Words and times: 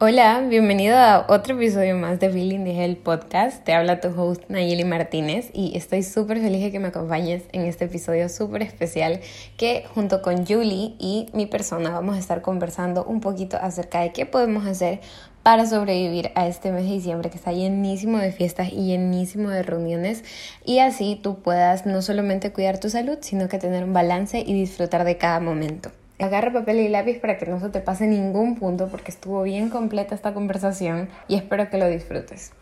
Hola, 0.00 0.46
bienvenido 0.48 0.96
a 0.96 1.26
otro 1.28 1.56
episodio 1.56 1.96
más 1.96 2.20
de 2.20 2.30
Feeling 2.30 2.62
the 2.62 2.84
Hell 2.84 2.98
podcast. 2.98 3.64
Te 3.64 3.72
habla 3.72 4.00
tu 4.00 4.08
host 4.16 4.44
Nayeli 4.48 4.84
Martínez 4.84 5.50
y 5.52 5.76
estoy 5.76 6.04
súper 6.04 6.38
feliz 6.38 6.62
de 6.62 6.70
que 6.70 6.78
me 6.78 6.86
acompañes 6.86 7.42
en 7.50 7.62
este 7.62 7.86
episodio 7.86 8.28
súper 8.28 8.62
especial 8.62 9.18
que 9.56 9.86
junto 9.92 10.22
con 10.22 10.46
Julie 10.46 10.94
y 11.00 11.26
mi 11.32 11.46
persona 11.46 11.90
vamos 11.90 12.14
a 12.14 12.20
estar 12.20 12.42
conversando 12.42 13.02
un 13.06 13.20
poquito 13.20 13.56
acerca 13.60 13.98
de 13.98 14.12
qué 14.12 14.24
podemos 14.24 14.68
hacer 14.68 15.00
para 15.42 15.66
sobrevivir 15.66 16.30
a 16.36 16.46
este 16.46 16.70
mes 16.70 16.84
de 16.84 16.92
diciembre 16.92 17.28
que 17.30 17.36
está 17.36 17.50
llenísimo 17.50 18.18
de 18.18 18.30
fiestas 18.30 18.68
y 18.72 18.86
llenísimo 18.86 19.50
de 19.50 19.64
reuniones 19.64 20.22
y 20.64 20.78
así 20.78 21.18
tú 21.20 21.40
puedas 21.40 21.86
no 21.86 22.02
solamente 22.02 22.52
cuidar 22.52 22.78
tu 22.78 22.88
salud, 22.88 23.18
sino 23.20 23.48
que 23.48 23.58
tener 23.58 23.82
un 23.82 23.94
balance 23.94 24.44
y 24.46 24.54
disfrutar 24.54 25.02
de 25.02 25.16
cada 25.16 25.40
momento. 25.40 25.90
Agarra 26.20 26.52
papel 26.52 26.80
y 26.80 26.88
lápiz 26.88 27.20
para 27.20 27.38
que 27.38 27.46
no 27.46 27.60
se 27.60 27.68
te 27.68 27.80
pase 27.80 28.06
ningún 28.06 28.58
punto 28.58 28.88
porque 28.88 29.12
estuvo 29.12 29.42
bien 29.44 29.70
completa 29.70 30.16
esta 30.16 30.34
conversación 30.34 31.08
y 31.28 31.36
espero 31.36 31.70
que 31.70 31.78
lo 31.78 31.88
disfrutes. 31.88 32.52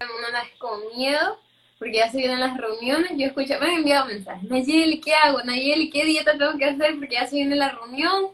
Uno 0.00 0.30
nace 0.32 0.56
con 0.58 0.80
miedo 0.96 1.38
porque 1.78 1.98
ya 1.98 2.10
se 2.10 2.16
vienen 2.16 2.40
las 2.40 2.56
reuniones. 2.56 3.12
Yo 3.16 3.26
escucho, 3.26 3.60
me 3.60 3.66
han 3.66 3.76
enviado 3.78 4.06
mensajes. 4.06 4.48
Nayeli, 4.48 5.00
¿qué 5.02 5.12
hago? 5.14 5.42
Nayeli, 5.42 5.90
¿qué 5.90 6.04
dieta 6.06 6.38
tengo 6.38 6.56
que 6.56 6.64
hacer? 6.64 6.96
Porque 6.98 7.16
ya 7.16 7.26
se 7.26 7.36
viene 7.36 7.56
la 7.56 7.72
reunión 7.72 8.28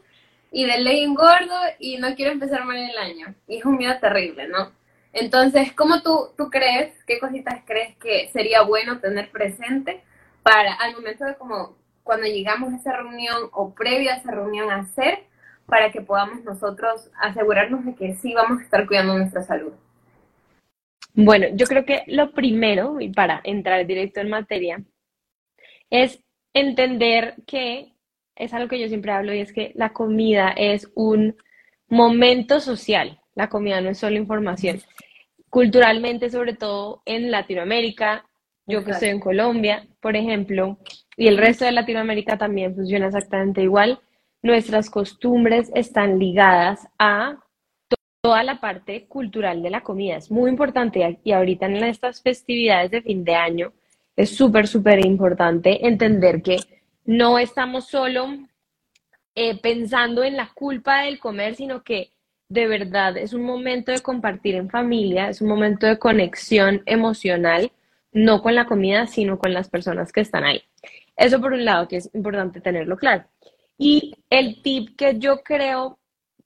y 0.53 0.65
de 0.65 0.79
ley 0.79 1.03
engordo 1.03 1.55
y 1.77 1.97
no 1.97 2.15
quiero 2.15 2.31
empezar 2.31 2.63
mal 2.63 2.77
el 2.77 2.97
año. 2.97 3.35
Y 3.49 3.57
es 3.57 3.65
un 3.65 3.77
miedo 3.77 3.93
terrible, 3.99 4.47
¿no? 4.47 4.71
Entonces, 5.11 5.73
¿cómo 5.73 6.01
tú, 6.01 6.29
tú 6.37 6.49
crees, 6.49 6.93
qué 7.05 7.19
cositas 7.19 7.61
crees 7.65 7.97
que 7.97 8.29
sería 8.31 8.61
bueno 8.61 8.99
tener 8.99 9.29
presente 9.31 10.01
para 10.43 10.73
al 10.73 10.93
momento 10.93 11.25
de 11.25 11.35
como 11.35 11.75
cuando 12.03 12.27
llegamos 12.27 12.73
a 12.73 12.77
esa 12.77 12.97
reunión 12.97 13.49
o 13.53 13.73
previo 13.73 14.11
a 14.11 14.15
esa 14.15 14.31
reunión 14.31 14.71
hacer 14.71 15.25
para 15.65 15.91
que 15.91 16.01
podamos 16.01 16.43
nosotros 16.43 17.09
asegurarnos 17.19 17.85
de 17.85 17.95
que 17.95 18.15
sí 18.15 18.33
vamos 18.33 18.59
a 18.59 18.63
estar 18.63 18.87
cuidando 18.87 19.17
nuestra 19.17 19.43
salud? 19.43 19.73
Bueno, 21.13 21.47
yo 21.53 21.65
creo 21.65 21.85
que 21.85 22.03
lo 22.07 22.31
primero, 22.31 22.99
y 22.99 23.09
para 23.09 23.41
entrar 23.43 23.85
directo 23.85 24.21
en 24.21 24.29
materia, 24.29 24.83
es 25.89 26.23
entender 26.53 27.35
que 27.45 27.93
es 28.35 28.53
algo 28.53 28.69
que 28.69 28.79
yo 28.79 28.87
siempre 28.87 29.11
hablo 29.11 29.33
y 29.33 29.39
es 29.39 29.53
que 29.53 29.71
la 29.75 29.93
comida 29.93 30.49
es 30.55 30.89
un 30.95 31.35
momento 31.87 32.59
social. 32.59 33.21
La 33.35 33.49
comida 33.49 33.81
no 33.81 33.89
es 33.89 33.99
solo 33.99 34.15
información. 34.15 34.81
Culturalmente, 35.49 36.29
sobre 36.29 36.53
todo 36.53 37.01
en 37.05 37.29
Latinoamérica, 37.29 38.25
yo 38.67 38.83
que 38.83 38.91
estoy 38.91 39.09
en 39.09 39.19
Colombia, 39.19 39.87
por 39.99 40.15
ejemplo, 40.15 40.77
y 41.17 41.27
el 41.27 41.37
resto 41.37 41.65
de 41.65 41.71
Latinoamérica 41.71 42.37
también 42.37 42.75
funciona 42.75 43.07
exactamente 43.07 43.61
igual, 43.61 43.99
nuestras 44.41 44.89
costumbres 44.89 45.71
están 45.75 46.19
ligadas 46.19 46.87
a 46.97 47.37
toda 48.21 48.43
la 48.43 48.59
parte 48.59 49.05
cultural 49.07 49.61
de 49.63 49.69
la 49.69 49.81
comida. 49.81 50.17
Es 50.17 50.29
muy 50.29 50.49
importante 50.49 51.19
y 51.23 51.31
ahorita 51.31 51.65
en 51.65 51.83
estas 51.83 52.21
festividades 52.21 52.91
de 52.91 53.01
fin 53.01 53.23
de 53.23 53.35
año 53.35 53.73
es 54.15 54.35
súper, 54.35 54.67
súper 54.67 55.05
importante 55.05 55.87
entender 55.87 56.41
que 56.41 56.57
no 57.05 57.39
estamos 57.39 57.87
solo 57.87 58.27
eh, 59.35 59.59
pensando 59.59 60.23
en 60.23 60.37
la 60.37 60.51
culpa 60.53 61.03
del 61.03 61.19
comer, 61.19 61.55
sino 61.55 61.83
que 61.83 62.11
de 62.49 62.67
verdad 62.67 63.17
es 63.17 63.33
un 63.33 63.43
momento 63.43 63.91
de 63.91 64.01
compartir 64.01 64.55
en 64.55 64.69
familia, 64.69 65.29
es 65.29 65.41
un 65.41 65.47
momento 65.47 65.87
de 65.87 65.97
conexión 65.97 66.83
emocional 66.85 67.71
no 68.11 68.41
con 68.41 68.55
la 68.55 68.65
comida, 68.65 69.07
sino 69.07 69.37
con 69.39 69.53
las 69.53 69.69
personas 69.69 70.11
que 70.11 70.21
están 70.21 70.43
ahí. 70.43 70.61
Eso 71.15 71.39
por 71.39 71.53
un 71.53 71.65
lado, 71.65 71.87
que 71.87 71.97
es 71.97 72.09
importante 72.13 72.61
tenerlo 72.61 72.97
claro. 72.97 73.25
Y 73.77 74.15
el 74.29 74.61
tip 74.61 74.95
que 74.95 75.17
yo 75.17 75.41
creo 75.43 75.99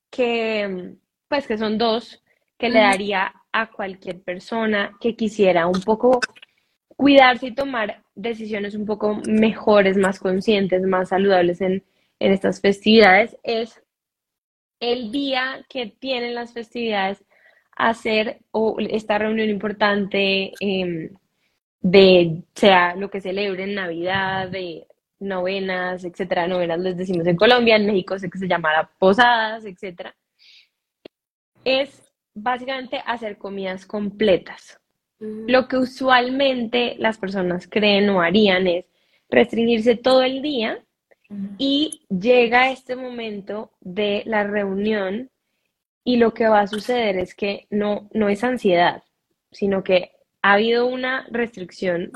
que, 0.09 0.95
pues 1.27 1.47
que 1.47 1.57
son 1.57 1.77
dos, 1.77 2.23
que 2.57 2.69
le 2.69 2.79
daría 2.79 3.33
a 3.51 3.71
cualquier 3.71 4.21
persona 4.21 4.95
que 4.99 5.15
quisiera 5.15 5.67
un 5.67 5.81
poco 5.81 6.19
cuidarse 6.87 7.47
y 7.47 7.55
tomar 7.55 8.03
decisiones 8.15 8.75
un 8.75 8.85
poco 8.85 9.21
mejores, 9.27 9.97
más 9.97 10.19
conscientes, 10.19 10.81
más 10.83 11.09
saludables 11.09 11.61
en, 11.61 11.83
en 12.19 12.31
estas 12.31 12.61
festividades, 12.61 13.37
es 13.43 13.81
el 14.79 15.11
día 15.11 15.65
que 15.69 15.87
tienen 15.87 16.35
las 16.35 16.53
festividades 16.53 17.23
hacer 17.75 18.39
o 18.51 18.77
esta 18.79 19.17
reunión 19.17 19.49
importante, 19.49 20.53
eh, 20.59 21.11
de 21.85 22.41
sea 22.55 22.95
lo 22.95 23.11
que 23.11 23.21
celebren, 23.21 23.75
Navidad, 23.75 24.49
de 24.49 24.87
novenas, 25.19 26.03
etcétera, 26.03 26.47
novenas 26.47 26.79
les 26.79 26.97
decimos 26.97 27.27
en 27.27 27.35
Colombia, 27.35 27.75
en 27.75 27.85
México 27.85 28.17
sé 28.17 28.27
que 28.27 28.39
se 28.39 28.47
llamará 28.47 28.89
posadas, 28.97 29.65
etcétera, 29.65 30.15
es 31.63 32.11
básicamente 32.33 33.03
hacer 33.05 33.37
comidas 33.37 33.85
completas. 33.85 34.79
Lo 35.19 35.67
que 35.67 35.77
usualmente 35.77 36.95
las 36.97 37.19
personas 37.19 37.67
creen 37.67 38.09
o 38.09 38.19
harían 38.19 38.65
es 38.65 38.85
restringirse 39.29 39.95
todo 39.95 40.23
el 40.23 40.41
día 40.41 40.83
y 41.59 42.01
llega 42.09 42.71
este 42.71 42.95
momento 42.95 43.73
de 43.79 44.23
la 44.25 44.43
reunión 44.43 45.29
y 46.03 46.17
lo 46.17 46.33
que 46.33 46.47
va 46.47 46.61
a 46.61 46.67
suceder 46.67 47.19
es 47.19 47.35
que 47.35 47.67
no, 47.69 48.09
no 48.11 48.27
es 48.27 48.43
ansiedad, 48.43 49.03
sino 49.51 49.83
que 49.83 50.14
ha 50.45 50.53
habido 50.53 50.85
una 50.85 51.25
restricción 51.31 52.11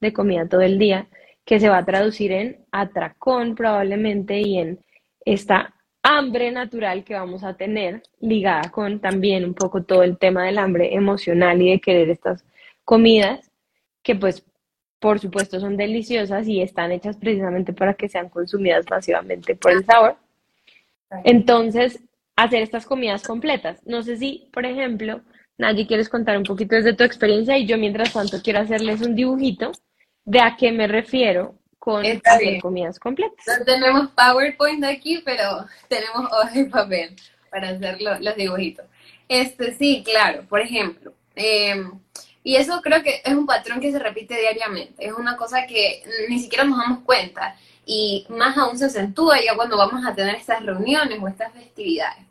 de 0.00 0.12
comida 0.12 0.48
todo 0.48 0.62
el 0.62 0.80
día 0.80 1.06
que 1.44 1.60
se 1.60 1.68
va 1.68 1.78
a 1.78 1.84
traducir 1.84 2.32
en 2.32 2.64
atracón 2.72 3.54
probablemente 3.54 4.40
y 4.40 4.58
en 4.58 4.80
esta 5.24 5.76
hambre 6.02 6.50
natural 6.50 7.04
que 7.04 7.14
vamos 7.14 7.44
a 7.44 7.54
tener 7.54 8.02
ligada 8.20 8.72
con 8.72 8.98
también 8.98 9.44
un 9.44 9.54
poco 9.54 9.84
todo 9.84 10.02
el 10.02 10.18
tema 10.18 10.44
del 10.44 10.58
hambre 10.58 10.92
emocional 10.92 11.62
y 11.62 11.70
de 11.70 11.80
querer 11.80 12.10
estas 12.10 12.44
comidas 12.84 13.48
que 14.02 14.16
pues 14.16 14.44
por 14.98 15.20
supuesto 15.20 15.60
son 15.60 15.76
deliciosas 15.76 16.48
y 16.48 16.60
están 16.60 16.90
hechas 16.90 17.16
precisamente 17.16 17.72
para 17.72 17.94
que 17.94 18.08
sean 18.08 18.28
consumidas 18.28 18.86
masivamente 18.90 19.54
por 19.54 19.70
el 19.70 19.84
sabor. 19.84 20.16
Entonces, 21.22 22.02
hacer 22.34 22.60
estas 22.60 22.86
comidas 22.86 23.22
completas. 23.22 23.80
No 23.86 24.02
sé 24.02 24.16
si, 24.16 24.48
por 24.52 24.66
ejemplo, 24.66 25.20
Nadie 25.58 25.88
¿quieres 25.88 26.08
contar 26.08 26.36
un 26.36 26.44
poquito 26.44 26.76
desde 26.76 26.94
tu 26.94 27.02
experiencia? 27.02 27.58
Y 27.58 27.66
yo, 27.66 27.76
mientras 27.76 28.12
tanto, 28.12 28.40
quiero 28.42 28.60
hacerles 28.60 29.00
un 29.02 29.16
dibujito 29.16 29.72
de 30.24 30.40
a 30.40 30.56
qué 30.56 30.70
me 30.70 30.86
refiero 30.86 31.56
con 31.78 32.04
hacer 32.06 32.60
comidas 32.60 32.98
completas. 33.00 33.44
No 33.58 33.64
tenemos 33.64 34.10
PowerPoint 34.10 34.84
aquí, 34.84 35.20
pero 35.24 35.66
tenemos 35.88 36.32
hojas 36.32 36.54
de 36.54 36.64
papel 36.66 37.16
para 37.50 37.70
hacer 37.70 37.98
los 38.00 38.36
dibujitos. 38.36 38.86
Este, 39.28 39.74
sí, 39.74 40.04
claro, 40.04 40.44
por 40.48 40.60
ejemplo. 40.60 41.12
Em, 41.34 41.90
y 42.44 42.56
eso 42.56 42.80
creo 42.80 43.02
que 43.02 43.20
es 43.24 43.34
un 43.34 43.46
patrón 43.46 43.80
que 43.80 43.90
se 43.90 43.98
repite 43.98 44.38
diariamente. 44.38 45.06
Es 45.06 45.12
una 45.12 45.36
cosa 45.36 45.66
que 45.66 46.02
ni 46.28 46.38
siquiera 46.38 46.64
nos 46.64 46.78
damos 46.78 47.00
cuenta. 47.00 47.56
Y 47.84 48.26
más 48.28 48.56
aún 48.56 48.78
se 48.78 48.84
acentúa 48.84 49.38
ya 49.42 49.56
cuando 49.56 49.76
vamos 49.76 50.06
a 50.06 50.14
tener 50.14 50.36
estas 50.36 50.64
reuniones 50.64 51.18
o 51.20 51.26
estas 51.26 51.52
festividades. 51.52 52.27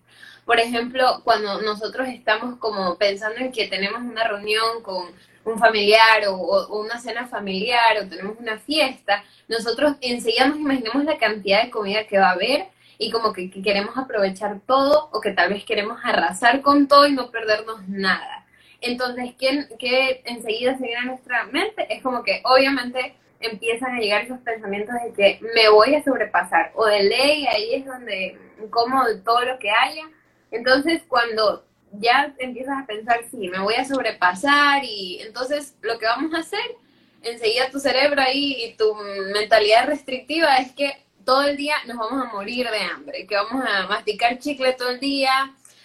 Por 0.47 0.61
ejemplo, 0.61 1.19
cuando 1.25 1.61
nosotros 1.61 2.07
estamos 2.07 2.57
como 2.57 2.97
pensando 2.97 3.37
en 3.41 3.51
que 3.51 3.67
tenemos 3.67 4.01
una 4.01 4.23
reunión 4.23 4.81
con 4.81 5.07
un 5.43 5.59
familiar 5.59 6.23
o, 6.29 6.79
una 6.79 6.99
cena 7.01 7.27
familiar 7.27 7.97
o 8.01 8.07
tenemos 8.07 8.37
una 8.39 8.57
fiesta, 8.57 9.25
nosotros 9.49 9.97
enseguida 9.99 10.47
nos 10.47 10.57
imaginamos 10.57 11.03
la 11.03 11.17
cantidad 11.17 11.63
de 11.63 11.69
comida 11.69 12.07
que 12.07 12.17
va 12.17 12.29
a 12.29 12.31
haber 12.31 12.67
y 12.97 13.11
como 13.11 13.33
que, 13.33 13.51
queremos 13.51 13.97
aprovechar 13.97 14.61
todo 14.65 15.09
o 15.11 15.19
que 15.19 15.31
tal 15.31 15.49
vez 15.49 15.65
queremos 15.65 15.99
arrasar 16.01 16.61
con 16.61 16.87
todo 16.87 17.05
y 17.07 17.11
no 17.11 17.29
perdernos 17.29 17.85
nada. 17.89 18.45
Entonces, 18.79 19.35
¿qué, 19.37 19.67
qué 19.77 20.21
enseguida 20.23 20.77
se 20.77 20.83
viene 20.83 21.01
a 21.01 21.05
nuestra 21.05 21.43
mente? 21.47 21.93
Es 21.93 22.01
como 22.01 22.23
que 22.23 22.41
obviamente 22.45 23.17
empiezan 23.41 23.97
a 23.97 23.99
llegar 23.99 24.21
esos 24.23 24.39
pensamientos 24.39 24.95
de 25.03 25.11
que 25.11 25.39
me 25.53 25.67
voy 25.67 25.93
a 25.95 26.03
sobrepasar 26.05 26.71
o 26.73 26.85
de 26.85 27.03
ley, 27.03 27.47
ahí 27.47 27.73
es 27.73 27.85
donde 27.85 28.39
como 28.69 29.03
todo 29.25 29.43
lo 29.43 29.59
que 29.59 29.69
haya 29.69 30.03
entonces, 30.51 31.03
cuando 31.07 31.65
ya 31.91 32.33
empiezas 32.37 32.83
a 32.83 32.85
pensar, 32.85 33.19
sí, 33.29 33.49
me 33.49 33.59
voy 33.59 33.75
a 33.75 33.85
sobrepasar 33.85 34.83
y 34.83 35.19
entonces 35.21 35.75
lo 35.81 35.97
que 35.97 36.05
vamos 36.05 36.33
a 36.33 36.39
hacer, 36.39 36.75
enseguida 37.21 37.69
tu 37.71 37.79
cerebro 37.79 38.21
ahí 38.21 38.65
y 38.65 38.73
tu 38.75 38.93
mentalidad 39.33 39.87
restrictiva 39.87 40.57
es 40.57 40.71
que 40.73 41.05
todo 41.25 41.43
el 41.43 41.57
día 41.57 41.75
nos 41.87 41.97
vamos 41.97 42.25
a 42.25 42.33
morir 42.33 42.69
de 42.69 42.79
hambre, 42.79 43.27
que 43.27 43.35
vamos 43.35 43.63
a 43.65 43.87
masticar 43.87 44.39
chicle 44.39 44.73
todo 44.73 44.91
el 44.91 44.99
día, 44.99 45.31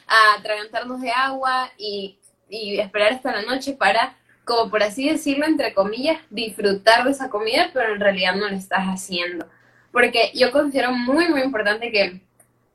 a 0.06 0.34
atragantarnos 0.38 1.00
de 1.00 1.10
agua 1.10 1.70
y, 1.78 2.18
y 2.48 2.78
esperar 2.78 3.14
hasta 3.14 3.32
la 3.32 3.42
noche 3.42 3.72
para, 3.72 4.16
como 4.44 4.70
por 4.70 4.82
así 4.82 5.08
decirlo, 5.08 5.46
entre 5.46 5.74
comillas, 5.74 6.18
disfrutar 6.30 7.04
de 7.04 7.10
esa 7.10 7.28
comida, 7.28 7.70
pero 7.72 7.94
en 7.94 8.00
realidad 8.00 8.36
no 8.36 8.48
lo 8.48 8.56
estás 8.56 8.84
haciendo. 8.84 9.48
Porque 9.90 10.30
yo 10.34 10.52
considero 10.52 10.92
muy, 10.92 11.28
muy 11.28 11.42
importante 11.42 11.90
que 11.90 12.20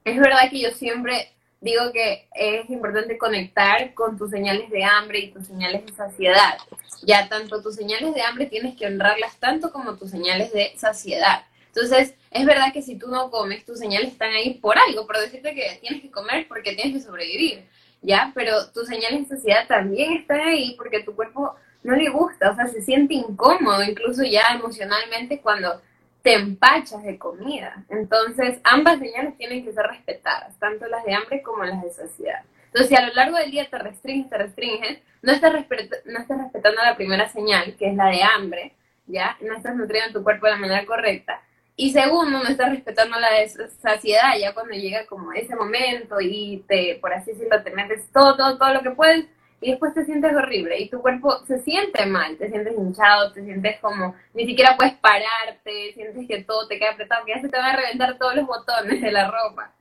es 0.04 0.20
verdad 0.20 0.50
que 0.50 0.60
yo 0.60 0.72
siempre 0.72 1.37
digo 1.62 1.92
que 1.92 2.28
es 2.34 2.70
importante 2.70 3.18
conectar 3.18 3.94
con 3.94 4.18
tus 4.18 4.32
señales 4.32 4.70
de 4.70 4.84
hambre 4.84 5.20
y 5.20 5.32
tus 5.32 5.48
señales 5.48 5.86
de 5.86 5.94
saciedad. 5.94 6.58
Ya 7.04 7.28
tanto 7.28 7.62
tus 7.62 7.76
señales 7.76 8.14
de 8.14 8.22
hambre 8.22 8.46
tienes 8.46 8.76
que 8.76 8.86
honrarlas 8.86 9.38
tanto 9.38 9.72
como 9.72 9.98
tus 9.98 10.12
señales 10.12 10.52
de 10.54 10.74
saciedad. 10.78 11.46
Entonces, 11.68 12.16
es 12.32 12.46
verdad 12.46 12.74
que 12.74 12.82
si 12.82 12.98
tú 12.98 13.08
no 13.08 13.30
comes, 13.30 13.66
tus 13.66 13.80
señales 13.80 14.12
están 14.12 14.32
ahí 14.32 14.56
por 14.56 14.78
algo, 14.78 15.06
por 15.06 15.20
decirte 15.20 15.54
que 15.54 15.78
tienes 15.82 16.02
que 16.02 16.12
comer 16.12 16.48
porque 16.48 16.74
tienes 16.74 16.94
que 16.94 17.02
sobrevivir. 17.02 17.66
¿ya? 18.02 18.32
Pero 18.36 18.72
tus 18.72 18.88
señales 18.88 19.28
de 19.28 19.36
saciedad 19.36 19.68
también 19.68 20.14
están 20.14 20.40
ahí 20.42 20.76
porque 20.78 21.04
tu 21.04 21.16
cuerpo 21.16 21.56
no 21.84 21.96
le 21.96 22.10
gusta, 22.10 22.52
o 22.52 22.56
sea, 22.56 22.68
se 22.68 22.82
siente 22.82 23.14
incómodo, 23.14 23.84
incluso 23.84 24.24
ya 24.24 24.54
emocionalmente 24.54 25.40
cuando 25.40 25.82
te 26.28 26.34
empachas 26.34 27.04
de 27.04 27.18
comida. 27.18 27.86
Entonces, 27.88 28.60
ambas 28.66 29.00
señales 29.00 29.38
tienen 29.38 29.64
que 29.64 29.72
ser 29.72 29.88
respetadas, 29.88 30.60
tanto 30.60 30.86
las 30.88 31.06
de 31.06 31.14
hambre 31.14 31.42
como 31.42 31.64
las 31.64 31.82
de 31.82 31.90
saciedad. 31.90 32.42
Entonces, 32.66 32.90
si 32.90 32.96
a 32.98 33.08
lo 33.08 33.14
largo 33.14 33.38
del 33.38 33.50
día 33.50 33.70
te 33.70 33.78
restringes, 33.78 34.30
te 34.30 34.38
restringes, 34.38 35.00
no 35.22 35.32
estás, 35.32 35.54
respetando 35.54 36.82
la 36.84 36.98
primera 36.98 37.30
señal, 37.30 37.78
que 37.78 37.88
es 37.88 37.96
la 37.96 38.08
de 38.08 38.24
hambre, 38.24 38.74
¿ya? 39.06 39.38
No 39.40 39.56
estás 39.56 39.74
nutriendo 39.78 40.20
tu 40.20 40.22
cuerpo 40.22 40.48
de 40.48 40.52
la 40.52 40.58
manera 40.58 40.86
correcta. 40.86 41.42
Y 41.78 41.94
segundo, 41.94 42.44
no 42.44 42.50
estás 42.50 42.72
respetando 42.72 43.18
la 43.18 43.32
de 43.32 43.48
saciedad, 43.82 44.38
ya 44.38 44.54
cuando 44.54 44.74
llega 44.74 45.06
como 45.06 45.32
ese 45.32 45.56
momento 45.56 46.20
y 46.20 46.66
te, 46.68 46.98
por 47.00 47.14
así 47.14 47.32
decirlo, 47.32 47.64
te 47.64 47.72
metes 47.72 48.12
todo, 48.12 48.36
todo, 48.36 48.58
todo 48.58 48.74
lo 48.74 48.82
que 48.82 48.92
puedes, 48.92 49.28
y 49.60 49.72
después 49.72 49.94
te 49.94 50.06
sientes 50.06 50.36
horrible 50.36 50.80
y 50.80 50.90
tu 50.90 51.02
cuerpo 51.02 51.44
se 51.46 51.60
siente 51.60 52.06
mal, 52.06 52.38
te 52.38 52.50
sientes 52.50 52.78
hinchado, 52.78 53.32
te 53.32 53.44
sientes 53.44 53.80
como 53.80 54.16
ni 54.34 54.46
siquiera 54.46 54.76
puedes 54.78 54.94
pararte, 54.96 55.94
sientes 55.94 56.28
que 56.28 56.44
todo 56.44 56.68
te 56.68 56.78
queda 56.78 56.92
apretado, 56.92 57.26
que 57.26 57.34
ya 57.34 57.42
se 57.42 57.50
te 57.50 57.58
van 57.58 57.76
a 57.76 57.78
reventar 57.78 58.18
todos 58.18 58.36
los 58.36 58.46
botones 58.46 59.02
de 59.02 59.12
la 59.12 59.32
ropa. 59.32 59.74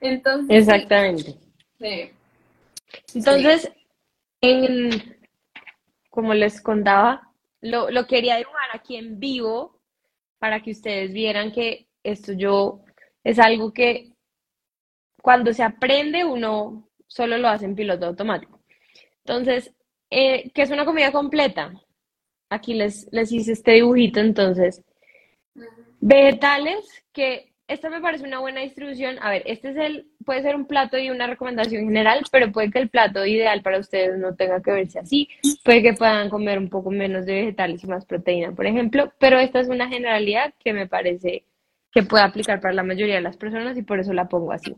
Entonces, 0.00 0.56
Exactamente. 0.56 1.34
Sí. 1.80 2.10
Entonces, 3.14 3.72
En, 4.40 5.18
como 6.10 6.34
les 6.34 6.60
contaba, 6.60 7.32
lo, 7.60 7.90
lo 7.90 8.06
quería 8.06 8.36
dibujar 8.36 8.68
aquí 8.74 8.96
en 8.96 9.18
vivo 9.18 9.80
para 10.38 10.60
que 10.60 10.70
ustedes 10.72 11.12
vieran 11.12 11.50
que 11.50 11.88
esto 12.02 12.32
yo 12.34 12.82
es 13.24 13.38
algo 13.38 13.72
que 13.72 14.12
cuando 15.22 15.52
se 15.54 15.62
aprende 15.62 16.24
uno 16.24 16.86
solo 17.06 17.38
lo 17.38 17.48
hace 17.48 17.64
en 17.64 17.74
piloto 17.74 18.06
automático. 18.06 18.53
Entonces, 19.24 19.74
eh, 20.10 20.50
¿qué 20.54 20.62
es 20.62 20.70
una 20.70 20.84
comida 20.84 21.12
completa? 21.12 21.72
Aquí 22.50 22.74
les, 22.74 23.08
les 23.10 23.32
hice 23.32 23.52
este 23.52 23.72
dibujito, 23.72 24.20
entonces. 24.20 24.82
Vegetales, 26.00 26.84
que 27.12 27.54
esta 27.66 27.88
me 27.88 28.02
parece 28.02 28.26
una 28.26 28.40
buena 28.40 28.60
distribución. 28.60 29.16
A 29.22 29.30
ver, 29.30 29.42
este 29.46 29.70
es 29.70 29.76
el, 29.76 30.06
puede 30.24 30.42
ser 30.42 30.54
un 30.54 30.66
plato 30.66 30.98
y 30.98 31.08
una 31.08 31.26
recomendación 31.26 31.84
general, 31.84 32.22
pero 32.30 32.52
puede 32.52 32.70
que 32.70 32.78
el 32.78 32.90
plato 32.90 33.24
ideal 33.24 33.62
para 33.62 33.78
ustedes 33.78 34.18
no 34.18 34.34
tenga 34.34 34.60
que 34.60 34.72
verse 34.72 34.98
así. 34.98 35.28
Puede 35.64 35.82
que 35.82 35.94
puedan 35.94 36.28
comer 36.28 36.58
un 36.58 36.68
poco 36.68 36.90
menos 36.90 37.24
de 37.24 37.34
vegetales 37.34 37.82
y 37.82 37.86
más 37.86 38.04
proteína, 38.04 38.52
por 38.52 38.66
ejemplo, 38.66 39.12
pero 39.18 39.38
esta 39.38 39.60
es 39.60 39.68
una 39.68 39.88
generalidad 39.88 40.52
que 40.62 40.74
me 40.74 40.86
parece 40.86 41.44
que 41.90 42.02
puede 42.02 42.24
aplicar 42.24 42.60
para 42.60 42.74
la 42.74 42.82
mayoría 42.82 43.14
de 43.14 43.20
las 43.22 43.36
personas 43.36 43.78
y 43.78 43.82
por 43.82 43.98
eso 43.98 44.12
la 44.12 44.28
pongo 44.28 44.52
así. 44.52 44.76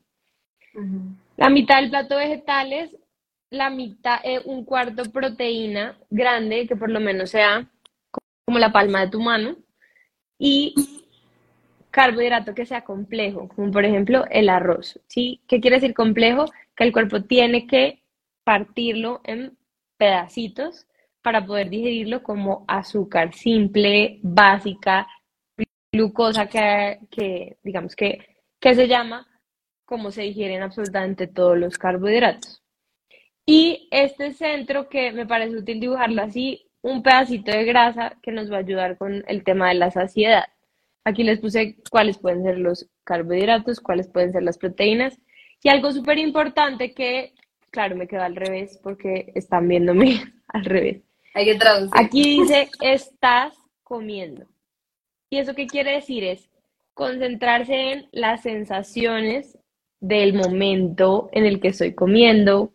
La 1.37 1.51
mitad 1.51 1.81
del 1.81 1.91
plato 1.91 2.17
vegetales 2.17 2.97
la 3.51 3.71
mitad, 3.71 4.21
eh, 4.25 4.41
un 4.45 4.65
cuarto 4.65 5.05
proteína 5.11 5.99
grande, 6.11 6.67
que 6.67 6.77
por 6.77 6.91
lo 6.91 7.01
menos 7.01 7.31
sea 7.31 7.69
como 8.45 8.59
la 8.59 8.73
palma 8.73 9.01
de 9.01 9.11
tu 9.11 9.21
mano, 9.21 9.57
y 10.39 10.75
carbohidrato 11.91 12.55
que 12.55 12.67
sea 12.67 12.85
complejo, 12.85 13.49
como 13.49 13.71
por 13.71 13.85
ejemplo 13.85 14.27
el 14.31 14.49
arroz. 14.49 15.01
¿sí? 15.07 15.41
¿Qué 15.49 15.61
quiere 15.61 15.77
decir 15.77 15.95
complejo? 15.95 16.47
Que 16.77 16.85
el 16.85 16.93
cuerpo 16.93 17.23
tiene 17.23 17.67
que 17.67 18.03
partirlo 18.45 19.23
en 19.25 19.57
pedacitos 19.97 20.87
para 21.23 21.45
poder 21.45 21.71
digerirlo 21.71 22.23
como 22.23 22.65
azúcar 22.69 23.35
simple, 23.35 24.21
básica, 24.23 25.09
glucosa 25.91 26.47
que, 26.47 27.01
que 27.11 27.57
digamos 27.63 27.97
que, 27.97 28.37
que 28.61 28.75
se 28.75 28.87
llama 28.87 29.27
como 29.87 30.11
se 30.11 30.23
digieren 30.23 30.63
absolutamente 30.63 31.27
todos 31.27 31.57
los 31.57 31.79
carbohidratos. 31.79 32.63
Y 33.47 33.89
este 33.93 34.33
centro 34.33 34.89
que 34.89 35.13
me 35.13 35.25
parece 35.25 35.57
útil 35.57 35.79
dibujarlo 35.79 36.21
así, 36.23 36.67
un 36.83 37.03
pedacito 37.03 37.53
de 37.53 37.65
grasa 37.65 38.19
que 38.23 38.33
nos 38.33 38.51
va 38.51 38.57
a 38.57 38.61
ayudar 38.61 38.99
con 38.99 39.25
el 39.29 39.45
tema 39.45 39.69
de 39.69 39.75
la 39.75 39.93
saciedad. 39.93 40.45
Aquí 41.05 41.23
les 41.23 41.39
puse 41.39 41.77
cuáles 41.89 42.19
pueden 42.19 42.43
ser 42.43 42.59
los 42.59 42.89
carbohidratos, 43.05 43.81
cuáles 43.81 44.09
pueden 44.09 44.33
ser 44.33 44.43
las 44.43 44.59
proteínas. 44.59 45.21
Y 45.63 45.69
algo 45.69 45.93
súper 45.93 46.19
importante 46.19 46.93
que, 46.93 47.35
claro, 47.71 47.95
me 47.95 48.09
quedó 48.09 48.23
al 48.23 48.35
revés 48.35 48.81
porque 48.83 49.33
están 49.37 49.69
viéndome 49.69 50.21
al 50.49 50.65
revés. 50.65 51.03
Hay 51.35 51.45
que 51.45 51.55
traducir. 51.55 51.93
Aquí 51.95 52.41
dice, 52.41 52.69
estás 52.81 53.55
comiendo. 53.85 54.47
Y 55.31 55.39
eso 55.39 55.55
qué 55.55 55.67
quiere 55.67 55.93
decir 55.93 56.25
es 56.25 56.49
concentrarse 56.95 57.93
en 57.93 58.09
las 58.11 58.43
sensaciones 58.43 59.59
del 60.01 60.35
momento 60.35 61.29
en 61.33 61.47
el 61.47 61.61
que 61.61 61.69
estoy 61.69 61.95
comiendo, 61.95 62.73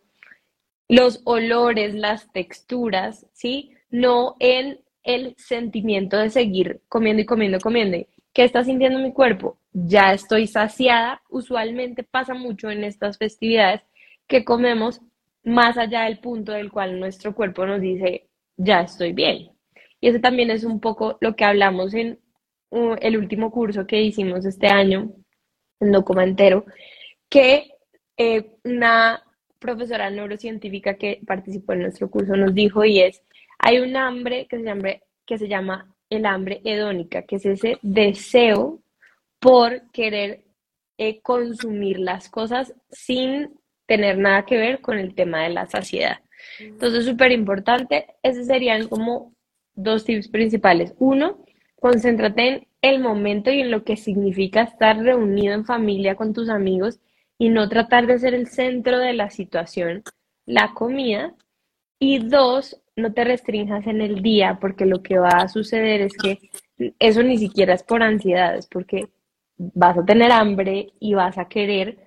los 0.92 1.22
olores, 1.24 1.96
las 1.96 2.30
texturas, 2.34 3.26
¿sí? 3.32 3.72
No 3.90 4.36
en 4.40 4.82
el 5.04 5.36
sentimiento 5.38 6.18
de 6.18 6.30
seguir 6.30 6.82
comiendo 6.90 7.22
y 7.22 7.26
comiendo, 7.26 7.60
comiendo. 7.62 7.98
¿Qué 8.34 8.44
está 8.44 8.66
sintiendo 8.66 9.00
mi 9.00 9.14
cuerpo? 9.14 9.58
Ya 9.72 10.12
estoy 10.12 10.48
saciada. 10.48 11.22
Usualmente 11.30 12.04
pasa 12.04 12.34
mucho 12.34 12.70
en 12.70 12.84
estas 12.84 13.18
festividades 13.18 13.82
que 14.28 14.44
comemos 14.44 15.00
más 15.46 15.78
allá 15.78 16.04
del 16.04 16.20
punto 16.20 16.52
del 16.52 16.70
cual 16.70 17.00
nuestro 17.00 17.34
cuerpo 17.34 17.66
nos 17.66 17.80
dice, 17.80 18.28
ya 18.58 18.82
estoy 18.82 19.14
bien. 19.14 19.50
Y 20.02 20.10
eso 20.10 20.20
también 20.20 20.52
es 20.52 20.66
un 20.66 20.82
poco 20.82 21.18
lo 21.22 21.38
que 21.38 21.46
hablamos 21.46 21.94
en 21.94 22.20
el 22.70 23.18
último 23.18 23.50
curso 23.50 23.88
que 23.88 24.02
hicimos 24.02 24.46
este 24.46 24.68
año, 24.68 25.14
en 25.80 25.92
documentero, 25.94 26.66
que 27.30 27.72
eh, 28.18 28.58
una 28.66 29.24
profesora 29.62 30.10
neurocientífica 30.10 30.96
que 30.96 31.22
participó 31.26 31.74
en 31.74 31.84
nuestro 31.84 32.10
curso 32.10 32.36
nos 32.36 32.54
dijo 32.54 32.84
y 32.84 33.00
es, 33.00 33.22
hay 33.60 33.80
un 33.80 33.96
hambre 33.96 34.48
que 34.50 34.58
se 34.58 34.64
llama, 34.64 34.90
que 35.26 35.38
se 35.38 35.48
llama 35.48 35.96
el 36.10 36.26
hambre 36.26 36.62
hedónica, 36.66 37.22
que 37.22 37.38
es 37.38 37.46
ese 37.46 37.78
deseo 37.82 38.82
por 39.40 39.90
querer 39.92 40.44
eh, 40.98 41.22
consumir 41.22 42.00
las 42.00 42.28
cosas 42.28 42.74
sin 42.90 43.52
tener 43.86 44.18
nada 44.18 44.46
que 44.46 44.58
ver 44.58 44.82
con 44.82 44.98
el 44.98 45.14
tema 45.16 45.44
de 45.44 45.50
la 45.50 45.68
saciedad. 45.68 46.18
Entonces, 46.60 47.06
súper 47.06 47.32
importante, 47.32 48.08
esos 48.24 48.48
serían 48.48 48.88
como 48.88 49.34
dos 49.76 50.06
tips 50.06 50.28
principales. 50.28 50.94
Uno, 50.98 51.46
concéntrate 51.80 52.48
en 52.48 52.68
el 52.82 53.00
momento 53.00 53.52
y 53.52 53.62
en 53.62 53.72
lo 53.72 53.84
que 53.84 53.96
significa 53.96 54.64
estar 54.64 54.98
reunido 54.98 55.54
en 55.54 55.66
familia 55.66 56.16
con 56.16 56.34
tus 56.34 56.50
amigos 56.50 57.00
y 57.42 57.50
no 57.50 57.68
tratar 57.68 58.06
de 58.06 58.20
ser 58.20 58.36
el 58.36 58.50
centro 58.50 59.00
de 59.00 59.14
la 59.14 59.32
situación, 59.32 60.04
la 60.46 60.76
comida. 60.76 61.34
Y 61.98 62.20
dos, 62.20 62.80
no 62.96 63.14
te 63.14 63.24
restringas 63.24 63.88
en 63.88 64.00
el 64.00 64.22
día 64.22 64.60
porque 64.62 64.86
lo 64.86 65.02
que 65.02 65.18
va 65.18 65.30
a 65.30 65.48
suceder 65.48 66.02
es 66.02 66.14
que 66.16 66.38
eso 67.00 67.24
ni 67.24 67.40
siquiera 67.40 67.74
es 67.74 67.82
por 67.82 68.04
ansiedad, 68.04 68.56
es 68.56 68.68
porque 68.68 69.08
vas 69.58 69.98
a 69.98 70.06
tener 70.06 70.32
hambre 70.32 70.94
y 71.00 71.16
vas 71.16 71.40
a 71.40 71.48
querer 71.48 71.98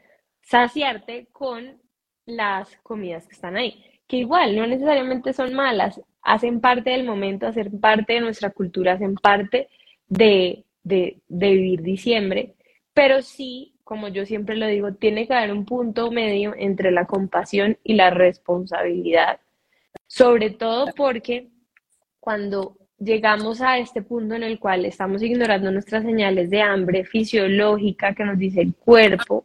saciarte 0.40 1.26
con 1.32 1.82
las 2.26 2.76
comidas 2.84 3.26
que 3.26 3.34
están 3.34 3.56
ahí, 3.56 3.84
que 4.06 4.18
igual 4.18 4.54
no 4.54 4.68
necesariamente 4.68 5.32
son 5.32 5.52
malas, 5.52 6.00
hacen 6.22 6.60
parte 6.60 6.90
del 6.90 7.02
momento, 7.02 7.48
hacen 7.48 7.80
parte 7.80 8.12
de 8.12 8.20
nuestra 8.20 8.50
cultura, 8.50 8.92
hacen 8.92 9.16
parte 9.16 9.68
de, 10.06 10.64
de, 10.84 11.18
de 11.26 11.50
vivir 11.50 11.82
diciembre, 11.82 12.54
pero 12.92 13.20
sí 13.20 13.73
como 13.84 14.08
yo 14.08 14.24
siempre 14.24 14.56
lo 14.56 14.66
digo, 14.66 14.94
tiene 14.94 15.26
que 15.26 15.34
haber 15.34 15.52
un 15.52 15.66
punto 15.66 16.10
medio 16.10 16.54
entre 16.56 16.90
la 16.90 17.06
compasión 17.06 17.78
y 17.84 17.94
la 17.94 18.10
responsabilidad. 18.10 19.38
Sobre 20.06 20.50
todo 20.50 20.86
porque 20.96 21.48
cuando 22.18 22.76
llegamos 22.98 23.60
a 23.60 23.78
este 23.78 24.00
punto 24.00 24.34
en 24.34 24.42
el 24.42 24.58
cual 24.58 24.86
estamos 24.86 25.22
ignorando 25.22 25.70
nuestras 25.70 26.02
señales 26.02 26.48
de 26.50 26.62
hambre 26.62 27.04
fisiológica 27.04 28.14
que 28.14 28.24
nos 28.24 28.38
dice 28.38 28.62
el 28.62 28.74
cuerpo, 28.74 29.44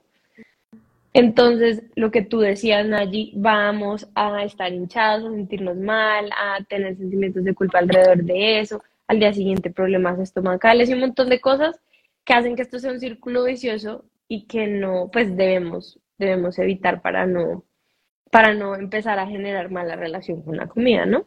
entonces 1.13 1.83
lo 1.95 2.11
que 2.11 2.21
tú 2.21 2.39
decías, 2.39 2.87
Nayi, 2.87 3.33
vamos 3.35 4.07
a 4.15 4.43
estar 4.43 4.71
hinchados, 4.71 5.25
a 5.25 5.35
sentirnos 5.35 5.75
mal, 5.75 6.29
a 6.31 6.63
tener 6.63 6.95
sentimientos 6.95 7.43
de 7.43 7.53
culpa 7.53 7.79
alrededor 7.79 8.23
de 8.23 8.59
eso, 8.59 8.81
al 9.07 9.19
día 9.19 9.33
siguiente 9.33 9.71
problemas 9.71 10.19
estomacales 10.19 10.89
y 10.89 10.93
un 10.93 10.99
montón 11.01 11.29
de 11.29 11.41
cosas 11.41 11.79
que 12.23 12.33
hacen 12.33 12.55
que 12.55 12.61
esto 12.61 12.79
sea 12.79 12.91
un 12.91 12.99
círculo 12.99 13.43
vicioso 13.43 14.05
y 14.29 14.45
que 14.45 14.67
no, 14.67 15.09
pues 15.11 15.35
debemos, 15.35 15.99
debemos 16.17 16.57
evitar 16.59 17.01
para 17.01 17.25
no, 17.25 17.65
para 18.31 18.53
no 18.53 18.75
empezar 18.75 19.17
a 19.19 19.27
generar 19.27 19.71
mala 19.71 19.95
relación 19.95 20.43
con 20.43 20.55
la 20.55 20.67
comida, 20.67 21.05
¿no? 21.05 21.25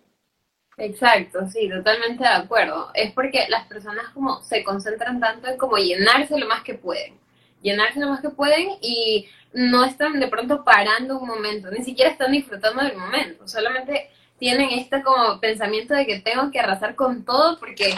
Exacto, 0.79 1.47
sí, 1.49 1.69
totalmente 1.69 2.23
de 2.23 2.31
acuerdo. 2.31 2.91
Es 2.95 3.13
porque 3.13 3.47
las 3.49 3.67
personas 3.67 4.09
como 4.15 4.41
se 4.43 4.63
concentran 4.63 5.21
tanto 5.21 5.49
en 5.49 5.59
como 5.59 5.77
llenarse 5.77 6.39
lo 6.39 6.47
más 6.47 6.63
que 6.63 6.75
pueden, 6.75 7.19
llenarse 7.61 8.01
lo 8.01 8.09
más 8.09 8.21
que 8.21 8.31
pueden 8.31 8.69
y 8.81 9.29
no 9.53 9.85
están 9.85 10.19
de 10.21 10.29
pronto 10.29 10.65
parando 10.65 11.19
un 11.19 11.27
momento, 11.27 11.71
ni 11.73 11.85
siquiera 11.85 12.11
están 12.11 12.31
disfrutando 12.31 12.85
del 12.85 12.97
momento, 12.97 13.49
solamente 13.49 14.11
tienen 14.43 14.71
este 14.73 15.05
como 15.05 15.39
pensamiento 15.39 15.95
de 15.95 16.05
que 16.05 16.19
tengo 16.19 16.51
que 16.51 16.59
arrasar 16.59 16.97
con 16.97 17.25
todo 17.25 17.61
porque 17.61 17.95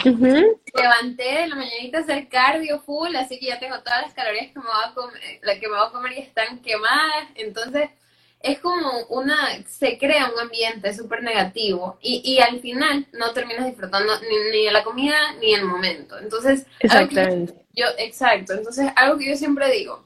levanté 0.75 1.23
de 1.23 1.47
la 1.47 1.55
mañanita 1.55 1.97
a 1.97 2.01
hacer 2.01 2.27
cardio 2.29 2.81
full, 2.81 3.15
así 3.15 3.39
que 3.39 3.47
ya 3.47 3.57
tengo 3.57 3.79
todas 3.79 4.03
las 4.03 4.13
calorías 4.13 4.51
que 4.51 4.59
me 4.59 4.65
voy 4.65 4.83
a 4.85 4.93
comer, 4.93 5.39
la 5.41 5.59
que 5.59 5.67
me 5.67 5.75
voy 5.75 5.87
a 5.87 5.91
comer 5.91 6.11
y 6.11 6.19
están 6.19 6.59
quemadas, 6.59 7.29
entonces 7.33 7.89
es 8.41 8.59
como 8.59 8.91
una, 9.09 9.35
se 9.65 9.97
crea 9.97 10.29
un 10.31 10.39
ambiente 10.39 10.93
súper 10.93 11.23
negativo 11.23 11.97
y, 11.99 12.21
y, 12.23 12.39
al 12.39 12.59
final 12.59 13.07
no 13.13 13.33
terminas 13.33 13.65
disfrutando 13.65 14.13
ni, 14.21 14.51
ni, 14.51 14.65
de 14.65 14.71
la 14.71 14.83
comida 14.83 15.17
ni 15.41 15.51
el 15.55 15.65
momento. 15.65 16.19
Entonces, 16.19 16.67
exactamente. 16.79 17.55
Yo, 17.73 17.87
exacto, 17.97 18.53
entonces 18.53 18.91
algo 18.95 19.17
que 19.17 19.29
yo 19.31 19.35
siempre 19.35 19.71
digo 19.71 20.05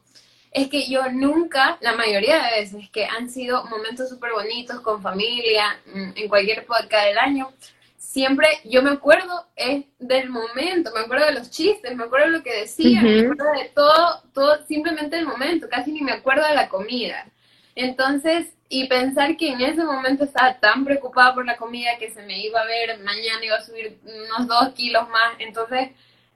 es 0.51 0.67
que 0.67 0.89
yo 0.89 1.09
nunca, 1.11 1.77
la 1.81 1.93
mayoría 1.93 2.43
de 2.43 2.61
veces 2.61 2.89
que 2.89 3.05
han 3.05 3.29
sido 3.29 3.63
momentos 3.65 4.09
súper 4.09 4.31
bonitos 4.31 4.79
con 4.81 5.01
familia, 5.01 5.79
mm, 5.85 6.11
en 6.15 6.27
cualquier 6.27 6.59
época 6.59 7.05
del 7.05 7.17
año, 7.17 7.51
siempre 7.97 8.47
yo 8.65 8.81
me 8.81 8.89
acuerdo 8.89 9.45
es 9.55 9.85
del 9.99 10.29
momento, 10.29 10.91
me 10.93 11.01
acuerdo 11.01 11.27
de 11.27 11.33
los 11.33 11.51
chistes, 11.51 11.95
me 11.95 12.05
acuerdo 12.05 12.27
de 12.27 12.37
lo 12.37 12.43
que 12.43 12.61
decían, 12.61 13.03
me 13.03 13.19
acuerdo 13.21 13.51
de 13.51 13.69
todo, 13.75 14.23
todo, 14.33 14.65
simplemente 14.65 15.17
el 15.17 15.27
momento, 15.27 15.69
casi 15.69 15.91
ni 15.91 16.01
me 16.01 16.13
acuerdo 16.13 16.45
de 16.47 16.55
la 16.55 16.69
comida. 16.69 17.27
Entonces, 17.75 18.47
y 18.67 18.87
pensar 18.87 19.37
que 19.37 19.49
en 19.49 19.61
ese 19.61 19.83
momento 19.83 20.23
estaba 20.23 20.59
tan 20.59 20.85
preocupada 20.85 21.33
por 21.35 21.45
la 21.45 21.57
comida 21.57 21.97
que 21.99 22.09
se 22.09 22.23
me 22.23 22.39
iba 22.39 22.61
a 22.61 22.65
ver, 22.65 22.99
mañana 22.99 23.45
iba 23.45 23.57
a 23.57 23.63
subir 23.63 23.99
unos 24.03 24.47
dos 24.47 24.73
kilos 24.73 25.07
más, 25.09 25.33
entonces, 25.39 25.89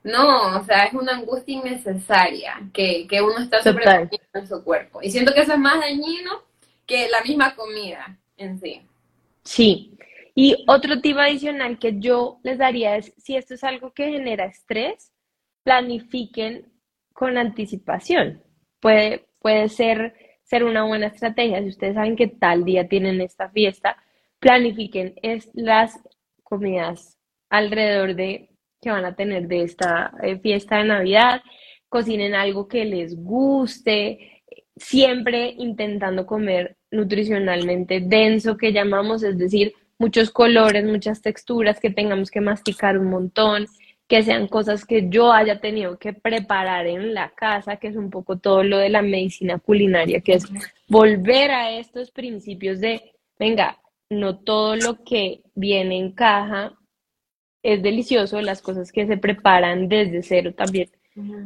no, 0.04 0.58
o 0.58 0.64
sea, 0.64 0.84
es 0.84 0.94
una 0.94 1.16
angustia 1.16 1.56
innecesaria 1.56 2.60
que, 2.72 3.06
que 3.08 3.22
uno 3.22 3.38
está 3.38 3.62
sobre 3.62 3.84
en 4.32 4.46
su 4.46 4.62
cuerpo. 4.62 5.00
Y 5.02 5.10
siento 5.10 5.32
que 5.34 5.40
eso 5.40 5.54
es 5.54 5.58
más 5.58 5.80
dañino 5.80 6.42
que 6.86 7.08
la 7.08 7.22
misma 7.22 7.56
comida 7.56 8.18
en 8.36 8.60
sí. 8.60 8.82
Sí. 9.42 9.98
Y 10.34 10.64
otro 10.68 11.00
tip 11.00 11.16
adicional 11.16 11.78
que 11.78 11.98
yo 11.98 12.38
les 12.42 12.58
daría 12.58 12.96
es, 12.96 13.14
si 13.16 13.36
esto 13.36 13.54
es 13.54 13.64
algo 13.64 13.92
que 13.92 14.10
genera 14.10 14.44
estrés, 14.44 15.10
planifiquen 15.62 16.70
con 17.14 17.38
anticipación. 17.38 18.42
Puede, 18.80 19.26
puede 19.38 19.68
ser 19.70 20.14
ser 20.44 20.64
una 20.64 20.84
buena 20.84 21.06
estrategia. 21.06 21.62
Si 21.62 21.68
ustedes 21.68 21.94
saben 21.94 22.16
que 22.16 22.28
tal 22.28 22.64
día 22.64 22.88
tienen 22.88 23.20
esta 23.20 23.48
fiesta, 23.48 23.96
planifiquen 24.38 25.14
es 25.22 25.50
las 25.54 25.98
comidas 26.42 27.18
alrededor 27.48 28.14
de 28.14 28.53
que 28.84 28.90
van 28.90 29.06
a 29.06 29.16
tener 29.16 29.48
de 29.48 29.62
esta 29.62 30.12
eh, 30.22 30.38
fiesta 30.38 30.76
de 30.76 30.84
Navidad, 30.84 31.40
cocinen 31.88 32.34
algo 32.34 32.68
que 32.68 32.84
les 32.84 33.16
guste, 33.16 34.42
siempre 34.76 35.54
intentando 35.56 36.26
comer 36.26 36.76
nutricionalmente 36.90 38.00
denso 38.00 38.58
que 38.58 38.72
llamamos, 38.72 39.22
es 39.22 39.38
decir, 39.38 39.72
muchos 39.98 40.30
colores, 40.30 40.84
muchas 40.84 41.22
texturas, 41.22 41.80
que 41.80 41.88
tengamos 41.88 42.30
que 42.30 42.42
masticar 42.42 42.98
un 42.98 43.08
montón, 43.08 43.66
que 44.06 44.22
sean 44.22 44.48
cosas 44.48 44.84
que 44.84 45.08
yo 45.08 45.32
haya 45.32 45.60
tenido 45.60 45.98
que 45.98 46.12
preparar 46.12 46.86
en 46.86 47.14
la 47.14 47.30
casa, 47.30 47.76
que 47.76 47.88
es 47.88 47.96
un 47.96 48.10
poco 48.10 48.36
todo 48.36 48.62
lo 48.62 48.76
de 48.76 48.90
la 48.90 49.00
medicina 49.00 49.58
culinaria, 49.58 50.20
que 50.20 50.34
es 50.34 50.44
volver 50.88 51.50
a 51.52 51.78
estos 51.78 52.10
principios 52.10 52.80
de, 52.80 53.14
venga, 53.38 53.78
no 54.10 54.40
todo 54.40 54.76
lo 54.76 55.02
que 55.04 55.40
viene 55.54 55.96
en 55.96 56.12
caja 56.12 56.76
es 57.64 57.82
delicioso, 57.82 58.40
las 58.42 58.60
cosas 58.60 58.92
que 58.92 59.06
se 59.06 59.16
preparan 59.16 59.88
desde 59.88 60.22
cero 60.22 60.52
también, 60.54 60.90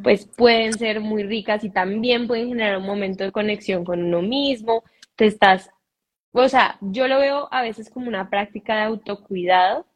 pues 0.03 0.27
pueden 0.27 0.73
ser 0.73 1.01
muy 1.01 1.23
ricas 1.23 1.63
y 1.63 1.71
también 1.71 2.27
pueden 2.27 2.49
generar 2.49 2.79
un 2.79 2.87
momento 2.87 3.23
de 3.23 3.31
conexión 3.31 3.85
con 3.85 4.03
uno 4.03 4.21
mismo, 4.21 4.83
te 5.15 5.27
estás, 5.27 5.71
o 6.33 6.49
sea, 6.49 6.77
yo 6.81 7.07
lo 7.07 7.21
veo 7.21 7.49
a 7.53 7.63
veces 7.63 7.89
como 7.89 8.09
una 8.09 8.29
práctica 8.29 8.77
de 8.77 8.83
autocuidado, 8.83 9.87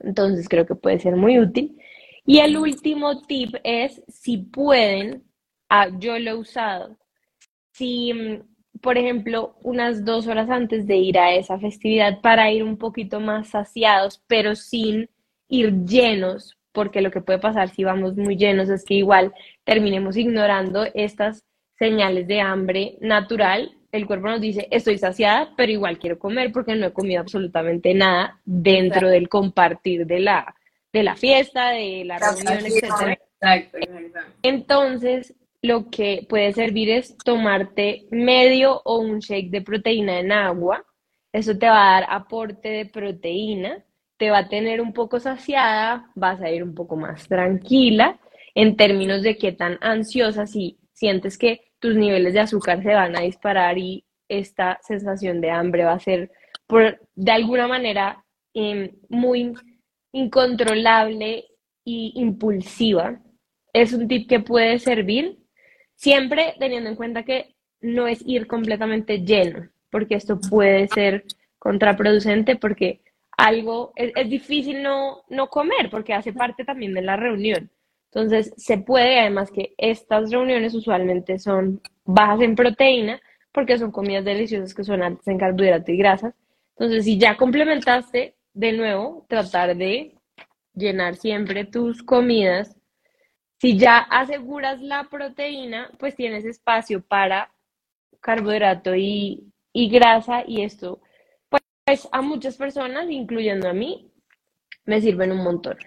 entonces 0.00 0.48
creo 0.48 0.66
que 0.66 0.74
puede 0.74 0.98
ser 0.98 1.16
muy 1.16 1.38
útil. 1.38 1.78
Y 2.24 2.38
el 2.38 2.56
último 2.56 3.20
tip 3.22 3.54
es, 3.62 4.02
si 4.08 4.38
pueden, 4.38 5.22
ah, 5.68 5.88
yo 5.98 6.18
lo 6.18 6.30
he 6.30 6.34
usado, 6.34 6.96
si, 7.72 8.40
por 8.80 8.96
ejemplo, 8.96 9.56
unas 9.62 10.04
dos 10.04 10.26
horas 10.28 10.48
antes 10.48 10.86
de 10.86 10.96
ir 10.96 11.18
a 11.18 11.34
esa 11.34 11.58
festividad 11.58 12.20
para 12.22 12.50
ir 12.50 12.62
un 12.64 12.78
poquito 12.78 13.20
más 13.20 13.50
saciados, 13.50 14.22
pero 14.26 14.54
sin 14.54 15.10
ir 15.52 15.84
llenos, 15.84 16.56
porque 16.72 17.02
lo 17.02 17.10
que 17.10 17.20
puede 17.20 17.38
pasar 17.38 17.68
si 17.68 17.84
vamos 17.84 18.16
muy 18.16 18.36
llenos 18.36 18.70
es 18.70 18.84
que 18.84 18.94
igual 18.94 19.34
terminemos 19.64 20.16
ignorando 20.16 20.86
estas 20.94 21.44
señales 21.78 22.26
de 22.26 22.40
hambre 22.40 22.96
natural. 23.00 23.70
El 23.92 24.06
cuerpo 24.06 24.28
nos 24.28 24.40
dice, 24.40 24.66
estoy 24.70 24.96
saciada, 24.96 25.52
pero 25.54 25.70
igual 25.70 25.98
quiero 25.98 26.18
comer 26.18 26.52
porque 26.52 26.74
no 26.74 26.86
he 26.86 26.92
comido 26.94 27.20
absolutamente 27.20 27.92
nada 27.92 28.40
dentro 28.46 29.10
del 29.10 29.28
compartir 29.28 30.06
de 30.06 30.20
la, 30.20 30.54
de 30.90 31.02
la 31.02 31.16
fiesta, 31.16 31.68
de 31.68 32.04
la 32.06 32.18
reunión, 32.18 32.64
etc. 32.64 33.20
Entonces, 34.42 35.34
lo 35.60 35.90
que 35.90 36.26
puede 36.26 36.54
servir 36.54 36.88
es 36.88 37.14
tomarte 37.18 38.06
medio 38.10 38.80
o 38.86 39.00
un 39.00 39.18
shake 39.18 39.50
de 39.50 39.60
proteína 39.60 40.18
en 40.18 40.32
agua. 40.32 40.82
Eso 41.30 41.58
te 41.58 41.66
va 41.66 41.88
a 41.88 42.00
dar 42.00 42.06
aporte 42.08 42.70
de 42.70 42.86
proteína, 42.86 43.84
te 44.16 44.30
va 44.30 44.38
a 44.38 44.48
tener 44.48 44.80
un 44.80 44.92
poco 44.92 45.20
saciada, 45.20 46.10
vas 46.14 46.40
a 46.40 46.50
ir 46.50 46.62
un 46.62 46.74
poco 46.74 46.96
más 46.96 47.26
tranquila 47.28 48.20
en 48.54 48.76
términos 48.76 49.22
de 49.22 49.36
qué 49.36 49.52
tan 49.52 49.78
ansiosa 49.80 50.46
si 50.46 50.78
sientes 50.92 51.38
que 51.38 51.72
tus 51.78 51.96
niveles 51.96 52.34
de 52.34 52.40
azúcar 52.40 52.82
se 52.82 52.94
van 52.94 53.16
a 53.16 53.22
disparar 53.22 53.78
y 53.78 54.04
esta 54.28 54.78
sensación 54.82 55.40
de 55.40 55.50
hambre 55.50 55.84
va 55.84 55.94
a 55.94 56.00
ser 56.00 56.30
por, 56.66 57.00
de 57.14 57.32
alguna 57.32 57.66
manera 57.68 58.24
em, 58.54 58.90
muy 59.08 59.52
incontrolable 60.12 61.44
y 61.84 62.12
impulsiva, 62.16 63.20
es 63.72 63.92
un 63.92 64.06
tip 64.06 64.28
que 64.28 64.40
puede 64.40 64.78
servir 64.78 65.38
siempre 65.94 66.54
teniendo 66.58 66.90
en 66.90 66.96
cuenta 66.96 67.24
que 67.24 67.56
no 67.80 68.06
es 68.06 68.22
ir 68.24 68.46
completamente 68.46 69.18
lleno, 69.24 69.68
porque 69.90 70.14
esto 70.14 70.38
puede 70.40 70.88
ser 70.88 71.24
contraproducente 71.58 72.56
porque 72.56 73.01
algo 73.36 73.92
es, 73.96 74.12
difícil 74.28 74.82
no, 74.82 75.22
no 75.28 75.48
comer 75.48 75.90
porque 75.90 76.14
hace 76.14 76.32
parte 76.32 76.64
también 76.64 76.94
de 76.94 77.02
la 77.02 77.16
reunión. 77.16 77.70
Entonces, 78.10 78.52
se 78.56 78.78
puede, 78.78 79.20
además 79.20 79.50
que 79.50 79.74
estas 79.78 80.30
reuniones 80.30 80.74
usualmente 80.74 81.38
son 81.38 81.80
bajas 82.04 82.42
en 82.42 82.54
proteína 82.54 83.20
porque 83.52 83.78
son 83.78 83.90
comidas 83.90 84.24
deliciosas 84.24 84.74
que 84.74 84.84
son 84.84 85.02
altas 85.02 85.26
en 85.28 85.38
carbohidratos 85.38 85.88
y 85.88 85.96
grasas. 85.96 86.34
Entonces, 86.76 87.04
si 87.04 87.18
ya 87.18 87.36
complementaste 87.36 88.34
de 88.54 88.72
nuevo, 88.72 89.24
tratar 89.28 89.76
de 89.76 90.14
llenar 90.74 91.16
siempre 91.16 91.64
tus 91.64 92.02
comidas. 92.02 92.76
Si 93.58 93.78
ya 93.78 93.98
aseguras 93.98 94.80
la 94.80 95.04
proteína, 95.04 95.90
pues 95.98 96.16
tienes 96.16 96.44
espacio 96.44 97.02
para 97.02 97.52
carbohidrato 98.20 98.94
y, 98.94 99.52
grasa 99.74 100.44
y 100.46 100.62
esto, 100.62 101.00
pues 101.84 102.08
a 102.12 102.22
muchas 102.22 102.56
personas, 102.56 103.10
incluyendo 103.10 103.68
a 103.68 103.72
mí, 103.72 104.10
me 104.84 105.00
sirven 105.00 105.32
un 105.32 105.42
montón. 105.42 105.78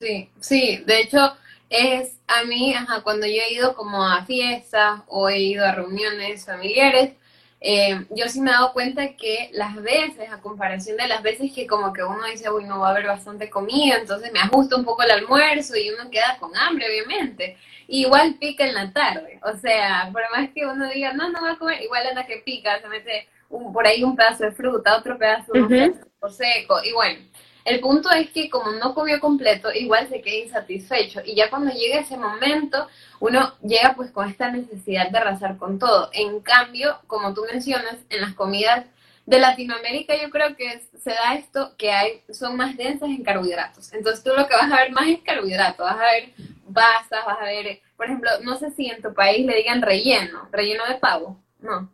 Sí, 0.00 0.30
sí, 0.40 0.82
de 0.86 1.00
hecho 1.00 1.36
es 1.70 2.18
a 2.26 2.44
mí, 2.44 2.74
ajá, 2.74 3.02
cuando 3.02 3.26
yo 3.26 3.42
he 3.42 3.52
ido 3.52 3.74
como 3.74 4.04
a 4.04 4.24
fiestas 4.24 5.02
o 5.08 5.28
he 5.28 5.40
ido 5.40 5.64
a 5.64 5.72
reuniones 5.72 6.46
familiares, 6.46 7.12
eh, 7.60 8.06
yo 8.10 8.28
sí 8.28 8.40
me 8.40 8.50
he 8.50 8.52
dado 8.52 8.72
cuenta 8.72 9.16
que 9.16 9.50
las 9.52 9.74
veces, 9.82 10.30
a 10.30 10.40
comparación 10.40 10.96
de 10.96 11.08
las 11.08 11.22
veces 11.22 11.52
que 11.52 11.66
como 11.66 11.92
que 11.92 12.04
uno 12.04 12.24
dice, 12.30 12.48
uy, 12.50 12.64
no 12.64 12.80
va 12.80 12.88
a 12.88 12.90
haber 12.92 13.06
bastante 13.06 13.50
comida, 13.50 13.96
entonces 13.96 14.32
me 14.32 14.38
ajusta 14.38 14.76
un 14.76 14.84
poco 14.84 15.02
el 15.02 15.10
almuerzo 15.10 15.76
y 15.76 15.90
uno 15.90 16.10
queda 16.10 16.36
con 16.38 16.56
hambre, 16.56 16.86
obviamente. 16.88 17.58
igual 17.88 18.36
pica 18.38 18.66
en 18.66 18.74
la 18.74 18.92
tarde, 18.92 19.40
o 19.42 19.56
sea, 19.56 20.08
por 20.12 20.22
más 20.30 20.50
que 20.50 20.66
uno 20.66 20.88
diga, 20.90 21.12
no, 21.14 21.30
no 21.30 21.42
va 21.42 21.52
a 21.52 21.58
comer, 21.58 21.82
igual 21.82 22.06
anda 22.06 22.26
que 22.26 22.38
pica, 22.38 22.80
se 22.80 22.88
mete 22.88 23.28
un, 23.48 23.72
por 23.72 23.86
ahí 23.86 24.02
un 24.04 24.16
pedazo 24.16 24.44
de 24.44 24.52
fruta, 24.52 24.96
otro 24.96 25.18
pedazo 25.18 25.52
de 25.52 25.94
seco, 26.30 26.82
y 26.84 26.92
bueno. 26.92 27.20
El 27.64 27.80
punto 27.80 28.10
es 28.10 28.30
que 28.30 28.48
como 28.48 28.72
no 28.72 28.94
comió 28.94 29.20
completo, 29.20 29.70
igual 29.70 30.08
se 30.08 30.22
queda 30.22 30.36
insatisfecho. 30.36 31.20
Y 31.22 31.34
ya 31.34 31.50
cuando 31.50 31.70
llega 31.70 32.00
ese 32.00 32.16
momento, 32.16 32.86
uno 33.20 33.52
llega 33.62 33.92
pues 33.94 34.10
con 34.10 34.26
esta 34.26 34.50
necesidad 34.50 35.10
de 35.10 35.18
arrasar 35.18 35.58
con 35.58 35.78
todo. 35.78 36.08
En 36.14 36.40
cambio, 36.40 36.98
como 37.06 37.34
tú 37.34 37.44
mencionas, 37.52 37.96
en 38.08 38.22
las 38.22 38.32
comidas 38.32 38.86
de 39.26 39.38
Latinoamérica 39.38 40.14
yo 40.16 40.30
creo 40.30 40.56
que 40.56 40.82
se 40.98 41.10
da 41.10 41.34
esto 41.34 41.74
que 41.76 41.92
hay 41.92 42.22
son 42.30 42.56
más 42.56 42.74
densas 42.74 43.10
en 43.10 43.22
carbohidratos. 43.22 43.92
Entonces 43.92 44.24
tú 44.24 44.30
lo 44.34 44.48
que 44.48 44.54
vas 44.54 44.72
a 44.72 44.76
ver 44.76 44.90
más 44.92 45.06
es 45.06 45.20
carbohidratos, 45.20 45.84
vas 45.84 46.00
a 46.00 46.12
ver 46.12 46.32
pasas, 46.72 47.24
vas 47.26 47.38
a 47.40 47.44
ver, 47.44 47.80
por 47.96 48.06
ejemplo, 48.06 48.30
no 48.42 48.56
sé 48.56 48.70
si 48.70 48.86
en 48.86 49.02
tu 49.02 49.12
país 49.12 49.44
le 49.44 49.56
digan 49.56 49.82
relleno, 49.82 50.48
relleno 50.50 50.86
de 50.86 50.94
pavo, 50.94 51.38
no. 51.60 51.90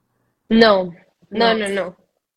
No, 0.48 0.94
no, 1.34 1.54
no, 1.54 1.68
no. 1.68 1.96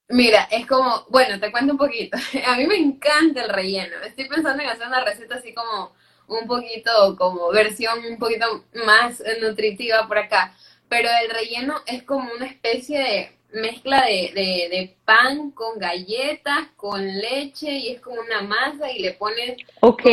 Mira, 0.09 0.47
es 0.51 0.65
como, 0.65 1.05
bueno, 1.09 1.39
te 1.39 1.51
cuento 1.51 1.73
un 1.73 1.77
poquito. 1.77 2.17
A 2.47 2.55
mí 2.55 2.65
me 2.65 2.77
encanta 2.77 3.43
el 3.43 3.49
relleno. 3.49 3.97
Estoy 4.05 4.27
pensando 4.27 4.63
en 4.63 4.69
hacer 4.69 4.87
una 4.87 5.03
receta 5.03 5.35
así 5.35 5.53
como 5.53 5.91
un 6.27 6.47
poquito, 6.47 7.15
como 7.17 7.49
versión 7.49 7.99
un 8.05 8.17
poquito 8.17 8.65
más 8.85 9.21
nutritiva 9.41 10.07
por 10.07 10.17
acá. 10.17 10.55
Pero 10.89 11.09
el 11.23 11.29
relleno 11.29 11.75
es 11.85 12.03
como 12.03 12.29
una 12.33 12.45
especie 12.45 12.99
de 12.99 13.37
mezcla 13.53 14.05
de, 14.05 14.31
de, 14.33 14.97
pan 15.05 15.51
con 15.51 15.79
galletas, 15.79 16.67
con 16.75 17.05
leche 17.05 17.69
y 17.71 17.89
es 17.89 18.01
como 18.01 18.21
una 18.21 18.41
masa 18.41 18.91
y 18.91 18.99
le 18.99 19.13
pones... 19.13 19.57
Ok. 19.81 20.03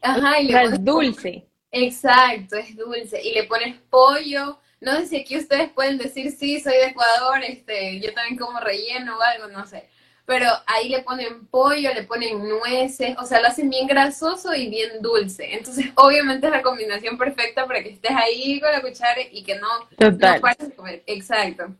ajá, 0.00 0.40
y 0.40 0.48
le 0.48 0.60
pones 0.60 0.84
dulce. 0.84 1.46
exacto, 1.70 2.56
es 2.56 2.76
dulce. 2.76 3.22
Y 3.22 3.34
le 3.34 3.44
pones 3.44 3.76
pollo, 3.90 4.58
no 4.80 4.96
sé 4.96 5.06
si 5.06 5.16
aquí 5.16 5.36
ustedes 5.36 5.70
pueden 5.70 5.98
decir, 5.98 6.30
sí, 6.30 6.60
soy 6.60 6.74
de 6.74 6.86
Ecuador, 6.86 7.42
este, 7.44 8.00
yo 8.00 8.12
también 8.14 8.36
como 8.36 8.60
relleno 8.60 9.18
o 9.18 9.22
algo, 9.22 9.48
no 9.48 9.66
sé. 9.66 9.88
Pero 10.24 10.46
ahí 10.66 10.88
le 10.90 11.02
ponen 11.02 11.46
pollo, 11.46 11.92
le 11.94 12.02
ponen 12.02 12.48
nueces, 12.48 13.16
o 13.18 13.24
sea, 13.24 13.40
lo 13.40 13.48
hacen 13.48 13.70
bien 13.70 13.86
grasoso 13.86 14.54
y 14.54 14.68
bien 14.68 15.00
dulce. 15.00 15.54
Entonces, 15.54 15.86
obviamente 15.96 16.46
es 16.46 16.52
la 16.52 16.62
combinación 16.62 17.18
perfecta 17.18 17.66
para 17.66 17.82
que 17.82 17.90
estés 17.90 18.12
ahí 18.14 18.60
con 18.60 18.70
la 18.70 18.82
cuchara 18.82 19.22
y 19.30 19.42
que 19.42 19.56
no, 19.56 19.68
Total. 19.96 20.40
no 20.40 20.76
comer. 20.76 21.02
Exacto. 21.06 21.74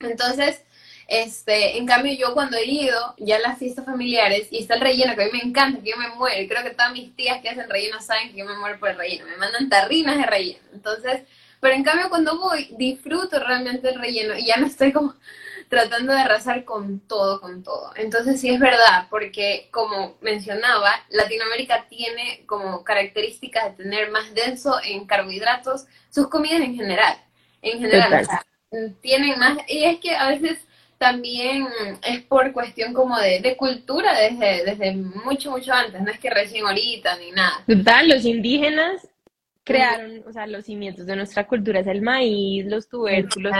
Entonces, 0.00 0.62
este, 1.08 1.78
en 1.78 1.86
cambio 1.86 2.12
yo 2.14 2.34
cuando 2.34 2.56
he 2.56 2.64
ido 2.64 3.14
ya 3.18 3.36
a 3.36 3.40
las 3.40 3.58
fiestas 3.58 3.84
familiares 3.84 4.48
y 4.50 4.58
está 4.58 4.74
el 4.74 4.80
relleno, 4.80 5.14
que 5.14 5.22
a 5.22 5.26
mí 5.26 5.32
me 5.32 5.48
encanta, 5.48 5.80
que 5.80 5.90
yo 5.90 5.96
me 5.96 6.08
muero, 6.08 6.40
y 6.40 6.48
creo 6.48 6.62
que 6.62 6.70
todas 6.70 6.92
mis 6.92 7.14
tías 7.14 7.40
que 7.40 7.48
hacen 7.48 7.70
relleno 7.70 8.00
saben 8.00 8.30
que 8.30 8.38
yo 8.38 8.44
me 8.44 8.56
muero 8.56 8.78
por 8.78 8.90
el 8.90 8.98
relleno, 8.98 9.26
me 9.26 9.36
mandan 9.36 9.68
tarrinas 9.68 10.18
de 10.18 10.26
relleno. 10.26 10.64
Entonces, 10.72 11.22
pero 11.60 11.74
en 11.74 11.84
cambio 11.84 12.08
cuando 12.08 12.38
voy 12.38 12.74
disfruto 12.78 13.38
realmente 13.38 13.88
el 13.88 14.00
relleno 14.00 14.36
y 14.36 14.46
ya 14.46 14.56
no 14.56 14.66
estoy 14.66 14.92
como 14.92 15.14
tratando 15.68 16.12
de 16.12 16.20
arrasar 16.20 16.64
con 16.64 17.00
todo, 17.00 17.40
con 17.40 17.62
todo. 17.62 17.92
Entonces 17.96 18.40
sí 18.40 18.50
es 18.50 18.60
verdad, 18.60 19.06
porque 19.10 19.68
como 19.72 20.16
mencionaba, 20.20 20.92
Latinoamérica 21.10 21.86
tiene 21.88 22.44
como 22.46 22.84
características 22.84 23.76
de 23.76 23.84
tener 23.84 24.10
más 24.10 24.32
denso 24.34 24.76
en 24.84 25.06
carbohidratos 25.06 25.86
sus 26.10 26.28
comidas 26.28 26.60
en 26.60 26.76
general. 26.76 27.16
En 27.62 27.80
general, 27.80 28.22
o 28.22 28.24
sea, 28.24 28.46
tienen 29.00 29.38
más, 29.38 29.58
y 29.66 29.84
es 29.84 29.98
que 29.98 30.14
a 30.14 30.28
veces 30.28 30.58
también 30.98 31.66
es 32.02 32.22
por 32.22 32.52
cuestión 32.52 32.94
como 32.94 33.18
de, 33.18 33.40
de, 33.40 33.56
cultura 33.56 34.14
desde, 34.14 34.64
desde 34.64 34.92
mucho, 34.92 35.50
mucho 35.50 35.72
antes, 35.72 36.00
no 36.00 36.10
es 36.10 36.18
que 36.18 36.30
recién 36.30 36.64
ahorita 36.64 37.16
ni 37.18 37.32
nada. 37.32 37.64
Total, 37.66 38.08
los 38.08 38.24
indígenas 38.24 39.06
crearon, 39.66 40.22
o 40.26 40.32
sea, 40.32 40.46
los 40.46 40.64
cimientos 40.64 41.06
de 41.06 41.16
nuestra 41.16 41.46
cultura 41.46 41.80
es 41.80 41.88
el 41.88 42.00
maíz, 42.00 42.64
los 42.66 42.88
tubérculos, 42.88 43.52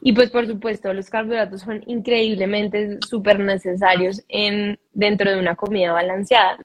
y 0.00 0.12
pues 0.14 0.30
por 0.30 0.46
supuesto 0.46 0.92
los 0.94 1.10
carbohidratos 1.10 1.60
son 1.60 1.84
increíblemente 1.86 2.98
súper 3.06 3.38
necesarios 3.38 4.24
en, 4.28 4.78
dentro 4.92 5.30
de 5.30 5.38
una 5.38 5.54
comida 5.54 5.92
balanceada. 5.92 6.58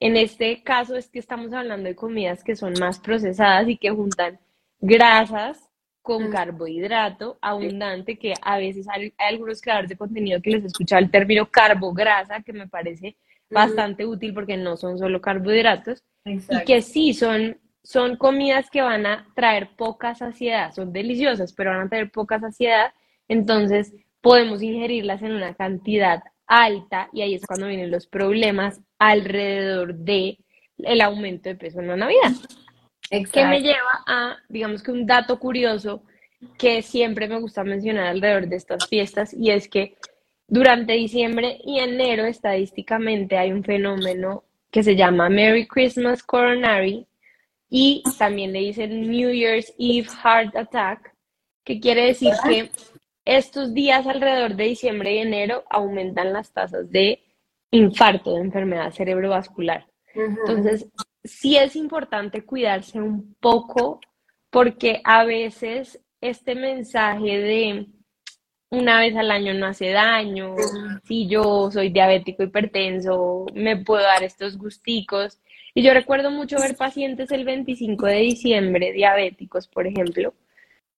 En 0.00 0.16
este 0.16 0.62
caso 0.62 0.96
es 0.96 1.08
que 1.10 1.18
estamos 1.18 1.52
hablando 1.52 1.86
de 1.86 1.94
comidas 1.94 2.42
que 2.42 2.56
son 2.56 2.72
más 2.80 2.98
procesadas 2.98 3.68
y 3.68 3.76
que 3.76 3.90
juntan 3.90 4.40
grasas 4.80 5.68
con 6.00 6.30
carbohidrato 6.30 7.36
abundante, 7.42 8.16
que 8.16 8.32
a 8.40 8.56
veces 8.56 8.86
hay, 8.88 9.12
algunos 9.18 9.60
creadores 9.60 9.90
de 9.90 9.98
contenido 9.98 10.40
que 10.40 10.52
les 10.52 10.64
he 10.64 10.68
escuchado 10.68 11.02
el 11.02 11.10
término 11.10 11.50
carbograsa, 11.50 12.40
que 12.40 12.54
me 12.54 12.66
parece 12.66 13.16
bastante 13.50 14.06
útil 14.06 14.32
porque 14.32 14.56
no 14.56 14.78
son 14.78 14.98
solo 14.98 15.20
carbohidratos, 15.20 16.02
y 16.24 16.64
que 16.64 16.80
sí 16.80 17.12
son, 17.12 17.58
son 17.88 18.16
comidas 18.16 18.68
que 18.68 18.82
van 18.82 19.06
a 19.06 19.26
traer 19.34 19.70
poca 19.74 20.14
saciedad, 20.14 20.74
son 20.74 20.92
deliciosas, 20.92 21.54
pero 21.54 21.70
van 21.70 21.86
a 21.86 21.88
traer 21.88 22.10
poca 22.10 22.38
saciedad, 22.38 22.92
entonces 23.28 23.94
podemos 24.20 24.62
ingerirlas 24.62 25.22
en 25.22 25.32
una 25.32 25.54
cantidad 25.54 26.22
alta 26.46 27.08
y 27.14 27.22
ahí 27.22 27.32
es 27.32 27.46
cuando 27.46 27.66
vienen 27.66 27.90
los 27.90 28.06
problemas 28.06 28.82
alrededor 28.98 29.94
de 29.94 30.36
el 30.76 31.00
aumento 31.00 31.48
de 31.48 31.54
peso 31.54 31.80
en 31.80 31.86
la 31.86 31.96
Navidad. 31.96 32.32
Exacto. 33.10 33.40
Que 33.40 33.46
me 33.46 33.62
lleva 33.62 34.04
a, 34.06 34.36
digamos 34.50 34.82
que 34.82 34.90
un 34.90 35.06
dato 35.06 35.38
curioso 35.38 36.02
que 36.58 36.82
siempre 36.82 37.26
me 37.26 37.40
gusta 37.40 37.64
mencionar 37.64 38.08
alrededor 38.08 38.48
de 38.48 38.56
estas 38.56 38.86
fiestas 38.86 39.32
y 39.32 39.50
es 39.50 39.66
que 39.66 39.96
durante 40.46 40.92
diciembre 40.92 41.58
y 41.64 41.78
enero 41.78 42.26
estadísticamente 42.26 43.38
hay 43.38 43.50
un 43.50 43.64
fenómeno 43.64 44.44
que 44.70 44.82
se 44.82 44.94
llama 44.94 45.30
Merry 45.30 45.66
Christmas 45.66 46.22
Coronary 46.22 47.07
y 47.68 48.02
también 48.18 48.52
le 48.52 48.60
dicen 48.60 49.10
New 49.10 49.30
Year's 49.30 49.72
Eve 49.78 50.08
Heart 50.22 50.56
Attack, 50.56 51.14
que 51.64 51.80
quiere 51.80 52.06
decir 52.06 52.32
que 52.46 52.70
estos 53.24 53.74
días 53.74 54.06
alrededor 54.06 54.56
de 54.56 54.64
diciembre 54.64 55.14
y 55.14 55.18
enero 55.18 55.64
aumentan 55.68 56.32
las 56.32 56.52
tasas 56.52 56.90
de 56.90 57.22
infarto, 57.70 58.34
de 58.34 58.40
enfermedad 58.40 58.92
cerebrovascular. 58.92 59.86
Entonces, 60.14 60.88
sí 61.24 61.56
es 61.56 61.76
importante 61.76 62.44
cuidarse 62.44 63.00
un 63.00 63.34
poco 63.34 64.00
porque 64.50 65.00
a 65.04 65.24
veces 65.24 66.00
este 66.20 66.54
mensaje 66.54 67.38
de 67.38 67.86
una 68.70 69.00
vez 69.00 69.16
al 69.16 69.30
año 69.30 69.54
no 69.54 69.66
hace 69.66 69.90
daño, 69.90 70.54
si 71.04 71.26
yo 71.26 71.70
soy 71.70 71.90
diabético 71.90 72.42
hipertenso, 72.42 73.46
me 73.54 73.76
puedo 73.76 74.02
dar 74.02 74.22
estos 74.22 74.58
gusticos. 74.58 75.38
Y 75.78 75.82
yo 75.82 75.94
recuerdo 75.94 76.32
mucho 76.32 76.58
ver 76.58 76.74
pacientes 76.74 77.30
el 77.30 77.44
25 77.44 78.06
de 78.06 78.16
diciembre, 78.16 78.92
diabéticos, 78.92 79.68
por 79.68 79.86
ejemplo, 79.86 80.34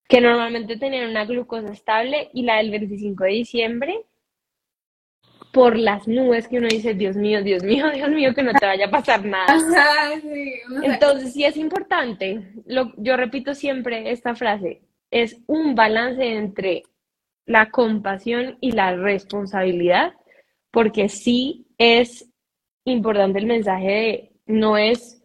que 0.08 0.22
normalmente 0.22 0.78
tenían 0.78 1.10
una 1.10 1.26
glucosa 1.26 1.70
estable 1.70 2.30
y 2.32 2.44
la 2.44 2.56
del 2.56 2.70
25 2.70 3.24
de 3.24 3.30
diciembre 3.30 4.06
por 5.52 5.76
las 5.76 6.08
nubes 6.08 6.48
que 6.48 6.56
uno 6.56 6.68
dice, 6.68 6.94
Dios 6.94 7.14
mío, 7.14 7.42
Dios 7.42 7.62
mío, 7.62 7.90
Dios 7.94 8.08
mío, 8.08 8.34
que 8.34 8.42
no 8.42 8.54
te 8.54 8.64
vaya 8.64 8.86
a 8.86 8.90
pasar 8.90 9.22
nada. 9.22 9.54
Entonces, 10.82 11.34
sí 11.34 11.44
es 11.44 11.58
importante, 11.58 12.50
lo, 12.64 12.94
yo 12.96 13.18
repito 13.18 13.54
siempre 13.54 14.10
esta 14.10 14.34
frase, 14.34 14.80
es 15.10 15.42
un 15.46 15.74
balance 15.74 16.24
entre 16.24 16.84
la 17.44 17.70
compasión 17.70 18.56
y 18.62 18.72
la 18.72 18.96
responsabilidad, 18.96 20.14
porque 20.70 21.10
sí 21.10 21.66
es 21.76 22.32
importante 22.86 23.40
el 23.40 23.44
mensaje 23.44 23.90
de 23.90 24.29
no 24.50 24.76
es 24.76 25.22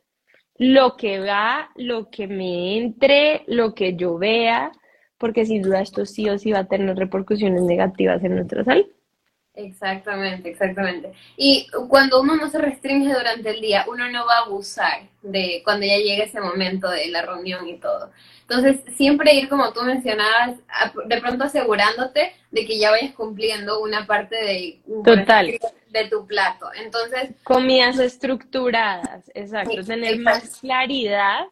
lo 0.57 0.95
que 0.95 1.19
va, 1.19 1.69
lo 1.75 2.09
que 2.09 2.27
me 2.27 2.77
entre, 2.77 3.43
lo 3.47 3.73
que 3.73 3.95
yo 3.95 4.17
vea, 4.17 4.71
porque 5.17 5.45
sin 5.45 5.61
duda 5.61 5.81
esto 5.81 6.05
sí 6.05 6.29
o 6.29 6.37
sí 6.37 6.51
va 6.51 6.59
a 6.59 6.67
tener 6.67 6.95
repercusiones 6.95 7.63
negativas 7.63 8.23
en 8.23 8.35
nuestra 8.35 8.63
salud. 8.63 8.85
Exactamente, 9.55 10.49
exactamente. 10.49 11.13
Y 11.37 11.67
cuando 11.87 12.21
uno 12.21 12.35
no 12.35 12.49
se 12.49 12.57
restringe 12.57 13.13
durante 13.13 13.51
el 13.51 13.61
día, 13.61 13.85
uno 13.87 14.09
no 14.11 14.25
va 14.25 14.39
a 14.39 14.45
abusar 14.45 15.07
de 15.21 15.61
cuando 15.63 15.85
ya 15.85 15.97
llegue 15.97 16.23
ese 16.23 16.41
momento 16.41 16.89
de 16.89 17.07
la 17.07 17.21
reunión 17.21 17.67
y 17.67 17.77
todo. 17.77 18.11
Entonces, 18.41 18.81
siempre 18.95 19.33
ir, 19.33 19.47
como 19.49 19.71
tú 19.71 19.81
mencionabas, 19.81 20.57
de 21.05 21.21
pronto 21.21 21.45
asegurándote 21.45 22.33
de 22.51 22.65
que 22.65 22.77
ya 22.77 22.91
vayas 22.91 23.13
cumpliendo 23.13 23.81
una 23.81 24.05
parte 24.05 24.35
de, 24.35 24.81
Total. 25.03 25.57
De 25.95 26.09
tu 26.09 26.27
plato. 26.27 26.67
Entonces, 26.73 27.31
comidas 27.43 27.99
estructuradas, 27.99 29.31
exacto. 29.33 29.83
Tener 29.83 30.19
más 30.19 30.59
claridad 30.59 31.45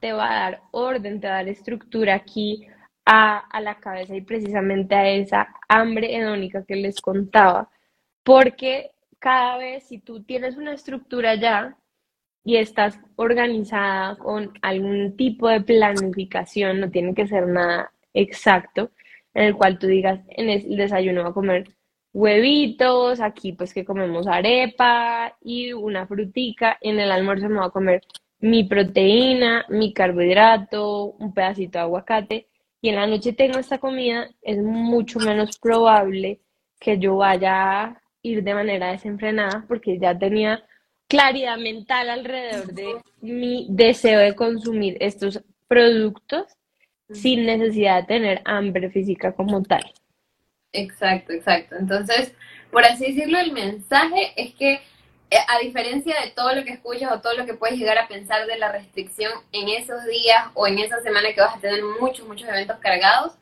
te 0.00 0.12
va 0.12 0.30
a 0.30 0.40
dar 0.40 0.62
orden, 0.70 1.20
te 1.20 1.26
va 1.26 1.34
a 1.34 1.36
dar 1.36 1.48
estructura 1.48 2.14
aquí 2.14 2.66
a, 3.06 3.60
la 3.60 3.76
cabeza 3.76 4.14
y 4.14 4.20
precisamente 4.20 4.94
a 4.94 5.08
esa 5.08 5.48
hambre 5.68 6.16
hedónica 6.16 6.64
que 6.64 6.76
les 6.76 7.00
contaba, 7.00 7.68
porque 8.22 8.90
cada 9.18 9.58
vez 9.58 9.84
si 9.84 9.98
tú 9.98 10.22
tienes 10.22 10.56
una 10.56 10.74
estructura 10.74 11.34
ya 11.34 11.76
y 12.44 12.56
estás 12.56 12.98
organizada 13.16 14.16
con 14.16 14.52
algún 14.62 15.16
tipo 15.16 15.48
de 15.48 15.60
planificación, 15.60 16.80
no 16.80 16.90
tiene 16.90 17.14
que 17.14 17.26
ser 17.26 17.46
nada 17.46 17.92
exacto, 18.14 18.90
en 19.34 19.44
el 19.44 19.54
cual 19.54 19.78
tú 19.78 19.86
digas, 19.86 20.20
en 20.28 20.50
el 20.50 20.76
desayuno 20.76 21.22
voy 21.22 21.30
a 21.30 21.34
comer 21.34 21.79
huevitos, 22.12 23.20
aquí 23.20 23.52
pues 23.52 23.72
que 23.72 23.84
comemos 23.84 24.26
arepa 24.26 25.36
y 25.42 25.72
una 25.72 26.06
frutica, 26.06 26.78
en 26.80 26.98
el 26.98 27.10
almuerzo 27.10 27.48
me 27.48 27.58
voy 27.58 27.66
a 27.66 27.70
comer 27.70 28.02
mi 28.40 28.64
proteína, 28.64 29.66
mi 29.68 29.92
carbohidrato, 29.92 31.12
un 31.18 31.34
pedacito 31.34 31.78
de 31.78 31.84
aguacate, 31.84 32.46
y 32.80 32.88
en 32.88 32.96
la 32.96 33.06
noche 33.06 33.32
tengo 33.32 33.58
esta 33.58 33.78
comida, 33.78 34.28
es 34.42 34.58
mucho 34.58 35.18
menos 35.18 35.58
probable 35.58 36.40
que 36.78 36.98
yo 36.98 37.16
vaya 37.16 37.82
a 37.82 38.02
ir 38.22 38.42
de 38.42 38.54
manera 38.54 38.92
desenfrenada 38.92 39.64
porque 39.68 39.98
ya 39.98 40.18
tenía 40.18 40.64
claridad 41.06 41.58
mental 41.58 42.08
alrededor 42.08 42.72
de 42.72 42.96
mi 43.20 43.66
deseo 43.70 44.20
de 44.20 44.34
consumir 44.34 44.96
estos 45.00 45.42
productos 45.68 46.46
sin 47.10 47.44
necesidad 47.44 48.02
de 48.02 48.06
tener 48.06 48.42
hambre 48.44 48.90
física 48.90 49.32
como 49.32 49.62
tal. 49.62 49.82
Exacto, 50.72 51.32
exacto. 51.32 51.76
Entonces, 51.76 52.32
por 52.70 52.84
así 52.84 53.12
decirlo, 53.12 53.38
el 53.38 53.52
mensaje 53.52 54.32
es 54.36 54.54
que 54.54 54.80
eh, 55.32 55.36
a 55.48 55.58
diferencia 55.58 56.14
de 56.22 56.30
todo 56.30 56.54
lo 56.54 56.64
que 56.64 56.72
escuchas 56.72 57.12
o 57.12 57.20
todo 57.20 57.34
lo 57.34 57.46
que 57.46 57.54
puedes 57.54 57.78
llegar 57.78 57.98
a 57.98 58.08
pensar 58.08 58.46
de 58.46 58.58
la 58.58 58.72
restricción 58.72 59.32
en 59.52 59.68
esos 59.68 60.04
días 60.06 60.46
o 60.54 60.66
en 60.66 60.78
esa 60.78 61.00
semana 61.02 61.32
que 61.32 61.40
vas 61.40 61.56
a 61.56 61.60
tener 61.60 61.82
muchos, 62.00 62.26
muchos 62.26 62.48
eventos 62.48 62.78
cargados, 62.78 63.34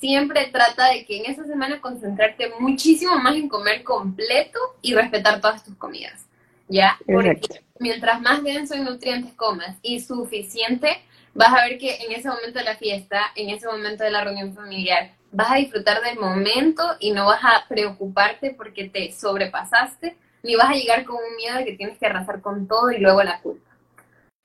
siempre 0.00 0.46
trata 0.46 0.90
de 0.90 1.04
que 1.04 1.18
en 1.18 1.30
esa 1.30 1.44
semana 1.44 1.80
concentrarte 1.80 2.52
muchísimo 2.58 3.16
más 3.18 3.36
en 3.36 3.48
comer 3.48 3.82
completo 3.82 4.58
y 4.82 4.94
respetar 4.94 5.40
todas 5.40 5.64
tus 5.64 5.76
comidas. 5.76 6.26
¿Ya? 6.68 6.98
Porque 7.06 7.62
mientras 7.78 8.20
más 8.20 8.42
denso 8.42 8.74
en 8.74 8.84
nutrientes 8.84 9.32
comas 9.34 9.76
y 9.80 10.00
suficiente, 10.00 11.02
vas 11.34 11.48
a 11.48 11.64
ver 11.64 11.78
que 11.78 11.96
en 11.96 12.12
ese 12.12 12.28
momento 12.28 12.58
de 12.58 12.64
la 12.64 12.76
fiesta, 12.76 13.20
en 13.36 13.50
ese 13.50 13.66
momento 13.66 14.04
de 14.04 14.10
la 14.10 14.24
reunión 14.24 14.54
familiar, 14.54 15.12
vas 15.30 15.52
a 15.52 15.56
disfrutar 15.56 16.02
del 16.02 16.18
momento 16.18 16.84
y 17.00 17.12
no 17.12 17.26
vas 17.26 17.40
a 17.42 17.66
preocuparte 17.68 18.54
porque 18.56 18.88
te 18.88 19.12
sobrepasaste 19.12 20.16
ni 20.42 20.56
vas 20.56 20.70
a 20.70 20.74
llegar 20.74 21.04
con 21.04 21.16
un 21.16 21.36
miedo 21.36 21.56
de 21.58 21.64
que 21.64 21.76
tienes 21.76 21.98
que 21.98 22.06
arrasar 22.06 22.40
con 22.40 22.66
todo 22.66 22.90
y 22.90 22.98
luego 22.98 23.22
la 23.22 23.40
culpa. 23.40 23.70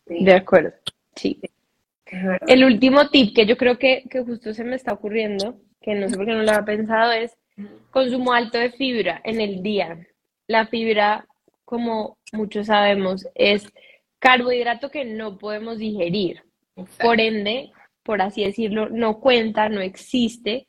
De 0.05 0.33
acuerdo, 0.33 0.73
sí. 1.15 1.39
El 2.47 2.63
último 2.63 3.09
tip 3.09 3.35
que 3.35 3.45
yo 3.45 3.57
creo 3.57 3.77
que, 3.79 4.03
que 4.09 4.23
justo 4.23 4.53
se 4.53 4.63
me 4.63 4.75
está 4.75 4.93
ocurriendo, 4.93 5.55
que 5.81 5.95
no 5.95 6.09
sé 6.09 6.15
por 6.15 6.25
qué 6.25 6.33
no 6.33 6.43
lo 6.43 6.51
había 6.51 6.65
pensado, 6.65 7.11
es 7.11 7.35
consumo 7.91 8.33
alto 8.33 8.57
de 8.57 8.71
fibra 8.71 9.21
en 9.23 9.41
el 9.41 9.63
día. 9.63 10.05
La 10.47 10.67
fibra, 10.67 11.25
como 11.65 12.17
muchos 12.31 12.67
sabemos, 12.67 13.27
es 13.35 13.65
carbohidrato 14.19 14.89
que 14.89 15.05
no 15.05 15.37
podemos 15.37 15.77
digerir. 15.77 16.43
Por 17.01 17.19
ende, 17.19 17.71
por 18.03 18.21
así 18.21 18.43
decirlo, 18.43 18.89
no 18.89 19.19
cuenta, 19.19 19.69
no 19.69 19.81
existe. 19.81 20.67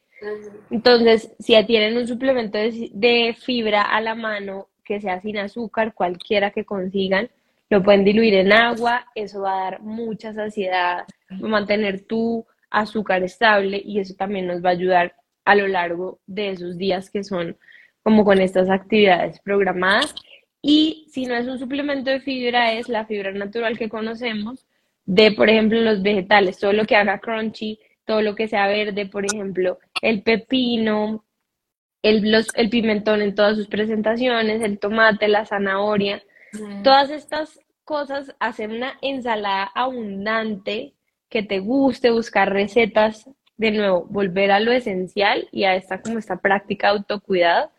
Entonces, 0.71 1.35
si 1.39 1.63
tienen 1.65 1.97
un 1.97 2.07
suplemento 2.07 2.59
de, 2.59 3.37
fibra 3.39 3.83
a 3.83 4.01
la 4.01 4.15
mano 4.15 4.69
que 4.85 5.01
sea 5.01 5.21
sin 5.21 5.39
azúcar, 5.39 5.95
cualquiera 5.95 6.51
que 6.51 6.65
consigan, 6.65 7.31
lo 7.71 7.83
pueden 7.83 8.05
diluir 8.05 8.35
en 8.35 8.53
agua, 8.53 9.07
eso 9.15 9.43
va 9.43 9.55
a 9.55 9.65
dar 9.71 9.83
mucha 9.83 10.33
saciedad, 10.33 11.05
va 11.31 11.47
a 11.47 11.51
mantener 11.51 12.03
tu 12.03 12.47
azúcar 12.71 13.23
estable 13.23 13.81
y 13.85 13.99
eso 13.99 14.15
también 14.15 14.47
nos 14.47 14.63
va 14.63 14.71
a 14.71 14.73
ayudar 14.73 15.15
a 15.45 15.55
lo 15.55 15.67
largo 15.67 16.21
de 16.27 16.51
esos 16.51 16.77
días 16.77 17.11
que 17.11 17.25
son 17.25 17.57
como 18.03 18.25
con 18.25 18.41
estas 18.41 18.69
actividades 18.69 19.41
programadas. 19.41 20.15
Y 20.61 21.07
si 21.11 21.27
no 21.27 21.35
es 21.35 21.47
un 21.47 21.59
suplemento 21.59 22.11
de 22.11 22.21
fibra, 22.21 22.73
es 22.73 22.89
la 22.89 23.07
fibra 23.07 23.33
natural 23.33 23.79
que 23.79 23.89
conocemos 23.89 24.67
de, 25.07 25.33
por 25.33 25.49
ejemplo, 25.49 25.81
los 25.81 26.03
vegetales, 26.03 26.59
todo 26.59 26.73
lo 26.73 26.85
que 26.85 26.97
haga 26.97 27.19
crunchy, 27.19 27.79
todo 28.05 28.23
lo 28.23 28.35
que 28.35 28.49
sea 28.49 28.67
verde, 28.67 29.07
por 29.07 29.25
ejemplo, 29.25 29.79
el 30.03 30.23
pepino, 30.23 31.25
el, 32.03 32.35
el 32.55 32.71
pimentón 32.71 33.23
en 33.23 33.35
todas 33.35 33.57
sus 33.57 33.69
presentaciones, 33.69 34.63
el 34.63 34.79
tomate, 34.79 35.29
la 35.29 35.47
zanahoria, 35.47 36.23
todas 36.83 37.11
estas 37.11 37.59
cosas 37.85 38.35
hacen 38.39 38.73
una 38.73 38.99
ensalada 39.03 39.71
abundante 39.75 40.95
que 41.29 41.43
te 41.43 41.59
guste, 41.59 42.11
buscar 42.11 42.53
recetas, 42.53 43.29
de 43.57 43.71
nuevo, 43.71 44.07
volver 44.09 44.51
a 44.51 44.61
lo 44.61 44.73
esencial 44.73 45.49
y 45.53 45.65
a 45.65 45.77
esta 45.77 46.01
como 46.01 46.19
esta 46.19 46.37
práctica 46.37 46.89
de 46.89 46.99
autocuidado 46.99 47.71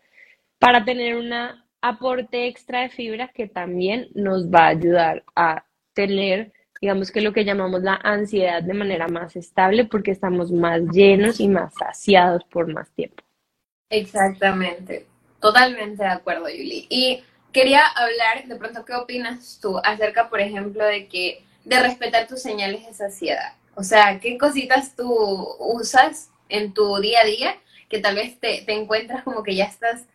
para 0.58 0.84
tener 0.84 1.16
un 1.16 1.32
aporte 1.80 2.46
extra 2.46 2.80
de 2.80 2.88
fibra 2.88 3.28
que 3.28 3.46
también 3.46 4.08
nos 4.14 4.48
va 4.48 4.64
a 4.64 4.68
ayudar 4.68 5.24
a 5.34 5.64
tener 5.92 6.52
digamos 6.80 7.10
que 7.10 7.20
lo 7.20 7.32
que 7.32 7.44
llamamos 7.44 7.82
la 7.82 8.00
ansiedad 8.02 8.62
de 8.62 8.74
manera 8.74 9.08
más 9.08 9.36
estable 9.36 9.84
porque 9.84 10.10
estamos 10.10 10.52
más 10.52 10.80
llenos 10.92 11.40
y 11.40 11.48
más 11.48 11.74
saciados 11.74 12.44
por 12.44 12.72
más 12.72 12.90
tiempo. 12.90 13.22
Exactamente, 13.90 15.06
totalmente 15.40 16.02
de 16.02 16.08
acuerdo, 16.08 16.48
Yuli. 16.48 16.86
Y 16.90 17.22
quería 17.52 17.86
hablar, 17.86 18.46
de 18.46 18.56
pronto, 18.56 18.84
¿qué 18.84 18.94
opinas 18.94 19.58
tú 19.60 19.78
acerca, 19.82 20.28
por 20.28 20.40
ejemplo, 20.40 20.84
de 20.84 21.06
que 21.08 21.44
de 21.64 21.80
respetar 21.80 22.26
tus 22.26 22.42
señales 22.42 22.86
de 22.86 22.94
saciedad? 22.94 23.54
O 23.74 23.82
sea, 23.82 24.18
¿qué 24.20 24.38
cositas 24.38 24.96
tú 24.96 25.08
usas 25.58 26.30
en 26.48 26.72
tu 26.72 26.96
día 26.98 27.20
a 27.20 27.26
día 27.26 27.56
que 27.88 28.00
tal 28.00 28.16
vez 28.16 28.38
te, 28.40 28.62
te 28.62 28.72
encuentras 28.72 29.22
como 29.22 29.42
que 29.42 29.54
ya 29.54 29.64
estás 29.64 30.06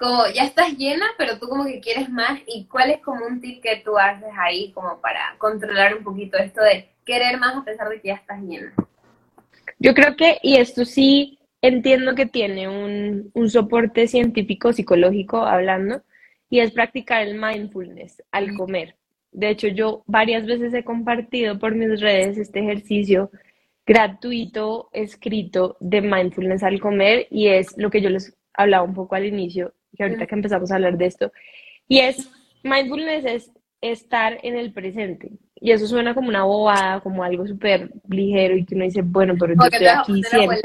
como 0.00 0.22
ya 0.34 0.44
estás 0.44 0.78
llena, 0.78 1.04
pero 1.18 1.38
tú 1.38 1.46
como 1.46 1.66
que 1.66 1.78
quieres 1.78 2.08
más, 2.08 2.40
y 2.46 2.64
cuál 2.64 2.90
es 2.90 3.02
como 3.02 3.26
un 3.26 3.38
tip 3.38 3.62
que 3.62 3.82
tú 3.84 3.98
haces 3.98 4.30
ahí 4.38 4.72
como 4.72 4.98
para 4.98 5.36
controlar 5.36 5.94
un 5.94 6.02
poquito 6.02 6.38
esto 6.38 6.62
de 6.62 6.88
querer 7.04 7.38
más 7.38 7.54
a 7.54 7.64
pesar 7.64 7.90
de 7.90 8.00
que 8.00 8.08
ya 8.08 8.14
estás 8.14 8.40
llena. 8.40 8.72
Yo 9.78 9.92
creo 9.92 10.16
que, 10.16 10.38
y 10.42 10.56
esto 10.56 10.86
sí 10.86 11.38
entiendo 11.60 12.14
que 12.14 12.24
tiene 12.24 12.66
un, 12.66 13.30
un 13.34 13.50
soporte 13.50 14.06
científico, 14.06 14.72
psicológico 14.72 15.44
hablando, 15.44 16.02
y 16.48 16.60
es 16.60 16.72
practicar 16.72 17.20
el 17.20 17.38
mindfulness 17.38 18.22
al 18.32 18.54
comer. 18.54 18.96
De 19.32 19.50
hecho, 19.50 19.68
yo 19.68 20.02
varias 20.06 20.46
veces 20.46 20.72
he 20.72 20.82
compartido 20.82 21.58
por 21.58 21.74
mis 21.74 22.00
redes 22.00 22.38
este 22.38 22.60
ejercicio 22.60 23.30
gratuito 23.84 24.88
escrito 24.92 25.76
de 25.78 26.00
mindfulness 26.00 26.62
al 26.62 26.80
comer 26.80 27.26
y 27.30 27.48
es 27.48 27.76
lo 27.76 27.90
que 27.90 28.00
yo 28.00 28.08
les 28.08 28.34
hablaba 28.54 28.82
un 28.82 28.94
poco 28.94 29.14
al 29.14 29.26
inicio 29.26 29.74
que 29.96 30.02
ahorita 30.02 30.26
que 30.26 30.34
empezamos 30.34 30.70
a 30.70 30.76
hablar 30.76 30.96
de 30.96 31.06
esto, 31.06 31.32
y 31.88 32.00
es, 32.00 32.30
mindfulness 32.62 33.24
es 33.24 33.50
estar 33.80 34.38
en 34.42 34.56
el 34.56 34.72
presente. 34.72 35.32
Y 35.56 35.72
eso 35.72 35.86
suena 35.86 36.14
como 36.14 36.28
una 36.28 36.44
bobada, 36.44 37.00
como 37.00 37.22
algo 37.22 37.46
súper 37.46 37.90
ligero 38.08 38.56
y 38.56 38.64
que 38.64 38.74
uno 38.74 38.84
dice, 38.84 39.02
bueno, 39.02 39.34
pero 39.38 39.54
yo 39.54 39.64
estoy 39.64 39.86
aquí 39.86 40.22
siempre. 40.22 40.60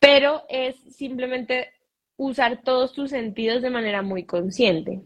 Pero 0.00 0.42
es 0.48 0.76
simplemente 0.96 1.70
usar 2.16 2.62
todos 2.62 2.92
tus 2.92 3.10
sentidos 3.10 3.62
de 3.62 3.70
manera 3.70 4.02
muy 4.02 4.24
consciente. 4.24 5.02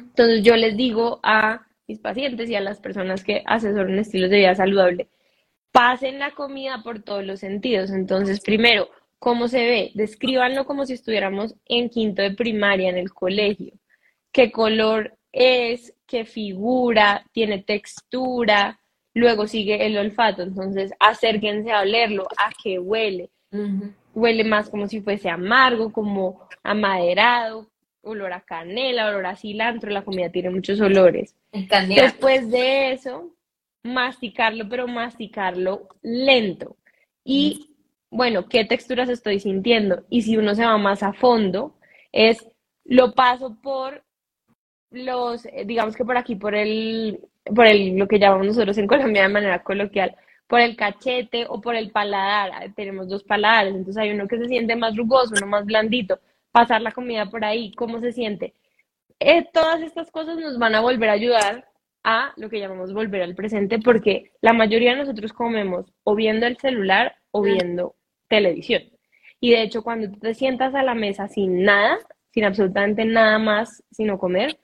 Entonces 0.00 0.42
yo 0.42 0.56
les 0.56 0.76
digo 0.76 1.20
a 1.22 1.66
mis 1.86 1.98
pacientes 1.98 2.48
y 2.48 2.54
a 2.54 2.60
las 2.60 2.80
personas 2.80 3.22
que 3.22 3.42
asesoran 3.46 3.98
estilos 3.98 4.30
de 4.30 4.38
vida 4.38 4.54
saludable, 4.54 5.08
pasen 5.72 6.18
la 6.18 6.30
comida 6.32 6.82
por 6.82 7.02
todos 7.02 7.24
los 7.24 7.40
sentidos. 7.40 7.90
Entonces, 7.90 8.40
primero, 8.40 8.88
¿Cómo 9.22 9.46
se 9.46 9.64
ve? 9.64 9.92
Descríbanlo 9.94 10.66
como 10.66 10.84
si 10.84 10.94
estuviéramos 10.94 11.54
en 11.66 11.90
quinto 11.90 12.22
de 12.22 12.32
primaria 12.32 12.88
en 12.88 12.96
el 12.96 13.14
colegio. 13.14 13.72
¿Qué 14.32 14.50
color 14.50 15.16
es? 15.30 15.94
¿Qué 16.08 16.24
figura? 16.24 17.24
¿Tiene 17.30 17.62
textura? 17.62 18.80
Luego 19.14 19.46
sigue 19.46 19.86
el 19.86 19.96
olfato. 19.96 20.42
Entonces, 20.42 20.92
acérquense 20.98 21.70
a 21.70 21.82
olerlo. 21.82 22.26
¿A 22.36 22.50
qué 22.60 22.80
huele? 22.80 23.30
Huele 24.12 24.42
más 24.42 24.68
como 24.68 24.88
si 24.88 25.00
fuese 25.00 25.28
amargo, 25.28 25.92
como 25.92 26.48
amaderado, 26.64 27.70
olor 28.00 28.32
a 28.32 28.40
canela, 28.40 29.06
olor 29.06 29.26
a 29.26 29.36
cilantro. 29.36 29.92
La 29.92 30.02
comida 30.02 30.30
tiene 30.30 30.50
muchos 30.50 30.80
olores. 30.80 31.36
Después 31.94 32.50
de 32.50 32.90
eso, 32.90 33.36
masticarlo, 33.84 34.68
pero 34.68 34.88
masticarlo 34.88 35.86
lento. 36.02 36.76
Y 37.24 37.68
bueno, 38.12 38.46
¿qué 38.48 38.64
texturas 38.66 39.08
estoy 39.08 39.40
sintiendo? 39.40 40.04
Y 40.10 40.22
si 40.22 40.36
uno 40.36 40.54
se 40.54 40.64
va 40.66 40.76
más 40.76 41.02
a 41.02 41.14
fondo, 41.14 41.74
es 42.12 42.46
lo 42.84 43.14
paso 43.14 43.56
por 43.62 44.04
los, 44.90 45.46
eh, 45.46 45.64
digamos 45.66 45.96
que 45.96 46.04
por 46.04 46.18
aquí, 46.18 46.36
por 46.36 46.54
el, 46.54 47.20
por 47.56 47.66
el, 47.66 47.96
lo 47.96 48.06
que 48.06 48.18
llamamos 48.18 48.46
nosotros 48.46 48.76
en 48.76 48.86
Colombia 48.86 49.22
de 49.22 49.28
manera 49.30 49.62
coloquial, 49.62 50.14
por 50.46 50.60
el 50.60 50.76
cachete 50.76 51.46
o 51.48 51.62
por 51.62 51.74
el 51.74 51.90
paladar. 51.90 52.74
Tenemos 52.74 53.08
dos 53.08 53.24
paladares, 53.24 53.74
entonces 53.74 54.02
hay 54.02 54.10
uno 54.10 54.28
que 54.28 54.38
se 54.38 54.46
siente 54.46 54.76
más 54.76 54.94
rugoso, 54.94 55.34
uno 55.38 55.46
más 55.46 55.64
blandito. 55.64 56.20
Pasar 56.52 56.82
la 56.82 56.92
comida 56.92 57.30
por 57.30 57.44
ahí, 57.46 57.72
¿cómo 57.72 58.00
se 58.00 58.12
siente? 58.12 58.54
Eh, 59.20 59.48
todas 59.54 59.80
estas 59.80 60.10
cosas 60.10 60.36
nos 60.38 60.58
van 60.58 60.74
a 60.74 60.80
volver 60.80 61.08
a 61.08 61.14
ayudar 61.14 61.66
a 62.04 62.34
lo 62.36 62.50
que 62.50 62.60
llamamos 62.60 62.92
volver 62.92 63.22
al 63.22 63.34
presente, 63.34 63.78
porque 63.78 64.32
la 64.42 64.52
mayoría 64.52 64.92
de 64.92 64.98
nosotros 64.98 65.32
comemos 65.32 65.86
o 66.04 66.14
viendo 66.14 66.46
el 66.46 66.58
celular 66.58 67.16
o 67.30 67.40
viendo 67.40 67.96
televisión. 68.32 68.82
Y 69.40 69.50
de 69.50 69.62
hecho, 69.62 69.82
cuando 69.82 70.10
te 70.18 70.32
sientas 70.32 70.74
a 70.74 70.82
la 70.82 70.94
mesa 70.94 71.28
sin 71.28 71.64
nada, 71.64 71.98
sin 72.30 72.44
absolutamente 72.44 73.04
nada 73.04 73.38
más, 73.38 73.82
sino 73.90 74.18
comer, 74.18 74.58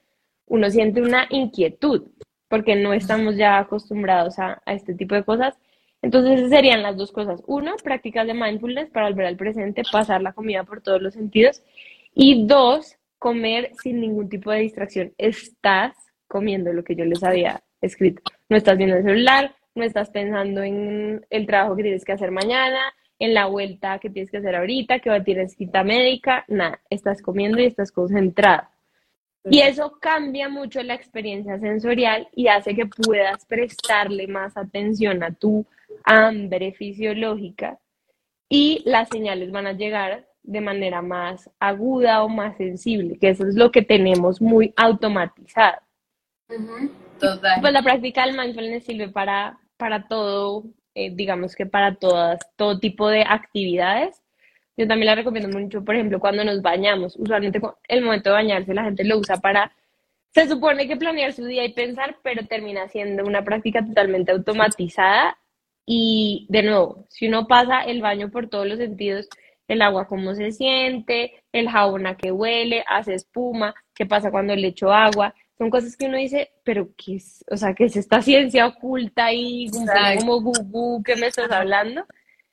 uno 0.47 0.71
siente 0.71 1.01
una 1.01 1.27
inquietud, 1.29 2.07
porque 2.47 2.75
no 2.75 2.93
estamos 2.93 3.35
ya 3.37 3.59
acostumbrados 3.59 4.39
a, 4.39 4.59
este 4.65 4.95
tipo 4.95 5.13
de 5.13 5.23
cosas. 5.23 5.53
Entonces, 6.01 6.49
serían 6.49 6.81
las 6.81 6.97
dos 6.97 7.11
cosas. 7.11 7.43
Uno, 7.45 7.75
prácticas 7.83 8.25
de 8.25 8.33
mindfulness 8.33 8.89
para 8.89 9.07
volver 9.07 9.27
al 9.27 9.37
presente, 9.37 9.83
pasar 9.91 10.23
la 10.23 10.33
comida 10.33 10.63
por 10.63 10.81
todos 10.81 10.99
los 10.99 11.13
sentidos. 11.13 11.61
Y 12.15 12.47
dos, 12.47 12.95
comer 13.19 13.71
sin 13.83 14.01
ningún 14.01 14.29
tipo 14.29 14.49
de 14.49 14.61
distracción. 14.61 15.13
Estás 15.19 15.93
comiendo 16.27 16.73
lo 16.73 16.83
que 16.83 16.95
yo 16.95 17.05
les 17.05 17.23
había 17.23 17.61
escrito. 17.81 18.23
No 18.49 18.57
estás 18.57 18.77
viendo 18.77 18.95
el 18.95 19.03
celular, 19.03 19.55
no 19.75 19.83
estás 19.83 20.09
pensando 20.09 20.63
en 20.63 21.23
el 21.29 21.45
trabajo 21.45 21.75
que 21.75 21.83
tienes 21.83 22.03
que 22.03 22.13
hacer 22.13 22.31
mañana, 22.31 22.79
en 23.19 23.33
la 23.33 23.45
vuelta 23.45 23.99
que 23.99 24.09
tienes 24.09 24.31
que 24.31 24.37
hacer 24.37 24.55
ahorita, 24.55 24.99
que 24.99 25.09
va 25.09 25.17
a 25.17 25.23
tener 25.23 25.49
cita 25.49 25.83
médica, 25.83 26.45
nada, 26.47 26.79
estás 26.89 27.21
comiendo 27.21 27.59
y 27.59 27.65
estás 27.65 27.91
concentrada. 27.91 28.71
Y 29.45 29.59
eso 29.61 29.97
cambia 29.99 30.49
mucho 30.49 30.81
la 30.83 30.95
experiencia 30.95 31.59
sensorial 31.59 32.27
y 32.33 32.47
hace 32.47 32.75
que 32.75 32.85
puedas 32.85 33.45
prestarle 33.45 34.27
más 34.27 34.55
atención 34.57 35.23
a 35.23 35.31
tu 35.31 35.65
hambre 36.03 36.73
fisiológica 36.73 37.79
y 38.49 38.81
las 38.85 39.09
señales 39.09 39.51
van 39.51 39.67
a 39.67 39.73
llegar 39.73 40.27
de 40.43 40.61
manera 40.61 41.01
más 41.01 41.49
aguda 41.59 42.23
o 42.23 42.29
más 42.29 42.57
sensible, 42.57 43.17
que 43.19 43.29
eso 43.29 43.45
es 43.45 43.55
lo 43.55 43.71
que 43.71 43.81
tenemos 43.81 44.41
muy 44.41 44.73
automatizado. 44.75 45.81
Total. 47.19 47.61
Pues 47.61 47.73
la 47.73 47.83
práctica 47.83 48.25
del 48.25 48.37
mindfulness 48.37 48.85
sirve 48.85 49.09
para, 49.09 49.59
para 49.77 50.07
todo 50.07 50.65
eh, 50.99 51.11
digamos 51.13 51.55
que 51.55 51.65
para 51.65 51.95
todas, 51.95 52.39
todo 52.57 52.77
tipo 52.79 53.07
de 53.07 53.23
actividades. 53.23 54.21
Yo 54.75 54.85
también 54.87 55.07
la 55.07 55.15
recomiendo 55.15 55.57
mucho, 55.57 55.83
por 55.85 55.95
ejemplo, 55.95 56.19
cuando 56.19 56.43
nos 56.43 56.61
bañamos. 56.61 57.15
Usualmente 57.15 57.61
el 57.87 58.01
momento 58.03 58.29
de 58.29 58.33
bañarse 58.33 58.73
la 58.73 58.83
gente 58.83 59.05
lo 59.05 59.17
usa 59.17 59.37
para, 59.37 59.71
se 60.33 60.47
supone 60.47 60.87
que 60.87 60.97
planear 60.97 61.31
su 61.31 61.45
día 61.45 61.63
y 61.63 61.73
pensar, 61.73 62.17
pero 62.21 62.45
termina 62.47 62.87
siendo 62.89 63.23
una 63.23 63.43
práctica 63.43 63.85
totalmente 63.85 64.33
automatizada. 64.33 65.37
Y 65.85 66.45
de 66.49 66.63
nuevo, 66.63 67.05
si 67.09 67.27
uno 67.27 67.47
pasa 67.47 67.81
el 67.81 68.01
baño 68.01 68.29
por 68.29 68.49
todos 68.49 68.67
los 68.67 68.77
sentidos, 68.77 69.29
el 69.69 69.81
agua 69.81 70.07
cómo 70.07 70.35
se 70.35 70.51
siente, 70.51 71.43
el 71.53 71.69
jabón 71.69 72.07
a 72.07 72.17
qué 72.17 72.31
huele, 72.31 72.83
hace 72.87 73.13
espuma, 73.13 73.73
qué 73.95 74.05
pasa 74.05 74.31
cuando 74.31 74.55
le 74.55 74.67
echo 74.67 74.91
agua. 74.91 75.33
Son 75.59 75.69
cosas 75.69 75.97
que 75.97 76.05
uno 76.05 76.17
dice, 76.17 76.51
pero 76.63 76.89
¿qué 76.95 77.17
es? 77.17 77.43
O 77.51 77.57
sea, 77.57 77.73
¿qué 77.75 77.83
es 77.83 77.97
esta 77.97 78.21
ciencia 78.21 78.65
oculta 78.65 79.33
y 79.33 79.69
como 80.19 80.39
Google 80.39 81.03
que 81.03 81.19
me 81.19 81.27
estás 81.27 81.51
hablando? 81.51 82.05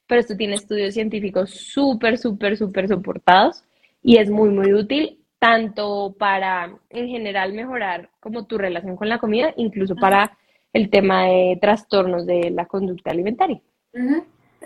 Pero 0.09 0.21
esto 0.21 0.37
tiene 0.37 0.57
estudios 0.57 0.93
científicos 0.93 1.51
súper, 1.51 2.19
súper, 2.19 2.57
súper 2.57 2.89
soportados 2.89 3.63
y 4.03 4.19
es 4.19 4.29
muy, 4.29 4.51
muy 4.51 4.73
útil 4.73 5.21
tanto 5.39 6.17
para 6.19 6.77
en 6.91 7.09
general 7.09 7.53
mejorar 7.53 8.11
como 8.19 8.47
tu 8.47 8.59
relación 8.59 8.97
con 8.97 9.09
la 9.09 9.19
comida, 9.19 9.55
incluso 9.57 9.95
para 9.95 10.37
el 10.73 10.91
tema 10.91 11.27
de 11.27 11.59
trastornos 11.61 12.27
de 12.27 12.51
la 12.51 12.67
conducta 12.67 13.13
alimentaria. 13.13 13.61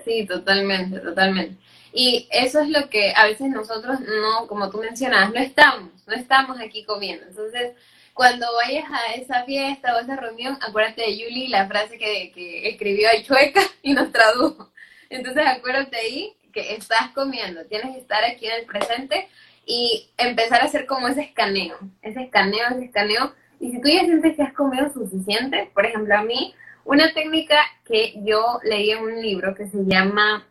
Sí, 0.03 0.25
totalmente, 0.27 0.99
totalmente. 1.01 1.57
Y 1.93 2.27
eso 2.31 2.61
es 2.61 2.71
lo 2.71 2.89
que 2.89 3.13
a 3.15 3.27
veces 3.27 3.51
nosotros 3.51 4.01
no, 4.01 4.47
como 4.47 4.71
tú 4.71 4.79
mencionabas, 4.79 5.31
no 5.31 5.41
estamos, 5.41 5.91
no 6.07 6.15
estamos 6.15 6.59
aquí 6.59 6.85
comiendo. 6.85 7.27
Entonces, 7.27 7.75
cuando 8.21 8.47
vayas 8.63 8.85
a 8.93 9.15
esa 9.15 9.45
fiesta 9.45 9.95
o 9.95 9.97
a 9.97 10.03
esa 10.03 10.15
reunión, 10.15 10.59
acuérdate 10.61 11.01
de 11.01 11.17
Yuli, 11.17 11.49
la 11.49 11.67
frase 11.67 11.97
que, 11.97 12.31
que 12.35 12.69
escribió 12.69 13.09
ahí 13.09 13.23
chueca 13.23 13.63
y 13.83 13.95
nos 13.95 14.13
tradujo. 14.13 14.69
Entonces, 15.09 15.43
acuérdate 15.47 15.97
ahí 15.97 16.37
que 16.53 16.75
estás 16.75 17.13
comiendo, 17.15 17.65
tienes 17.65 17.95
que 17.95 18.03
estar 18.03 18.23
aquí 18.25 18.45
en 18.45 18.61
el 18.61 18.67
presente 18.67 19.27
y 19.65 20.11
empezar 20.19 20.61
a 20.61 20.67
hacer 20.67 20.85
como 20.85 21.09
ese 21.09 21.23
escaneo, 21.23 21.79
ese 22.03 22.25
escaneo, 22.25 22.69
ese 22.73 22.85
escaneo. 22.85 23.33
Y 23.59 23.71
si 23.71 23.81
tú 23.81 23.89
ya 23.89 24.05
sientes 24.05 24.37
que 24.37 24.43
has 24.43 24.53
comido 24.53 24.93
suficiente, 24.93 25.71
por 25.73 25.87
ejemplo, 25.87 26.15
a 26.15 26.23
mí, 26.23 26.55
una 26.85 27.15
técnica 27.15 27.57
que 27.87 28.17
yo 28.23 28.59
leí 28.65 28.91
en 28.91 28.99
un 28.99 29.23
libro 29.23 29.55
que 29.55 29.67
se 29.67 29.79
llama 29.87 30.47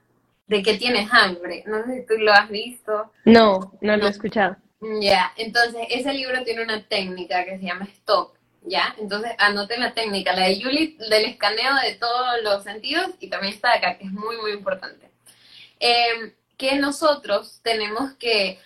¿De 0.47 0.63
qué 0.63 0.73
tienes 0.73 1.07
hambre? 1.11 1.63
No 1.67 1.85
sé 1.85 1.99
si 1.99 2.05
tú 2.07 2.15
lo 2.17 2.33
has 2.33 2.49
visto. 2.49 3.11
No, 3.25 3.73
no 3.79 3.95
lo 3.95 4.07
he 4.07 4.09
escuchado. 4.09 4.57
Ya, 4.81 5.33
entonces 5.35 5.87
ese 5.89 6.13
libro 6.13 6.43
tiene 6.43 6.63
una 6.63 6.81
técnica 6.83 7.43
que 7.43 7.57
se 7.57 7.65
llama 7.65 7.85
stop, 7.85 8.33
¿ya? 8.63 8.95
Entonces 8.97 9.33
anoten 9.37 9.81
la 9.81 9.93
técnica, 9.93 10.33
la 10.33 10.47
de 10.47 10.61
Julie, 10.61 10.95
del 11.09 11.25
escaneo 11.25 11.75
de 11.83 11.95
todos 11.95 12.41
los 12.43 12.63
sentidos 12.63 13.11
y 13.19 13.29
también 13.29 13.53
está 13.53 13.73
acá, 13.73 13.97
que 13.97 14.05
es 14.05 14.11
muy, 14.11 14.37
muy 14.37 14.51
importante. 14.51 15.09
Em, 15.79 16.33
que 16.57 16.75
nosotros 16.75 17.59
tenemos 17.63 18.13
que 18.13 18.59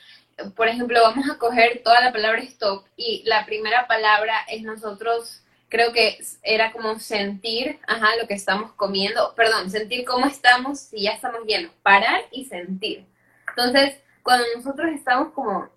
por 0.55 0.67
ejemplo, 0.67 1.01
vamos 1.01 1.29
a 1.29 1.37
coger 1.37 1.81
toda 1.83 2.01
la 2.01 2.11
palabra 2.11 2.41
stop 2.41 2.85
y 2.97 3.23
la 3.25 3.45
primera 3.45 3.87
palabra 3.87 4.33
es 4.47 4.63
nosotros, 4.63 5.41
creo 5.69 5.91
que 5.93 6.17
era 6.41 6.71
como 6.71 6.99
sentir, 6.99 7.79
ajá, 7.87 8.15
lo 8.19 8.27
que 8.27 8.33
estamos 8.33 8.71
comiendo, 8.73 9.33
perdón, 9.35 9.69
sentir 9.69 10.05
cómo 10.05 10.25
estamos 10.25 10.79
si 10.79 11.03
ya 11.03 11.11
estamos 11.11 11.45
llenos, 11.45 11.71
parar 11.83 12.21
y 12.31 12.45
sentir. 12.45 13.05
Entonces, 13.49 13.97
cuando 14.23 14.45
nosotros 14.55 14.91
estamos 14.93 15.33
como 15.33 15.69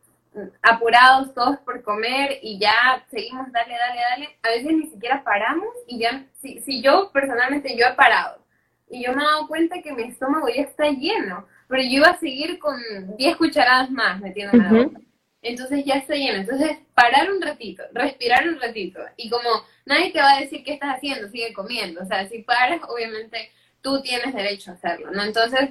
apurados 0.63 1.35
todos 1.35 1.59
por 1.59 1.83
comer 1.83 2.39
y 2.43 2.59
ya 2.59 3.05
seguimos, 3.11 3.51
dale, 3.53 3.75
dale, 3.75 4.01
dale, 4.11 4.39
a 4.43 4.49
veces 4.49 4.73
ni 4.73 4.87
siquiera 4.89 5.23
paramos 5.25 5.69
y 5.87 5.99
ya, 5.99 6.25
si, 6.41 6.61
si 6.61 6.83
yo 6.83 7.11
personalmente 7.13 7.77
yo 7.77 7.87
he 7.87 7.95
parado 7.95 8.45
y 8.89 9.05
yo 9.05 9.13
me 9.13 9.23
he 9.23 9.27
dado 9.27 9.49
cuenta 9.49 9.83
que 9.83 9.93
mi 9.93 10.05
estómago 10.05 10.49
ya 10.49 10.63
está 10.63 10.89
lleno, 10.91 11.47
pero 11.69 11.83
yo 11.83 11.99
iba 11.99 12.09
a 12.09 12.19
seguir 12.19 12.59
con 12.59 12.77
10 13.17 13.37
cucharadas 13.37 13.91
más 13.91 14.21
metiendo 14.21 14.57
la 14.57 14.73
boca. 14.73 15.01
Entonces 15.43 15.85
ya 15.85 15.95
está 15.95 16.15
lleno. 16.15 16.39
Entonces, 16.39 16.79
parar 16.95 17.31
un 17.31 17.41
ratito, 17.41 17.83
respirar 17.93 18.49
un 18.49 18.61
ratito. 18.61 19.01
Y 19.17 19.31
como 19.31 19.49
nadie 19.85 20.11
te 20.11 20.21
va 20.21 20.35
a 20.35 20.41
decir 20.41 20.65
qué 20.65 20.75
estás 20.75 20.97
haciendo, 20.97 21.29
sigue 21.29 21.53
comiendo. 21.53 22.03
O 22.03 22.07
sea, 22.07 22.29
si 22.29 22.43
paras, 22.43 22.81
obviamente 22.89 23.51
tú 23.81 24.03
tienes 24.03 24.35
derecho 24.35 24.71
a 24.71 24.75
hacerlo, 24.75 25.11
¿no? 25.13 25.23
Entonces, 25.23 25.71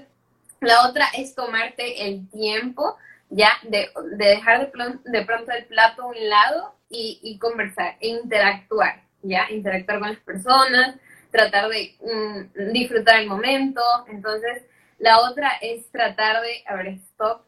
la 0.62 0.88
otra 0.88 1.08
es 1.18 1.36
tomarte 1.36 2.08
el 2.08 2.30
tiempo 2.30 2.96
ya 3.36 3.52
de, 3.64 3.90
dejar 4.14 4.72
de, 4.72 5.00
de, 5.04 5.26
pronto 5.26 5.52
el 5.52 5.66
plato 5.66 6.04
a 6.04 6.06
un 6.06 6.30
lado 6.30 6.76
y, 6.90 7.38
conversar 7.38 7.98
e 8.00 8.08
interactuar, 8.08 9.02
¿ya? 9.24 9.52
Interactuar 9.52 10.00
con 10.00 10.10
las 10.10 10.20
personas, 10.20 10.96
tratar 11.32 11.68
de 11.68 11.96
mm, 12.00 12.72
disfrutar 12.72 13.20
el 13.20 13.28
momento. 13.28 13.82
Entonces, 14.08 14.64
la 15.00 15.20
otra 15.20 15.52
es 15.62 15.92
tratar 15.92 16.42
de, 16.42 16.64
a 16.66 16.76
ver, 16.76 16.88
stop. 16.88 17.42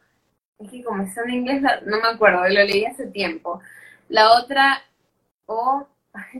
Es 0.58 0.70
que 0.70 0.84
como 0.84 1.04
está 1.04 1.22
en 1.22 1.30
inglés, 1.30 1.62
no 1.86 2.00
me 2.00 2.08
acuerdo, 2.08 2.42
lo 2.42 2.64
leí 2.64 2.84
hace 2.84 3.06
tiempo. 3.06 3.62
La 4.10 4.32
otra, 4.32 4.82
o, 5.46 5.88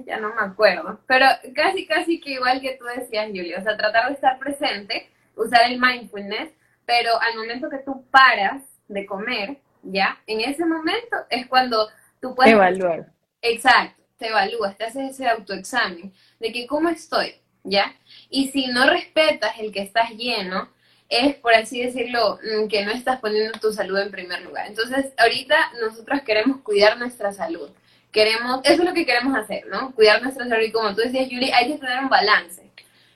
ya 0.05 0.19
no 0.19 0.35
me 0.35 0.43
acuerdo, 0.43 1.01
pero 1.07 1.27
casi, 1.55 1.87
casi 1.87 2.21
que 2.21 2.33
igual 2.33 2.61
que 2.61 2.77
tú 2.79 2.85
decías, 2.85 3.29
Julia, 3.29 3.61
o 3.61 3.63
sea, 3.63 3.79
tratar 3.79 4.09
de 4.09 4.15
estar 4.15 4.39
presente, 4.39 5.09
usar 5.37 5.71
el 5.71 5.81
mindfulness, 5.81 6.51
pero 6.85 7.13
al 7.21 7.37
momento 7.37 7.71
que 7.71 7.79
tú 7.79 8.05
paras 8.11 8.63
de 8.89 9.07
comer, 9.07 9.59
¿ya? 9.83 10.21
En 10.27 10.41
ese 10.41 10.65
momento 10.65 11.17
es 11.31 11.47
cuando 11.47 11.89
tú 12.21 12.35
puedes... 12.35 12.53
Evaluar. 12.53 13.13
Exacto, 13.41 14.03
te 14.17 14.29
evalúas, 14.29 14.77
te 14.77 14.85
haces 14.85 15.11
ese 15.11 15.29
autoexamen 15.29 16.13
de 16.41 16.53
que 16.53 16.67
cómo 16.67 16.89
estoy, 16.89 17.35
¿ya? 17.63 17.95
Y 18.31 18.49
si 18.49 18.67
no 18.67 18.91
respetas 18.91 19.59
el 19.59 19.73
que 19.73 19.83
estás 19.83 20.11
lleno, 20.11 20.69
es, 21.09 21.37
por 21.37 21.55
así 21.55 21.83
decirlo, 21.83 22.39
mm, 22.43 22.69
que 22.69 22.85
no 22.85 22.93
estás 22.93 23.21
poniendo 23.21 23.59
tu 23.59 23.73
salud 23.73 23.99
en 23.99 24.11
primer 24.11 24.43
lugar. 24.43 24.67
Entonces, 24.67 25.13
ahorita 25.17 25.57
nosotros 25.81 26.21
queremos 26.23 26.61
cuidar 26.61 26.99
nuestra 26.99 27.33
salud. 27.33 27.71
Queremos, 28.13 28.61
eso 28.65 28.83
es 28.83 28.89
lo 28.89 28.95
que 28.95 29.07
queremos 29.07 29.37
hacer, 29.37 29.67
¿no? 29.67 29.95
Cuidar 29.95 30.23
nuestra 30.23 30.47
salud. 30.47 30.65
Y 30.65 30.73
como 30.73 30.95
tú 30.95 31.03
decías, 31.03 31.29
Yuri, 31.29 31.51
hay 31.51 31.73
que 31.73 31.79
tener 31.79 32.01
un 32.01 32.09
balance. 32.09 32.68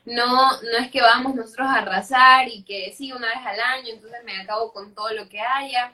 No, 0.05 0.61
no 0.63 0.79
es 0.81 0.91
que 0.91 1.01
vamos 1.01 1.35
nosotros 1.35 1.67
a 1.69 1.77
arrasar 1.77 2.49
y 2.49 2.65
que 2.65 2.93
sí, 2.97 3.13
una 3.13 3.29
vez 3.29 3.39
al 3.45 3.61
año, 3.61 3.95
entonces 3.95 4.21
me 4.25 4.41
acabo 4.41 4.73
con 4.73 4.95
todo 4.95 5.13
lo 5.13 5.29
que 5.29 5.41
haya. 5.41 5.93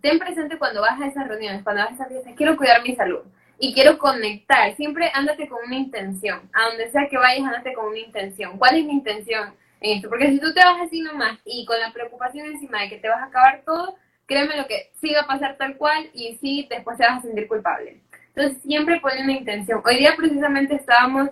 Ten 0.00 0.18
presente 0.18 0.58
cuando 0.58 0.82
vas 0.82 1.00
a 1.00 1.06
esas 1.06 1.28
reuniones, 1.28 1.62
cuando 1.62 1.82
vas 1.82 1.92
a 1.92 1.94
esas 1.94 2.08
fiestas, 2.08 2.34
quiero 2.36 2.56
cuidar 2.56 2.82
mi 2.82 2.94
salud 2.94 3.20
y 3.58 3.72
quiero 3.72 3.98
conectar. 3.98 4.74
Siempre 4.76 5.10
ándate 5.14 5.48
con 5.48 5.64
una 5.64 5.76
intención. 5.76 6.50
A 6.52 6.68
donde 6.68 6.90
sea 6.90 7.08
que 7.08 7.16
vayas, 7.16 7.46
ándate 7.46 7.72
con 7.74 7.86
una 7.86 7.98
intención. 7.98 8.58
¿Cuál 8.58 8.76
es 8.76 8.84
mi 8.84 8.92
intención? 8.92 9.54
esto, 9.82 10.08
porque 10.08 10.30
si 10.30 10.38
tú 10.38 10.52
te 10.52 10.60
vas 10.60 10.80
así 10.80 11.00
nomás 11.00 11.38
y 11.44 11.64
con 11.64 11.78
la 11.80 11.92
preocupación 11.92 12.46
encima 12.46 12.82
de 12.82 12.88
que 12.88 12.98
te 12.98 13.08
vas 13.08 13.20
a 13.20 13.26
acabar 13.26 13.62
todo, 13.64 13.96
créeme 14.26 14.56
lo 14.56 14.66
que 14.66 14.90
sí 15.00 15.12
va 15.12 15.22
a 15.22 15.26
pasar 15.26 15.56
tal 15.56 15.76
cual 15.76 16.08
y 16.14 16.36
sí 16.40 16.66
después 16.70 16.96
te 16.96 17.04
vas 17.04 17.18
a 17.18 17.22
sentir 17.22 17.48
culpable. 17.48 18.00
Entonces 18.34 18.62
siempre 18.62 19.00
pone 19.00 19.22
una 19.22 19.32
intención. 19.32 19.82
Hoy 19.84 19.98
día 19.98 20.14
precisamente 20.16 20.74
estábamos, 20.74 21.30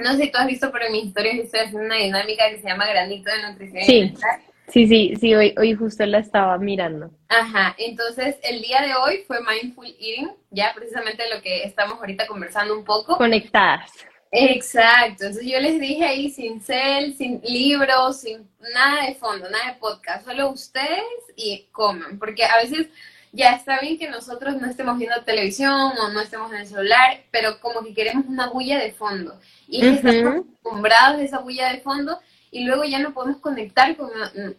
no 0.00 0.12
sé 0.16 0.24
si 0.24 0.32
tú 0.32 0.38
has 0.38 0.46
visto, 0.46 0.70
pero 0.72 0.86
en 0.86 0.92
mis 0.92 1.04
historias 1.04 1.36
estoy 1.36 1.60
haciendo 1.60 1.86
una 1.86 1.96
dinámica 1.96 2.48
que 2.50 2.60
se 2.60 2.68
llama 2.68 2.86
Granito 2.86 3.30
de 3.30 3.50
Nutrición. 3.50 3.84
Sí. 3.84 4.14
Sí, 4.72 4.86
sí, 4.86 5.14
sí, 5.18 5.34
hoy, 5.34 5.52
hoy 5.58 5.74
justo 5.74 6.06
la 6.06 6.18
estaba 6.18 6.56
mirando. 6.56 7.10
Ajá, 7.28 7.74
entonces 7.76 8.36
el 8.44 8.62
día 8.62 8.80
de 8.82 8.94
hoy 8.94 9.24
fue 9.26 9.38
Mindful 9.40 9.86
Eating, 9.86 10.30
ya 10.50 10.72
precisamente 10.74 11.24
lo 11.34 11.42
que 11.42 11.64
estamos 11.64 11.98
ahorita 11.98 12.28
conversando 12.28 12.78
un 12.78 12.84
poco. 12.84 13.16
Conectadas. 13.16 13.90
Exacto, 14.30 15.24
entonces 15.24 15.44
yo 15.44 15.58
les 15.58 15.80
dije 15.80 16.04
ahí 16.04 16.30
sin 16.30 16.60
cel, 16.60 17.16
sin 17.16 17.40
libros, 17.42 18.20
sin 18.20 18.48
nada 18.72 19.06
de 19.06 19.16
fondo, 19.16 19.50
nada 19.50 19.72
de 19.72 19.80
podcast, 19.80 20.24
solo 20.24 20.50
ustedes 20.50 21.02
y 21.34 21.66
coman, 21.72 22.16
porque 22.16 22.44
a 22.44 22.58
veces 22.58 22.86
ya 23.32 23.54
está 23.54 23.80
bien 23.80 23.98
que 23.98 24.08
nosotros 24.08 24.56
no 24.56 24.66
estemos 24.66 24.98
viendo 24.98 25.22
televisión 25.22 25.72
o 25.72 26.08
no 26.08 26.20
estemos 26.20 26.52
en 26.52 26.58
el 26.58 26.66
celular, 26.66 27.22
pero 27.30 27.60
como 27.60 27.82
que 27.82 27.94
queremos 27.94 28.26
una 28.26 28.48
bulla 28.48 28.78
de 28.78 28.92
fondo 28.92 29.38
y 29.68 29.86
estamos 29.86 30.40
acostumbrados 30.40 31.20
a 31.20 31.22
esa 31.22 31.38
bulla 31.38 31.72
de 31.72 31.80
fondo 31.80 32.18
y 32.50 32.64
luego 32.64 32.84
ya 32.84 32.98
no 32.98 33.14
podemos 33.14 33.40
conectar 33.40 33.96
con 33.96 34.10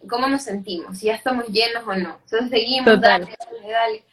cómo 0.08 0.28
nos 0.28 0.44
sentimos, 0.44 0.98
si 0.98 1.08
ya 1.08 1.16
estamos 1.16 1.48
llenos 1.48 1.84
o 1.86 1.96
no. 1.96 2.18
Entonces 2.24 2.50
seguimos, 2.50 3.02
dale, 3.02 3.36
dale, 3.38 3.70
dale. 3.70 4.04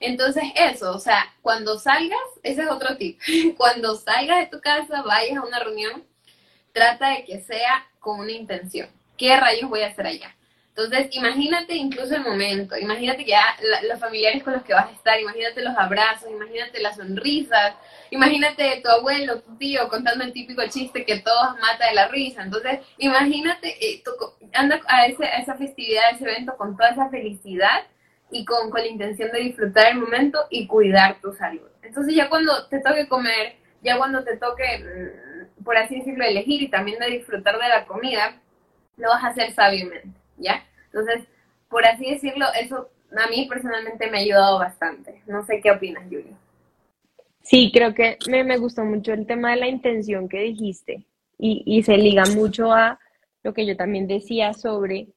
Entonces 0.00 0.44
eso, 0.54 0.94
o 0.94 0.98
sea, 0.98 1.34
cuando 1.42 1.78
salgas, 1.78 2.18
ese 2.42 2.62
es 2.62 2.70
otro 2.70 2.96
tip, 2.96 3.20
cuando 3.56 3.96
salgas 3.96 4.40
de 4.40 4.46
tu 4.46 4.60
casa, 4.60 5.02
vayas 5.02 5.36
a 5.38 5.42
una 5.42 5.58
reunión, 5.58 6.04
trata 6.72 7.10
de 7.10 7.24
que 7.24 7.40
sea 7.40 7.86
con 7.98 8.20
una 8.20 8.32
intención. 8.32 8.88
¿Qué 9.16 9.36
rayos 9.36 9.68
voy 9.68 9.80
a 9.80 9.88
hacer 9.88 10.06
allá? 10.06 10.34
Entonces, 10.76 11.08
imagínate 11.12 11.74
incluso 11.74 12.14
el 12.14 12.22
momento, 12.22 12.76
imagínate 12.76 13.24
ya 13.24 13.42
los 13.88 13.98
familiares 13.98 14.42
con 14.42 14.52
los 14.52 14.62
que 14.62 14.74
vas 14.74 14.88
a 14.88 14.92
estar, 14.92 15.18
imagínate 15.18 15.62
los 15.62 15.74
abrazos, 15.74 16.30
imagínate 16.30 16.82
las 16.82 16.96
sonrisas, 16.96 17.74
imagínate 18.10 18.82
tu 18.82 18.90
abuelo, 18.90 19.40
tu 19.40 19.56
tío 19.56 19.88
contando 19.88 20.22
el 20.22 20.34
típico 20.34 20.62
chiste 20.68 21.06
que 21.06 21.20
todos 21.20 21.54
mata 21.62 21.88
de 21.88 21.94
la 21.94 22.08
risa. 22.08 22.42
Entonces, 22.42 22.80
imagínate, 22.98 23.68
eh, 23.80 24.02
anda 24.52 24.78
a, 24.86 25.06
ese, 25.06 25.24
a 25.24 25.38
esa 25.38 25.54
festividad, 25.54 26.04
a 26.04 26.10
ese 26.10 26.24
evento 26.24 26.54
con 26.58 26.76
toda 26.76 26.90
esa 26.90 27.08
felicidad 27.08 27.86
y 28.30 28.44
con, 28.44 28.70
con 28.70 28.80
la 28.80 28.88
intención 28.88 29.30
de 29.32 29.40
disfrutar 29.40 29.92
el 29.92 29.98
momento 29.98 30.40
y 30.50 30.66
cuidar 30.66 31.20
tu 31.22 31.32
salud. 31.32 31.68
Entonces 31.82 32.14
ya 32.14 32.28
cuando 32.28 32.66
te 32.68 32.80
toque 32.80 33.08
comer, 33.08 33.56
ya 33.82 33.96
cuando 33.96 34.22
te 34.24 34.36
toque, 34.36 34.64
mm, 35.58 35.64
por 35.64 35.76
así 35.78 36.00
decirlo, 36.00 36.24
elegir 36.24 36.60
y 36.62 36.68
también 36.68 36.98
de 36.98 37.06
disfrutar 37.06 37.58
de 37.58 37.68
la 37.68 37.86
comida, 37.86 38.40
lo 38.96 39.08
vas 39.08 39.24
a 39.24 39.28
hacer 39.28 39.52
sabiamente, 39.52 40.18
¿ya? 40.38 40.64
Entonces, 40.86 41.26
por 41.68 41.84
así 41.84 42.10
decirlo, 42.10 42.46
eso 42.60 42.90
a 43.16 43.28
mí 43.28 43.46
personalmente 43.48 44.10
me 44.10 44.18
ha 44.18 44.20
ayudado 44.20 44.58
bastante. 44.58 45.22
No 45.26 45.44
sé 45.44 45.60
qué 45.60 45.70
opinas, 45.70 46.04
Julia. 46.04 46.36
Sí, 47.42 47.70
creo 47.72 47.94
que 47.94 48.18
me, 48.28 48.42
me 48.44 48.58
gustó 48.58 48.84
mucho 48.84 49.12
el 49.12 49.26
tema 49.26 49.50
de 49.50 49.60
la 49.60 49.68
intención 49.68 50.28
que 50.28 50.40
dijiste 50.40 51.06
y, 51.38 51.62
y 51.64 51.82
se 51.82 51.96
liga 51.96 52.24
mucho 52.34 52.72
a 52.72 52.98
lo 53.42 53.54
que 53.54 53.64
yo 53.64 53.76
también 53.76 54.08
decía 54.08 54.52
sobre 54.52 55.08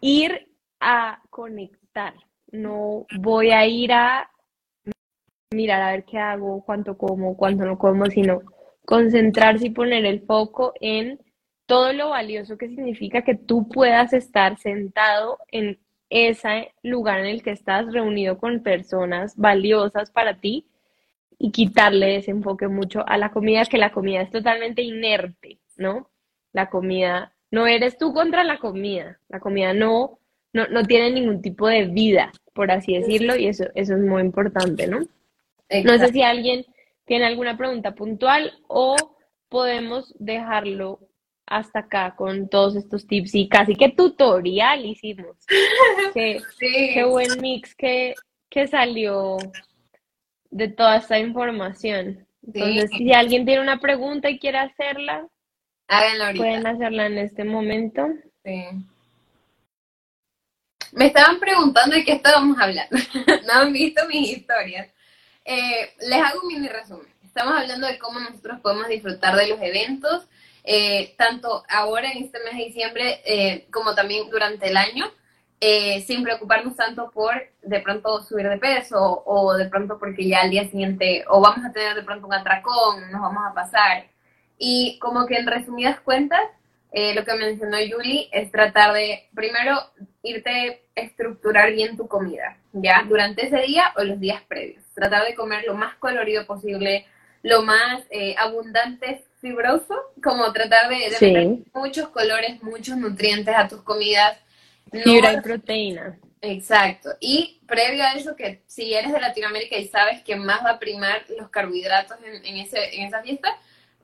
ir 0.00 0.48
a 0.80 1.20
conectar 1.28 2.14
no 2.52 3.06
voy 3.18 3.50
a 3.50 3.66
ir 3.66 3.92
a 3.92 4.30
mirar 5.52 5.82
a 5.82 5.92
ver 5.92 6.04
qué 6.04 6.18
hago, 6.18 6.62
cuánto 6.64 6.96
como, 6.96 7.36
cuánto 7.36 7.64
no 7.64 7.78
como, 7.78 8.06
sino 8.06 8.42
concentrarse 8.84 9.66
y 9.66 9.70
poner 9.70 10.04
el 10.04 10.20
foco 10.22 10.72
en 10.80 11.20
todo 11.70 11.92
lo 11.92 12.08
valioso 12.08 12.58
que 12.58 12.66
significa 12.66 13.22
que 13.22 13.36
tú 13.36 13.68
puedas 13.68 14.12
estar 14.12 14.58
sentado 14.58 15.38
en 15.52 15.78
ese 16.08 16.74
lugar 16.82 17.20
en 17.20 17.26
el 17.26 17.44
que 17.44 17.52
estás 17.52 17.92
reunido 17.92 18.38
con 18.38 18.64
personas 18.64 19.36
valiosas 19.36 20.10
para 20.10 20.40
ti 20.40 20.66
y 21.38 21.52
quitarle 21.52 22.16
ese 22.16 22.32
enfoque 22.32 22.66
mucho 22.66 23.08
a 23.08 23.16
la 23.18 23.30
comida, 23.30 23.64
que 23.66 23.78
la 23.78 23.92
comida 23.92 24.20
es 24.20 24.32
totalmente 24.32 24.82
inerte, 24.82 25.60
¿no? 25.76 26.10
La 26.52 26.68
comida, 26.70 27.34
no 27.52 27.68
eres 27.68 27.96
tú 27.96 28.12
contra 28.12 28.42
la 28.42 28.58
comida, 28.58 29.20
la 29.28 29.38
comida 29.38 29.72
no, 29.72 30.18
no, 30.52 30.66
no 30.66 30.82
tiene 30.82 31.12
ningún 31.12 31.40
tipo 31.40 31.68
de 31.68 31.84
vida, 31.84 32.32
por 32.52 32.72
así 32.72 32.94
decirlo, 32.94 33.36
y 33.36 33.46
eso, 33.46 33.66
eso 33.76 33.94
es 33.94 34.00
muy 34.00 34.22
importante, 34.22 34.88
¿no? 34.88 34.98
No 35.84 35.98
sé 35.98 36.08
si 36.08 36.22
alguien 36.22 36.66
tiene 37.04 37.26
alguna 37.26 37.56
pregunta 37.56 37.94
puntual 37.94 38.54
o 38.66 38.96
podemos 39.48 40.12
dejarlo 40.18 40.98
hasta 41.50 41.80
acá 41.80 42.14
con 42.16 42.48
todos 42.48 42.76
estos 42.76 43.06
tips 43.06 43.34
y 43.34 43.48
casi 43.48 43.74
que 43.74 43.90
tutorial 43.90 44.86
hicimos. 44.86 45.36
qué, 46.14 46.40
qué 46.58 47.04
buen 47.04 47.40
mix 47.40 47.74
que, 47.74 48.14
que 48.48 48.66
salió 48.66 49.36
de 50.50 50.68
toda 50.68 50.96
esta 50.96 51.18
información. 51.18 52.26
Entonces, 52.46 52.90
si 52.96 53.12
alguien 53.12 53.44
tiene 53.44 53.60
una 53.60 53.80
pregunta 53.80 54.30
y 54.30 54.38
quiere 54.38 54.58
hacerla, 54.58 55.28
Pueden 56.36 56.66
hacerla 56.66 57.06
en 57.06 57.18
este 57.18 57.42
momento. 57.42 58.06
Sí. 58.44 58.64
Me 60.92 61.06
estaban 61.06 61.40
preguntando 61.40 61.96
de 61.96 62.04
qué 62.04 62.12
estábamos 62.12 62.56
hablando. 62.58 62.96
no 63.46 63.52
han 63.52 63.72
visto 63.72 64.06
mis 64.06 64.38
historias. 64.38 64.88
Eh, 65.44 65.94
les 66.00 66.22
hago 66.22 66.42
un 66.42 66.48
mini 66.48 66.68
resumen. 66.68 67.12
Estamos 67.24 67.54
hablando 67.58 67.86
de 67.86 67.98
cómo 67.98 68.20
nosotros 68.20 68.60
podemos 68.60 68.88
disfrutar 68.88 69.36
de 69.36 69.48
los 69.48 69.60
eventos, 69.60 70.28
eh, 70.64 71.14
tanto 71.16 71.64
ahora 71.68 72.10
en 72.10 72.24
este 72.24 72.38
mes 72.40 72.56
de 72.56 72.64
diciembre 72.64 73.20
eh, 73.24 73.66
como 73.70 73.94
también 73.94 74.30
durante 74.30 74.68
el 74.68 74.76
año. 74.76 75.10
Eh, 75.62 76.00
sin 76.06 76.22
preocuparnos 76.22 76.74
tanto 76.74 77.10
por 77.10 77.34
de 77.60 77.80
pronto 77.80 78.22
subir 78.22 78.48
de 78.48 78.56
peso 78.56 79.22
o 79.26 79.52
de 79.52 79.66
pronto 79.66 79.98
porque 79.98 80.26
ya 80.26 80.40
al 80.40 80.48
día 80.50 80.64
siguiente 80.70 81.22
o 81.28 81.38
vamos 81.42 81.62
a 81.66 81.70
tener 81.70 81.94
de 81.94 82.02
pronto 82.02 82.26
un 82.26 82.32
atracón, 82.32 83.10
nos 83.10 83.20
vamos 83.20 83.42
a 83.46 83.52
pasar. 83.52 84.06
Y 84.56 84.98
como 85.00 85.26
que 85.26 85.36
en 85.36 85.46
resumidas 85.46 86.00
cuentas, 86.00 86.40
eh, 86.92 87.14
lo 87.14 87.24
que 87.24 87.34
mencionó 87.34 87.76
Julie 87.76 88.28
es 88.32 88.50
tratar 88.50 88.94
de 88.94 89.28
primero 89.34 89.78
irte 90.22 90.82
a 90.96 91.00
estructurar 91.00 91.72
bien 91.72 91.96
tu 91.96 92.08
comida, 92.08 92.56
¿ya? 92.72 93.04
Durante 93.08 93.46
ese 93.46 93.58
día 93.62 93.92
o 93.96 94.02
los 94.02 94.18
días 94.18 94.42
previos. 94.48 94.82
Tratar 94.94 95.24
de 95.24 95.34
comer 95.34 95.64
lo 95.66 95.74
más 95.74 95.94
colorido 95.96 96.46
posible, 96.46 97.06
lo 97.42 97.62
más 97.62 98.02
eh, 98.10 98.34
abundante, 98.38 99.24
fibroso, 99.40 99.94
como 100.22 100.52
tratar 100.52 100.88
de, 100.88 101.10
de 101.10 101.32
meter 101.32 101.72
muchos 101.72 102.08
colores, 102.08 102.62
muchos 102.62 102.96
nutrientes 102.96 103.54
a 103.56 103.68
tus 103.68 103.82
comidas 103.82 104.36
Fibra 104.90 105.32
y 105.34 105.40
proteína. 105.40 106.18
Exacto. 106.42 107.10
Y 107.20 107.60
previo 107.66 108.02
a 108.02 108.12
eso, 108.12 108.34
que 108.34 108.62
si 108.66 108.94
eres 108.94 109.12
de 109.12 109.20
Latinoamérica 109.20 109.76
y 109.76 109.88
sabes 109.88 110.22
que 110.22 110.36
más 110.36 110.64
va 110.64 110.70
a 110.70 110.78
primar 110.78 111.24
los 111.38 111.50
carbohidratos 111.50 112.16
en, 112.24 112.56
ese, 112.56 112.96
en 112.96 113.06
esa 113.06 113.22
fiesta, 113.22 113.56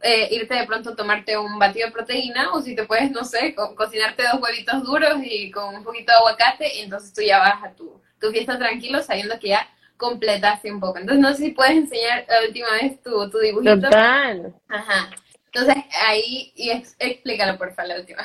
eh, 0.02 0.28
irte 0.30 0.54
de 0.54 0.66
pronto 0.66 0.90
a 0.90 0.96
tomarte 0.96 1.38
un 1.38 1.58
batido 1.58 1.86
de 1.86 1.92
proteína 1.92 2.52
o 2.52 2.60
si 2.60 2.76
te 2.76 2.84
puedes, 2.84 3.10
no 3.10 3.24
sé, 3.24 3.54
cocinarte 3.74 4.24
dos 4.24 4.40
huevitos 4.40 4.84
duros 4.84 5.16
y 5.22 5.50
con 5.50 5.74
un 5.74 5.82
poquito 5.82 6.12
de 6.12 6.18
aguacate 6.18 6.76
y 6.76 6.82
entonces 6.82 7.12
tú 7.14 7.22
ya 7.22 7.38
vas 7.38 7.64
a 7.64 7.74
tu, 7.74 8.00
tu 8.20 8.30
fiesta 8.30 8.58
tranquilo 8.58 9.02
sabiendo 9.02 9.38
que 9.40 9.48
ya 9.48 9.66
completaste 9.96 10.70
un 10.70 10.80
poco. 10.80 10.98
Entonces 10.98 11.22
no 11.22 11.32
sé 11.32 11.44
si 11.44 11.50
puedes 11.52 11.76
enseñar 11.76 12.26
la 12.28 12.46
última 12.46 12.70
vez 12.72 13.02
tu, 13.02 13.30
tu 13.30 13.38
dibujito. 13.38 13.80
Total. 13.80 14.54
Ajá. 14.68 15.10
Entonces 15.56 15.84
ahí, 16.06 16.52
y 16.54 16.70
explícalo 16.70 17.56
por 17.56 17.72
favor 17.74 17.88
la 17.88 18.00
última 18.00 18.22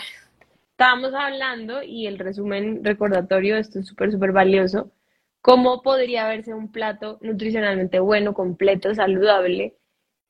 estábamos 0.72 1.14
hablando, 1.14 1.84
y 1.84 2.08
el 2.08 2.18
resumen 2.18 2.84
recordatorio, 2.84 3.56
esto 3.56 3.78
es 3.78 3.86
súper, 3.86 4.12
súper 4.12 4.32
valioso, 4.32 4.92
cómo 5.40 5.84
podría 5.84 6.28
verse 6.28 6.56
un 6.56 6.72
plato 6.72 7.20
nutricionalmente 7.22 8.00
bueno, 8.00 8.34
completo, 8.34 8.96
saludable. 8.96 9.78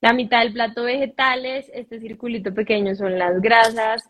La 0.02 0.12
mitad 0.12 0.44
del 0.44 0.52
plato 0.52 0.84
vegetales, 0.84 1.72
este 1.74 2.02
circulito 2.02 2.54
pequeño 2.54 2.94
son 2.96 3.18
las 3.18 3.40
grasas, 3.40 4.04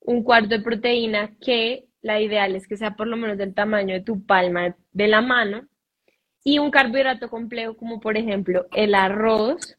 un 0.00 0.24
cuarto 0.24 0.48
de 0.48 0.62
proteína 0.62 1.30
que 1.40 1.86
la 2.02 2.20
ideal 2.20 2.56
es 2.56 2.66
que 2.66 2.76
sea 2.76 2.96
por 2.96 3.06
lo 3.06 3.16
menos 3.16 3.38
del 3.38 3.54
tamaño 3.54 3.94
de 3.94 4.00
tu 4.00 4.26
palma 4.26 4.76
de 4.92 5.06
la 5.06 5.20
mano 5.20 5.68
y 6.42 6.58
un 6.58 6.72
carbohidrato 6.72 7.30
complejo 7.30 7.76
como 7.76 8.00
por 8.00 8.16
ejemplo 8.16 8.66
el 8.72 8.96
arroz, 8.96 9.78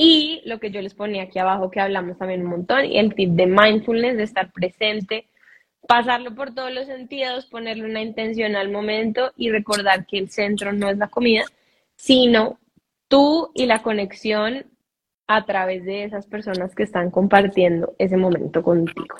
y 0.00 0.42
lo 0.44 0.60
que 0.60 0.70
yo 0.70 0.80
les 0.80 0.94
ponía 0.94 1.24
aquí 1.24 1.40
abajo, 1.40 1.72
que 1.72 1.80
hablamos 1.80 2.18
también 2.18 2.42
un 2.42 2.50
montón, 2.50 2.84
y 2.84 2.98
el 2.98 3.16
tip 3.16 3.30
de 3.30 3.46
mindfulness, 3.46 4.16
de 4.16 4.22
estar 4.22 4.52
presente, 4.52 5.26
pasarlo 5.88 6.36
por 6.36 6.54
todos 6.54 6.72
los 6.72 6.86
sentidos, 6.86 7.46
ponerle 7.46 7.84
una 7.84 8.00
intención 8.00 8.54
al 8.54 8.70
momento 8.70 9.32
y 9.36 9.50
recordar 9.50 10.06
que 10.06 10.18
el 10.18 10.30
centro 10.30 10.72
no 10.72 10.88
es 10.88 10.98
la 10.98 11.08
comida, 11.08 11.46
sino 11.96 12.60
tú 13.08 13.50
y 13.54 13.66
la 13.66 13.82
conexión 13.82 14.66
a 15.26 15.44
través 15.44 15.84
de 15.84 16.04
esas 16.04 16.26
personas 16.26 16.76
que 16.76 16.84
están 16.84 17.10
compartiendo 17.10 17.96
ese 17.98 18.16
momento 18.16 18.62
contigo. 18.62 19.16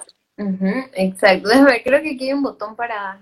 exacto. 0.94 1.48
Déjame 1.48 1.82
creo 1.82 2.00
que 2.02 2.10
aquí 2.10 2.28
hay 2.28 2.34
un 2.34 2.44
botón 2.44 2.76
para... 2.76 3.20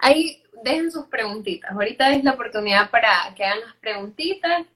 Ahí 0.00 0.42
dejen 0.62 0.90
sus 0.90 1.06
preguntitas. 1.06 1.72
Ahorita 1.72 2.12
es 2.12 2.22
la 2.22 2.32
oportunidad 2.32 2.90
para 2.90 3.10
que 3.34 3.42
hagan 3.42 3.60
las 3.60 3.74
preguntitas 3.76 4.66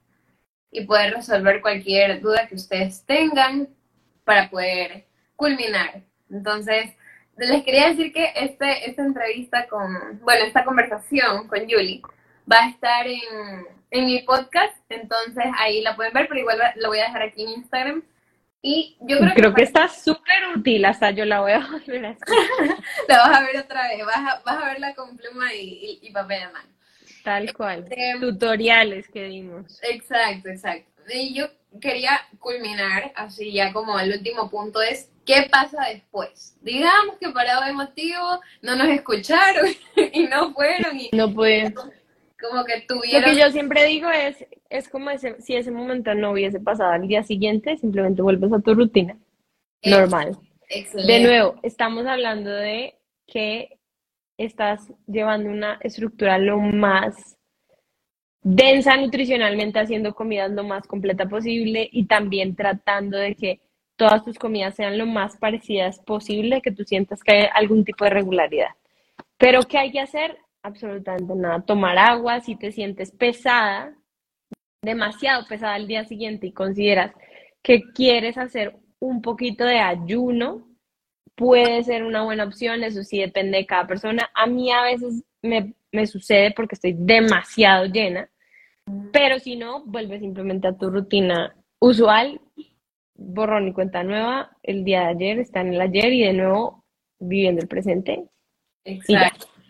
y 0.70 0.84
poder 0.84 1.14
resolver 1.14 1.60
cualquier 1.60 2.20
duda 2.20 2.46
que 2.46 2.54
ustedes 2.54 3.04
tengan 3.04 3.68
para 4.24 4.50
poder 4.50 5.06
culminar. 5.36 6.02
Entonces, 6.30 6.92
les 7.36 7.64
quería 7.64 7.88
decir 7.88 8.12
que 8.12 8.32
este, 8.34 8.90
esta 8.90 9.02
entrevista 9.02 9.66
con, 9.68 10.20
bueno, 10.20 10.44
esta 10.44 10.64
conversación 10.64 11.48
con 11.48 11.60
Julie 11.60 12.02
va 12.50 12.64
a 12.64 12.68
estar 12.68 13.06
en, 13.06 13.66
en 13.90 14.06
mi 14.06 14.22
podcast, 14.22 14.76
entonces 14.88 15.44
ahí 15.58 15.80
la 15.82 15.96
pueden 15.96 16.12
ver, 16.12 16.26
pero 16.28 16.40
igual 16.40 16.58
lo 16.76 16.88
voy 16.88 16.98
a 16.98 17.04
dejar 17.04 17.22
aquí 17.22 17.42
en 17.42 17.50
Instagram. 17.50 18.02
Y 18.60 18.96
yo 19.00 19.18
creo, 19.20 19.34
creo 19.34 19.54
que, 19.54 19.62
está 19.62 19.86
súper 19.86 20.48
útil, 20.56 20.84
hasta 20.84 21.12
yo 21.12 21.24
la 21.24 21.40
voy 21.40 21.52
a 21.52 21.60
volver 21.60 22.06
a 22.06 22.16
La 23.08 23.18
vas 23.18 23.38
a 23.38 23.42
ver 23.44 23.56
otra 23.56 23.86
vez, 23.86 24.04
vas 24.04 24.16
a, 24.16 24.42
vas 24.44 24.64
a 24.64 24.66
verla 24.66 24.94
con 24.94 25.16
pluma 25.16 25.54
y, 25.54 26.00
y 26.02 26.10
papel 26.10 26.40
de 26.40 26.48
mano. 26.48 26.68
Tal 27.28 27.52
cual. 27.52 27.86
Este, 27.90 28.14
Tutoriales 28.20 29.06
que 29.08 29.24
dimos. 29.24 29.78
Exacto, 29.82 30.48
exacto. 30.48 30.90
Y 31.12 31.34
yo 31.34 31.44
quería 31.78 32.18
culminar, 32.38 33.12
así 33.16 33.52
ya 33.52 33.70
como 33.70 34.00
el 34.00 34.14
último 34.14 34.48
punto 34.48 34.80
es, 34.80 35.12
¿qué 35.26 35.46
pasa 35.50 35.88
después? 35.92 36.56
Digamos 36.62 37.18
que 37.20 37.28
parado 37.28 37.66
de 37.66 37.74
motivo, 37.74 38.40
no 38.62 38.76
nos 38.76 38.88
escucharon 38.88 39.66
y 40.14 40.22
no 40.22 40.54
fueron 40.54 40.98
y 40.98 41.10
no 41.12 41.30
pueden. 41.34 41.74
Como 41.74 42.64
que 42.64 42.80
tuvieron... 42.88 43.20
Lo 43.20 43.28
que 43.28 43.38
yo 43.38 43.50
siempre 43.50 43.84
digo 43.84 44.08
es, 44.08 44.46
es 44.70 44.88
como 44.88 45.10
si 45.18 45.54
ese 45.54 45.70
momento 45.70 46.14
no 46.14 46.32
hubiese 46.32 46.60
pasado 46.60 46.92
al 46.92 47.06
día 47.06 47.22
siguiente, 47.24 47.76
simplemente 47.76 48.22
vuelves 48.22 48.54
a 48.54 48.60
tu 48.60 48.74
rutina 48.74 49.18
normal. 49.84 50.38
Excelente. 50.70 51.12
De 51.12 51.20
nuevo, 51.20 51.60
estamos 51.62 52.06
hablando 52.06 52.48
de 52.48 52.94
que 53.26 53.77
estás 54.38 54.92
llevando 55.06 55.50
una 55.50 55.78
estructura 55.82 56.38
lo 56.38 56.58
más 56.58 57.36
densa 58.42 58.96
nutricionalmente, 58.96 59.80
haciendo 59.80 60.14
comidas 60.14 60.50
lo 60.52 60.64
más 60.64 60.86
completa 60.86 61.28
posible 61.28 61.88
y 61.92 62.06
también 62.06 62.54
tratando 62.54 63.18
de 63.18 63.34
que 63.34 63.60
todas 63.96 64.24
tus 64.24 64.38
comidas 64.38 64.76
sean 64.76 64.96
lo 64.96 65.06
más 65.06 65.36
parecidas 65.36 65.98
posible, 65.98 66.62
que 66.62 66.70
tú 66.70 66.84
sientas 66.84 67.22
que 67.22 67.32
hay 67.32 67.48
algún 67.52 67.84
tipo 67.84 68.04
de 68.04 68.10
regularidad. 68.10 68.70
Pero 69.36 69.62
¿qué 69.62 69.78
hay 69.78 69.90
que 69.90 70.00
hacer? 70.00 70.38
Absolutamente 70.62 71.34
nada. 71.34 71.60
Tomar 71.62 71.98
agua 71.98 72.40
si 72.40 72.54
te 72.56 72.70
sientes 72.70 73.10
pesada, 73.10 73.92
demasiado 74.82 75.46
pesada 75.48 75.74
al 75.74 75.88
día 75.88 76.04
siguiente 76.04 76.46
y 76.46 76.52
consideras 76.52 77.12
que 77.60 77.82
quieres 77.92 78.38
hacer 78.38 78.76
un 79.00 79.20
poquito 79.20 79.64
de 79.64 79.80
ayuno, 79.80 80.67
puede 81.38 81.84
ser 81.84 82.02
una 82.02 82.24
buena 82.24 82.44
opción, 82.44 82.82
eso 82.82 83.04
sí 83.04 83.20
depende 83.20 83.58
de 83.58 83.66
cada 83.66 83.86
persona. 83.86 84.28
A 84.34 84.46
mí 84.46 84.72
a 84.72 84.82
veces 84.82 85.22
me, 85.40 85.72
sucede 86.06 86.52
porque 86.54 86.74
estoy 86.74 86.94
demasiado 86.98 87.86
llena, 87.86 88.28
pero 89.12 89.38
si 89.38 89.56
no, 89.56 89.84
vuelve 89.84 90.18
simplemente 90.18 90.66
a 90.66 90.76
tu 90.76 90.90
rutina 90.90 91.56
usual, 91.78 92.40
borrón 93.14 93.68
y 93.68 93.72
cuenta 93.72 94.02
nueva, 94.02 94.50
el 94.64 94.84
día 94.84 95.02
de 95.02 95.06
ayer 95.06 95.38
está 95.38 95.60
en 95.60 95.74
el 95.74 95.80
ayer 95.80 96.12
y 96.12 96.22
de 96.22 96.32
nuevo 96.32 96.84
viviendo 97.20 97.62
el 97.62 97.68
presente. 97.68 98.24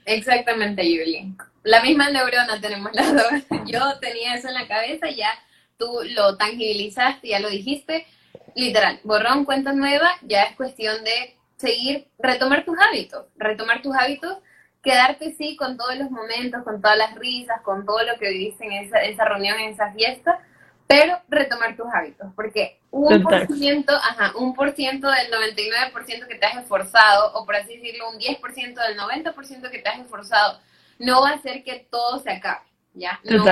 Exactamente, 0.07 0.91
Yuli. 0.91 1.35
La 1.65 1.83
misma 1.83 2.09
neurona 2.11 2.61
tenemos 2.63 2.93
las 2.95 3.13
dos. 3.13 3.43
Yo 3.67 3.81
tenía 4.01 4.37
eso 4.37 4.49
en 4.49 4.55
la 4.55 4.67
cabeza 4.67 5.11
ya 5.11 5.29
tú 5.77 6.01
lo 6.15 6.37
tangibilizaste, 6.37 7.29
ya 7.29 7.41
lo 7.41 7.51
dijiste. 7.51 8.07
Literal, 8.55 9.01
borrón, 9.05 9.45
cuenta 9.45 9.73
nueva, 9.73 10.09
ya 10.23 10.45
es 10.45 10.57
cuestión 10.57 11.05
de 11.05 11.38
seguir, 11.59 12.09
retomar 12.19 12.65
tus 12.65 12.79
hábitos, 12.79 13.27
retomar 13.37 13.83
tus 13.83 13.95
hábitos 13.95 14.39
quedarte 14.83 15.35
sí 15.37 15.57
con 15.57 15.77
todos 15.77 15.97
los 15.97 16.11
momentos, 16.11 16.63
con 16.63 16.81
todas 16.81 16.97
las 16.97 17.15
risas, 17.17 17.61
con 17.63 17.85
todo 17.85 18.03
lo 18.05 18.19
que 18.19 18.31
viviste 18.31 18.65
en 18.65 18.73
esa, 18.73 19.01
esa 19.01 19.25
reunión, 19.25 19.59
en 19.59 19.73
esa 19.73 19.93
fiesta, 19.93 20.41
pero 20.87 21.21
retomar 21.29 21.77
tus 21.77 21.87
hábitos, 21.93 22.29
porque 22.35 22.81
un 22.91 23.23
por 23.23 23.47
ciento, 23.49 23.95
ajá, 23.95 24.33
un 24.37 24.55
por 24.55 24.75
ciento 24.75 25.11
del 25.11 25.31
99% 25.31 26.27
que 26.27 26.37
te 26.37 26.47
has 26.47 26.57
esforzado, 26.63 27.33
o 27.35 27.45
por 27.45 27.57
así 27.57 27.77
decirlo, 27.77 28.09
un 28.09 28.19
10% 28.19 28.75
del 28.75 28.99
90% 28.99 29.71
que 29.71 29.79
te 29.81 29.89
has 29.89 30.01
esforzado, 30.01 30.59
no 30.99 31.21
va 31.21 31.31
a 31.31 31.35
hacer 31.35 31.63
que 31.63 31.87
todo 31.91 32.21
se 32.21 32.31
acabe, 32.31 32.65
¿ya? 32.95 33.21
No, 33.25 33.45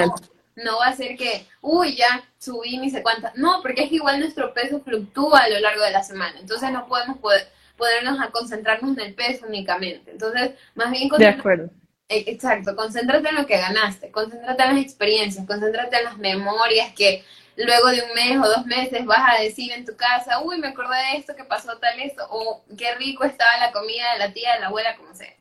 no 0.57 0.78
va 0.78 0.86
a 0.86 0.96
ser 0.96 1.18
que, 1.18 1.46
uy, 1.61 1.96
ya 1.96 2.24
subí 2.38 2.78
ni 2.78 2.88
sé 2.88 3.02
cuántas. 3.02 3.34
No, 3.36 3.61
porque 3.61 3.82
es 3.82 3.90
que 3.90 3.96
igual 3.96 4.18
nuestro 4.18 4.54
peso 4.54 4.80
fluctúa 4.80 5.40
a 5.40 5.48
lo 5.50 5.61
largo 5.61 5.84
de 5.84 5.90
la 5.90 6.02
semana, 6.02 6.40
entonces 6.40 6.72
no 6.72 6.86
podemos 6.86 7.18
poder, 7.18 7.52
podernos 7.77 8.20
a 8.20 8.31
concentrarnos 8.31 8.97
en 8.99 9.07
el 9.07 9.14
peso 9.14 9.47
únicamente. 9.47 10.11
Entonces, 10.11 10.53
más 10.74 10.91
bien... 10.91 11.09
De 11.09 11.27
acuerdo 11.27 11.70
eh, 12.09 12.24
exacto, 12.29 12.77
concéntrate 12.77 13.29
en 13.29 13.35
lo 13.35 13.47
que 13.47 13.59
ganaste, 13.59 14.12
concéntrate 14.12 14.62
en 14.62 14.77
las 14.77 14.85
experiencias, 14.85 15.45
concéntrate 15.45 15.97
en 15.97 16.05
las 16.05 16.18
memorias 16.18 16.93
que 16.93 17.24
luego 17.57 17.89
de 17.89 18.03
un 18.03 18.14
mes 18.14 18.39
o 18.39 18.49
dos 18.49 18.64
meses 18.64 19.05
vas 19.05 19.22
a 19.37 19.43
decir 19.43 19.72
en 19.72 19.85
tu 19.85 19.97
casa, 19.97 20.41
uy, 20.41 20.59
me 20.59 20.68
acordé 20.68 20.97
de 20.97 21.18
esto, 21.18 21.35
que 21.35 21.43
pasó 21.43 21.77
tal 21.79 21.99
esto, 21.99 22.24
o 22.31 22.62
qué 22.79 22.95
rico 22.95 23.24
estaba 23.24 23.59
la 23.59 23.72
comida 23.72 24.12
de 24.12 24.18
la 24.20 24.33
tía, 24.33 24.55
de 24.55 24.61
la 24.61 24.66
abuela, 24.68 24.97
como 24.97 25.14
sea. 25.14 25.35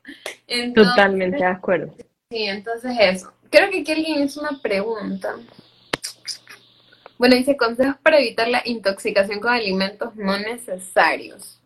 Totalmente 0.74 1.36
de 1.36 1.44
acuerdo. 1.44 1.94
Sí, 2.30 2.44
entonces 2.44 2.96
eso. 2.98 3.32
Creo 3.50 3.70
que 3.70 3.82
aquí 3.82 3.92
alguien 3.92 4.24
hizo 4.24 4.40
una 4.40 4.60
pregunta. 4.60 5.36
Bueno, 7.16 7.36
dice 7.36 7.56
consejos 7.56 7.96
para 8.02 8.18
evitar 8.18 8.48
la 8.48 8.62
intoxicación 8.64 9.38
con 9.38 9.52
alimentos 9.52 10.16
no 10.16 10.36
necesarios. 10.36 11.60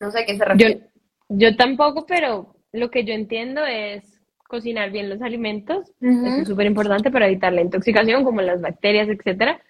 No 0.00 0.10
sé 0.10 0.20
a 0.20 0.26
qué 0.26 0.36
se 0.36 0.44
refiere. 0.44 0.80
Yo, 1.28 1.50
yo 1.50 1.56
tampoco, 1.56 2.06
pero 2.06 2.54
lo 2.72 2.90
que 2.90 3.04
yo 3.04 3.14
entiendo 3.14 3.64
es 3.64 4.18
cocinar 4.48 4.90
bien 4.90 5.10
los 5.10 5.20
alimentos, 5.20 5.92
eso 6.00 6.26
es 6.26 6.48
súper 6.48 6.66
importante 6.66 7.10
para 7.10 7.26
evitar 7.26 7.52
la 7.52 7.60
intoxicación, 7.60 8.24
como 8.24 8.40
las 8.40 8.60
bacterias, 8.62 9.08
etcétera. 9.08 9.60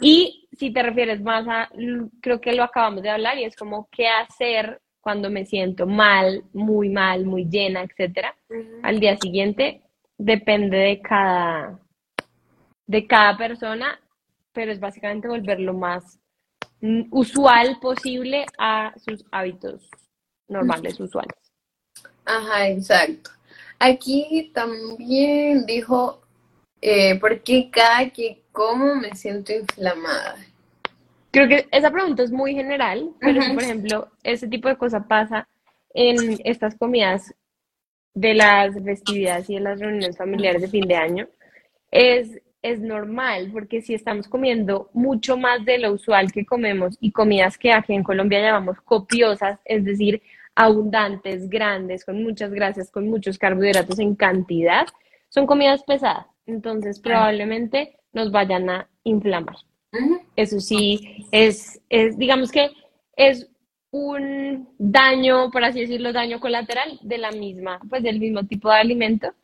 Y 0.00 0.48
si 0.52 0.72
te 0.72 0.82
refieres 0.82 1.22
más 1.22 1.46
a, 1.48 1.70
creo 2.20 2.40
que 2.40 2.52
lo 2.52 2.62
acabamos 2.62 3.02
de 3.02 3.10
hablar, 3.10 3.38
y 3.38 3.44
es 3.44 3.56
como 3.56 3.88
qué 3.90 4.08
hacer 4.08 4.80
cuando 5.00 5.30
me 5.30 5.46
siento 5.46 5.86
mal, 5.86 6.44
muy 6.52 6.90
mal, 6.90 7.24
muy 7.24 7.46
llena, 7.46 7.82
etcétera, 7.82 8.34
al 8.82 9.00
día 9.00 9.16
siguiente, 9.16 9.80
depende 10.18 10.76
de 10.76 11.00
cada, 11.00 11.80
de 12.86 13.06
cada 13.06 13.38
persona, 13.38 13.98
pero 14.52 14.70
es 14.70 14.80
básicamente 14.80 15.28
volver 15.28 15.60
lo 15.60 15.72
más 15.72 16.20
usual 17.10 17.78
posible 17.80 18.46
a 18.58 18.92
sus 18.96 19.24
hábitos 19.30 19.88
normales, 20.48 20.98
usuales. 20.98 21.36
Ajá, 22.24 22.68
exacto. 22.68 23.30
Aquí 23.78 24.50
también 24.54 25.64
dijo, 25.66 26.20
eh, 26.80 27.18
¿por 27.18 27.42
qué 27.42 27.70
cada 27.70 28.08
que 28.10 28.42
como 28.52 28.94
me 28.94 29.14
siento 29.14 29.52
inflamada? 29.52 30.36
Creo 31.30 31.48
que 31.48 31.68
esa 31.70 31.90
pregunta 31.90 32.22
es 32.22 32.32
muy 32.32 32.54
general, 32.54 33.10
pero 33.20 33.40
por 33.54 33.62
ejemplo, 33.62 34.08
ese 34.22 34.48
tipo 34.48 34.68
de 34.68 34.76
cosa 34.76 35.06
pasa 35.06 35.48
en 35.94 36.38
estas 36.44 36.76
comidas 36.76 37.34
de 38.14 38.34
las 38.34 38.74
festividades 38.82 39.48
y 39.48 39.54
de 39.54 39.60
las 39.60 39.78
reuniones 39.78 40.16
familiares 40.16 40.62
de 40.62 40.68
fin 40.68 40.86
de 40.88 40.96
año, 40.96 41.28
es, 41.90 42.40
es 42.62 42.80
normal, 42.80 43.50
porque 43.52 43.80
si 43.80 43.94
estamos 43.94 44.28
comiendo 44.28 44.90
mucho 44.92 45.36
más 45.36 45.64
de 45.64 45.78
lo 45.78 45.92
usual 45.92 46.30
que 46.32 46.44
comemos 46.44 46.96
y 47.00 47.12
comidas 47.12 47.56
que 47.56 47.72
aquí 47.72 47.94
en 47.94 48.02
Colombia 48.02 48.40
llamamos 48.40 48.80
copiosas, 48.82 49.58
es 49.64 49.84
decir, 49.84 50.22
abundantes, 50.54 51.48
grandes, 51.48 52.04
con 52.04 52.22
muchas 52.22 52.50
grasas, 52.52 52.90
con 52.90 53.08
muchos 53.08 53.38
carbohidratos 53.38 53.98
en 53.98 54.14
cantidad, 54.14 54.86
son 55.28 55.46
comidas 55.46 55.82
pesadas. 55.84 56.26
Entonces 56.46 57.00
probablemente 57.00 57.96
nos 58.12 58.30
vayan 58.30 58.68
a 58.68 58.88
inflamar. 59.04 59.56
Eso 60.36 60.60
sí, 60.60 61.26
es, 61.32 61.80
es, 61.88 62.18
digamos 62.18 62.52
que 62.52 62.70
es 63.16 63.48
un 63.90 64.68
daño, 64.78 65.50
por 65.50 65.64
así 65.64 65.80
decirlo, 65.80 66.12
daño 66.12 66.40
colateral 66.40 66.98
de 67.02 67.18
la 67.18 67.32
misma, 67.32 67.80
pues 67.88 68.02
del 68.02 68.20
mismo 68.20 68.44
tipo 68.44 68.70
de 68.70 68.76
alimento, 68.76 69.34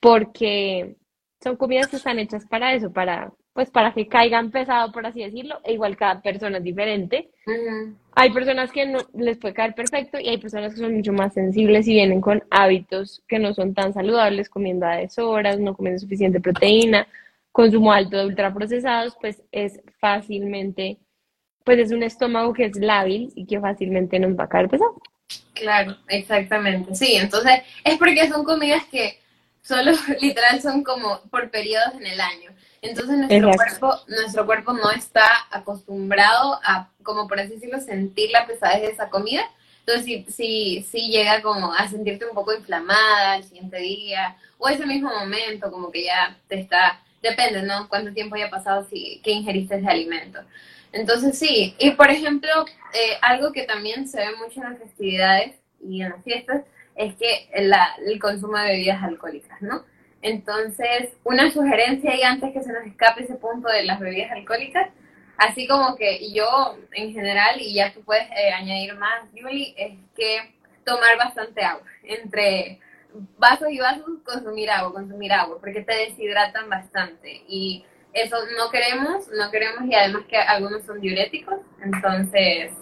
porque 0.00 0.96
son 1.42 1.56
comidas 1.56 1.88
que 1.88 1.96
están 1.96 2.18
hechas 2.18 2.46
para 2.46 2.74
eso, 2.74 2.92
para 2.92 3.32
pues 3.52 3.70
para 3.70 3.92
que 3.92 4.08
caigan 4.08 4.50
pesado, 4.50 4.92
por 4.92 5.04
así 5.04 5.20
decirlo, 5.20 5.60
e 5.64 5.74
igual 5.74 5.96
cada 5.96 6.22
persona 6.22 6.58
es 6.58 6.64
diferente. 6.64 7.30
Hay 8.14 8.32
personas 8.32 8.72
que 8.72 8.86
no 8.86 9.00
les 9.14 9.36
puede 9.36 9.52
caer 9.52 9.74
perfecto 9.74 10.18
y 10.18 10.28
hay 10.28 10.38
personas 10.38 10.72
que 10.72 10.80
son 10.80 10.96
mucho 10.96 11.12
más 11.12 11.34
sensibles 11.34 11.86
y 11.86 11.92
vienen 11.92 12.20
con 12.20 12.42
hábitos 12.50 13.22
que 13.28 13.38
no 13.38 13.52
son 13.52 13.74
tan 13.74 13.92
saludables, 13.92 14.48
comiendo 14.48 14.86
a 14.86 14.96
deshoras, 14.96 15.58
no 15.58 15.74
comiendo 15.74 16.00
suficiente 16.00 16.40
proteína, 16.40 17.06
consumo 17.50 17.92
alto 17.92 18.16
de 18.16 18.26
ultraprocesados, 18.26 19.16
pues 19.20 19.42
es 19.52 19.80
fácilmente, 19.98 20.98
pues 21.64 21.78
es 21.78 21.92
un 21.92 22.02
estómago 22.02 22.54
que 22.54 22.64
es 22.64 22.76
lábil 22.76 23.32
y 23.34 23.44
que 23.44 23.60
fácilmente 23.60 24.18
nos 24.18 24.38
va 24.38 24.44
a 24.44 24.48
caer 24.48 24.70
pesado. 24.70 24.96
Claro, 25.52 25.96
exactamente. 26.08 26.94
Sí, 26.94 27.16
entonces 27.16 27.60
es 27.84 27.98
porque 27.98 28.28
son 28.28 28.44
comidas 28.44 28.84
que 28.86 29.21
solo 29.62 29.92
literal 30.20 30.60
son 30.60 30.82
como 30.82 31.20
por 31.30 31.50
periodos 31.50 31.94
en 31.94 32.06
el 32.06 32.20
año. 32.20 32.50
Entonces 32.82 33.16
nuestro 33.16 33.52
cuerpo, 33.52 34.00
nuestro 34.08 34.46
cuerpo 34.46 34.72
no 34.72 34.90
está 34.90 35.24
acostumbrado 35.50 36.60
a, 36.64 36.90
como 37.02 37.28
por 37.28 37.38
así 37.38 37.54
decirlo, 37.54 37.80
sentir 37.80 38.30
la 38.30 38.46
pesadez 38.46 38.82
de 38.82 38.88
esa 38.88 39.08
comida. 39.08 39.42
Entonces 39.80 40.04
si, 40.04 40.24
si, 40.32 40.82
si 40.90 41.10
llega 41.10 41.42
como 41.42 41.72
a 41.72 41.88
sentirte 41.88 42.26
un 42.26 42.34
poco 42.34 42.52
inflamada 42.52 43.36
el 43.36 43.44
siguiente 43.44 43.78
día 43.78 44.36
o 44.58 44.68
ese 44.68 44.84
mismo 44.86 45.10
momento, 45.10 45.70
como 45.70 45.90
que 45.90 46.04
ya 46.04 46.36
te 46.48 46.60
está, 46.60 47.00
depende, 47.22 47.62
¿no? 47.62 47.88
Cuánto 47.88 48.12
tiempo 48.12 48.34
haya 48.34 48.50
pasado 48.50 48.86
si, 48.88 49.20
que 49.22 49.30
ingeriste 49.30 49.76
ese 49.76 49.88
alimento. 49.88 50.40
Entonces 50.92 51.38
sí, 51.38 51.74
y 51.78 51.92
por 51.92 52.10
ejemplo, 52.10 52.50
eh, 52.92 53.16
algo 53.22 53.52
que 53.52 53.62
también 53.62 54.08
se 54.08 54.18
ve 54.18 54.36
mucho 54.36 54.60
en 54.60 54.70
las 54.70 54.78
festividades 54.78 55.54
y 55.82 56.02
en 56.02 56.10
las 56.10 56.22
fiestas 56.22 56.62
es 56.96 57.14
que 57.16 57.48
el 57.52 58.20
consumo 58.20 58.58
de 58.58 58.70
bebidas 58.72 59.02
alcohólicas, 59.02 59.60
¿no? 59.62 59.84
Entonces, 60.20 61.10
una 61.24 61.50
sugerencia 61.50 62.14
y 62.14 62.22
antes 62.22 62.52
que 62.52 62.62
se 62.62 62.72
nos 62.72 62.86
escape 62.86 63.24
ese 63.24 63.34
punto 63.34 63.68
de 63.68 63.84
las 63.84 63.98
bebidas 63.98 64.30
alcohólicas, 64.30 64.90
así 65.36 65.66
como 65.66 65.96
que 65.96 66.32
yo 66.32 66.78
en 66.92 67.12
general, 67.12 67.60
y 67.60 67.74
ya 67.74 67.92
tú 67.92 68.02
puedes 68.02 68.30
eh, 68.30 68.52
añadir 68.52 68.94
más, 68.94 69.24
Julie, 69.32 69.74
es 69.76 69.98
que 70.16 70.54
tomar 70.84 71.16
bastante 71.16 71.62
agua. 71.64 71.86
Entre 72.04 72.78
vasos 73.36 73.68
y 73.70 73.78
vasos, 73.78 74.06
consumir 74.24 74.70
agua, 74.70 74.92
consumir 74.92 75.32
agua, 75.32 75.58
porque 75.60 75.82
te 75.82 75.94
deshidratan 75.94 76.68
bastante. 76.68 77.42
Y 77.48 77.84
eso 78.12 78.36
no 78.56 78.70
queremos, 78.70 79.28
no 79.28 79.50
queremos, 79.50 79.84
y 79.86 79.94
además 79.94 80.22
que 80.28 80.36
algunos 80.36 80.84
son 80.84 81.00
diuréticos, 81.00 81.58
entonces 81.82 82.72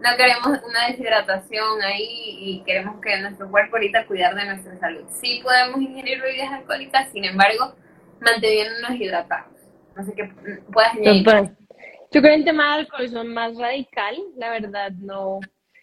no 0.00 0.16
queremos 0.16 0.60
una 0.68 0.86
deshidratación 0.88 1.82
ahí 1.82 2.38
y 2.40 2.62
queremos 2.64 3.00
que 3.00 3.20
nuestro 3.20 3.50
cuerpo 3.50 3.76
ahorita 3.76 4.06
cuidar 4.06 4.34
de 4.34 4.46
nuestra 4.46 4.78
salud. 4.78 5.04
Sí 5.20 5.40
podemos 5.42 5.80
ingerir 5.80 6.20
bebidas 6.22 6.52
alcohólicas, 6.52 7.10
sin 7.10 7.24
embargo, 7.24 7.74
manteniéndonos 8.20 9.00
hidratados. 9.00 9.52
No 9.96 10.04
sé 10.04 10.14
qué 10.14 10.30
puedas 10.72 10.94
añadir. 10.94 11.24
Yo 12.10 12.22
creo 12.22 12.32
que 12.32 12.34
el 12.34 12.44
tema 12.44 12.76
del 12.76 12.86
alcohol 12.86 13.08
son 13.08 13.34
más 13.34 13.56
radical, 13.58 14.16
la 14.36 14.50
verdad 14.50 14.92
no. 14.92 15.40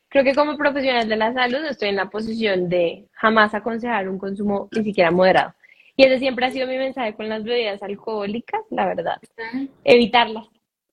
Creo 0.09 0.23
que 0.23 0.33
como 0.33 0.57
profesional 0.57 1.07
de 1.07 1.17
la 1.17 1.33
salud 1.33 1.63
estoy 1.65 1.89
en 1.89 1.97
la 1.97 2.09
posición 2.09 2.69
de 2.69 3.07
jamás 3.11 3.53
aconsejar 3.53 4.07
un 4.09 4.17
consumo 4.17 4.69
ni 4.71 4.83
siquiera 4.83 5.11
moderado. 5.11 5.53
Y 5.97 6.05
ese 6.05 6.19
siempre 6.19 6.45
ha 6.45 6.51
sido 6.51 6.67
mi 6.67 6.77
mensaje 6.77 7.13
con 7.13 7.29
las 7.29 7.43
bebidas 7.43 7.81
alcohólicas, 7.83 8.61
la 8.69 8.85
verdad. 8.85 9.17
Evitarlas, 9.83 10.47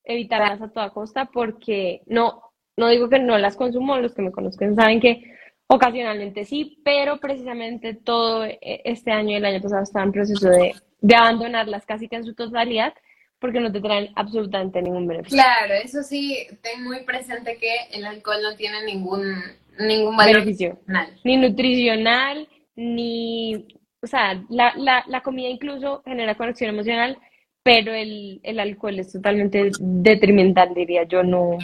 evitarlas 0.04 0.60
a 0.60 0.68
toda 0.70 0.90
costa 0.90 1.24
porque 1.26 2.02
no, 2.06 2.51
no 2.76 2.88
digo 2.88 3.08
que 3.08 3.18
no 3.18 3.38
las 3.38 3.56
consumo, 3.56 3.98
los 3.98 4.14
que 4.14 4.22
me 4.22 4.32
conozcan 4.32 4.74
saben 4.74 5.00
que 5.00 5.22
ocasionalmente 5.66 6.44
sí, 6.44 6.78
pero 6.84 7.18
precisamente 7.18 7.94
todo 7.94 8.44
e, 8.44 8.58
este 8.84 9.10
año 9.10 9.30
y 9.30 9.34
el 9.36 9.44
año 9.44 9.60
pasado 9.60 9.82
estaba 9.82 10.04
en 10.04 10.12
proceso 10.12 10.48
de, 10.48 10.74
abandonarlas 11.14 11.86
casi 11.86 12.08
que 12.08 12.16
en 12.16 12.24
su 12.24 12.34
totalidad 12.34 12.94
porque 13.38 13.58
no 13.58 13.72
te 13.72 13.80
traen 13.80 14.12
absolutamente 14.14 14.80
ningún 14.80 15.08
beneficio. 15.08 15.36
Claro, 15.36 15.74
eso 15.74 16.02
sí, 16.04 16.46
ten 16.62 16.84
muy 16.84 17.02
presente 17.04 17.56
que 17.56 17.74
el 17.90 18.06
alcohol 18.06 18.36
no 18.40 18.54
tiene 18.54 18.84
ningún, 18.84 19.34
ningún 19.80 20.16
beneficio. 20.16 20.78
Ni 21.24 21.36
nutricional, 21.38 22.48
ni... 22.76 23.66
O 24.00 24.06
sea, 24.06 24.40
la, 24.48 24.74
la, 24.76 25.04
la 25.08 25.22
comida 25.22 25.48
incluso 25.48 26.02
genera 26.04 26.36
conexión 26.36 26.70
emocional, 26.70 27.18
pero 27.64 27.92
el, 27.92 28.40
el 28.44 28.60
alcohol 28.60 29.00
es 29.00 29.12
totalmente 29.12 29.70
detrimental, 29.80 30.72
diría 30.74 31.02
yo, 31.04 31.24
no, 31.24 31.58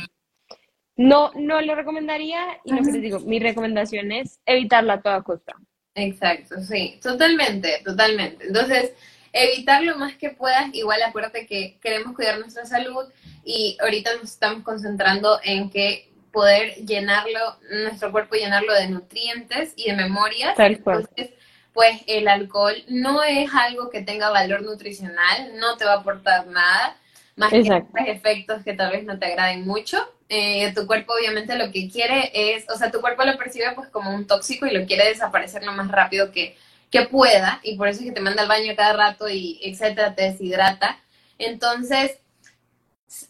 no, 0.99 1.31
no 1.37 1.61
lo 1.63 1.77
recomendaría 1.77 2.59
y 2.65 2.73
lo 2.73 2.83
que 2.83 2.91
les 2.91 3.03
digo, 3.03 3.21
mi 3.21 3.39
recomendación 3.39 4.11
es 4.11 4.41
evitarla 4.45 4.95
a 4.95 5.01
toda 5.01 5.23
costa. 5.23 5.55
Exacto, 5.95 6.61
sí, 6.61 6.99
totalmente, 7.01 7.81
totalmente. 7.85 8.49
Entonces, 8.49 8.93
evitar 9.33 9.85
lo 9.85 9.97
más 9.97 10.17
que 10.17 10.31
puedas, 10.31 10.75
igual 10.75 11.01
acuérdate 11.03 11.47
que 11.47 11.79
queremos 11.81 12.17
cuidar 12.17 12.41
nuestra 12.41 12.67
salud 12.67 13.05
y 13.45 13.77
ahorita 13.81 14.15
nos 14.15 14.33
estamos 14.33 14.65
concentrando 14.65 15.39
en 15.45 15.71
que 15.71 16.11
poder 16.33 16.75
llenarlo, 16.85 17.59
nuestro 17.85 18.11
cuerpo 18.11 18.35
llenarlo 18.35 18.75
de 18.75 18.89
nutrientes 18.89 19.75
y 19.77 19.91
de 19.91 19.97
memorias. 19.97 20.57
Tal 20.57 20.81
cual. 20.81 21.07
Entonces, 21.09 21.31
pues 21.73 22.03
el 22.09 22.27
alcohol 22.27 22.75
no 22.89 23.23
es 23.23 23.49
algo 23.55 23.89
que 23.89 24.03
tenga 24.03 24.31
valor 24.31 24.63
nutricional, 24.63 25.57
no 25.61 25.77
te 25.77 25.85
va 25.85 25.93
a 25.93 25.99
aportar 25.99 26.49
nada, 26.49 26.97
más 27.39 27.53
Exacto. 27.53 27.93
que 27.95 28.11
efectos 28.11 28.63
que 28.65 28.75
tal 28.75 28.93
vez 28.93 29.05
no 29.05 29.19
te 29.19 29.27
agraden 29.27 29.65
mucho. 29.67 29.97
Eh, 30.29 30.73
tu 30.75 30.87
cuerpo 30.87 31.15
obviamente 31.15 31.57
lo 31.57 31.71
que 31.73 31.89
quiere 31.89 32.31
es, 32.35 32.69
o 32.69 32.77
sea, 32.77 32.91
tu 32.91 33.01
cuerpo 33.01 33.25
lo 33.25 33.39
percibe 33.39 33.73
pues 33.75 33.89
como 33.89 34.15
un 34.15 34.27
tóxico 34.27 34.67
y 34.67 34.73
lo 34.73 34.85
quiere 34.87 35.09
desaparecer 35.09 35.65
lo 35.65 35.73
más 35.73 35.91
rápido 35.91 36.33
que, 36.33 36.57
que 36.91 37.03
pueda 37.07 37.61
y 37.63 37.77
por 37.77 37.89
eso 37.89 38.01
es 38.01 38.07
que 38.07 38.13
te 38.13 38.21
manda 38.21 38.43
al 38.43 38.49
baño 38.49 38.75
cada 38.77 38.93
rato 38.93 39.29
y 39.29 39.59
etcétera, 39.63 40.15
te 40.15 40.25
deshidrata. 40.25 40.99
Entonces, 41.39 42.19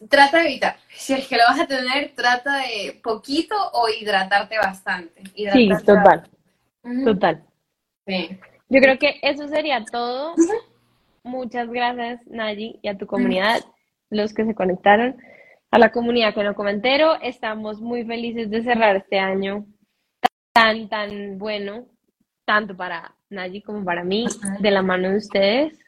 trata 0.09 0.39
de 0.39 0.45
evitar. 0.47 0.77
Si 0.95 1.13
es 1.13 1.29
que 1.29 1.37
lo 1.37 1.43
vas 1.47 1.61
a 1.61 1.67
tener, 1.67 2.13
trata 2.17 2.57
de 2.59 2.99
poquito 3.03 3.55
o 3.73 3.89
hidratarte 3.89 4.57
bastante. 4.59 5.23
Sí, 5.25 5.33
Hidratarte 5.45 5.85
total, 5.85 6.31
Ujú. 6.83 7.05
total. 7.05 7.45
Sí. 8.07 8.39
Yo 8.71 8.81
creo 8.81 8.99
que 8.99 9.19
eso 9.23 9.47
sería 9.49 9.85
todo. 9.85 10.35
Muchas 11.23 11.69
gracias, 11.69 12.21
Nayi, 12.27 12.79
y 12.83 12.89
a 12.89 12.97
tu 12.97 13.07
comunidad, 13.07 13.61
los 14.11 14.35
que 14.35 14.45
se 14.45 14.55
conectaron, 14.55 15.17
a 15.71 15.79
la 15.79 15.93
comunidad 15.93 16.35
que 16.35 16.43
no 16.43 16.55
comentero. 16.55 17.21
Estamos 17.23 17.81
muy 17.81 18.05
felices 18.05 18.51
de 18.51 18.63
cerrar 18.63 18.97
este 18.97 19.19
año 19.19 19.67
tan, 20.53 20.89
tan 20.89 21.39
bueno, 21.39 21.87
tanto 22.45 22.77
para 22.77 23.15
Nayi 23.31 23.63
como 23.63 23.85
para 23.85 24.05
mí, 24.05 24.27
de 24.61 24.71
la 24.71 24.83
mano 24.83 25.11
de 25.11 25.19
ustedes. 25.19 25.79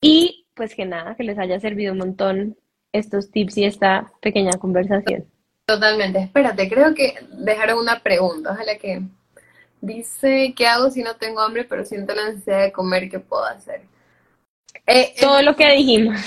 Y 0.00 0.46
pues 0.54 0.74
que 0.74 0.84
nada, 0.84 1.14
que 1.14 1.24
les 1.24 1.38
haya 1.38 1.58
servido 1.60 1.92
un 1.92 1.98
montón 1.98 2.56
estos 2.92 3.30
tips 3.30 3.58
y 3.58 3.64
esta 3.64 4.12
pequeña 4.20 4.52
conversación. 4.58 5.26
Totalmente. 5.66 6.20
Espérate, 6.20 6.68
creo 6.68 6.94
que 6.94 7.14
dejaron 7.32 7.78
una 7.78 8.00
pregunta. 8.02 8.52
Ojalá 8.52 8.76
que 8.78 9.02
dice, 9.80 10.54
¿qué 10.56 10.66
hago 10.66 10.90
si 10.90 11.02
no 11.02 11.16
tengo 11.16 11.40
hambre 11.40 11.64
pero 11.64 11.84
siento 11.84 12.14
la 12.14 12.30
necesidad 12.30 12.62
de 12.62 12.72
comer? 12.72 13.08
¿Qué 13.08 13.20
puedo 13.20 13.44
hacer? 13.44 13.82
Eh, 14.88 15.12
eh, 15.14 15.14
Todo 15.20 15.42
lo 15.42 15.54
que 15.54 15.70
dijimos. 15.76 16.18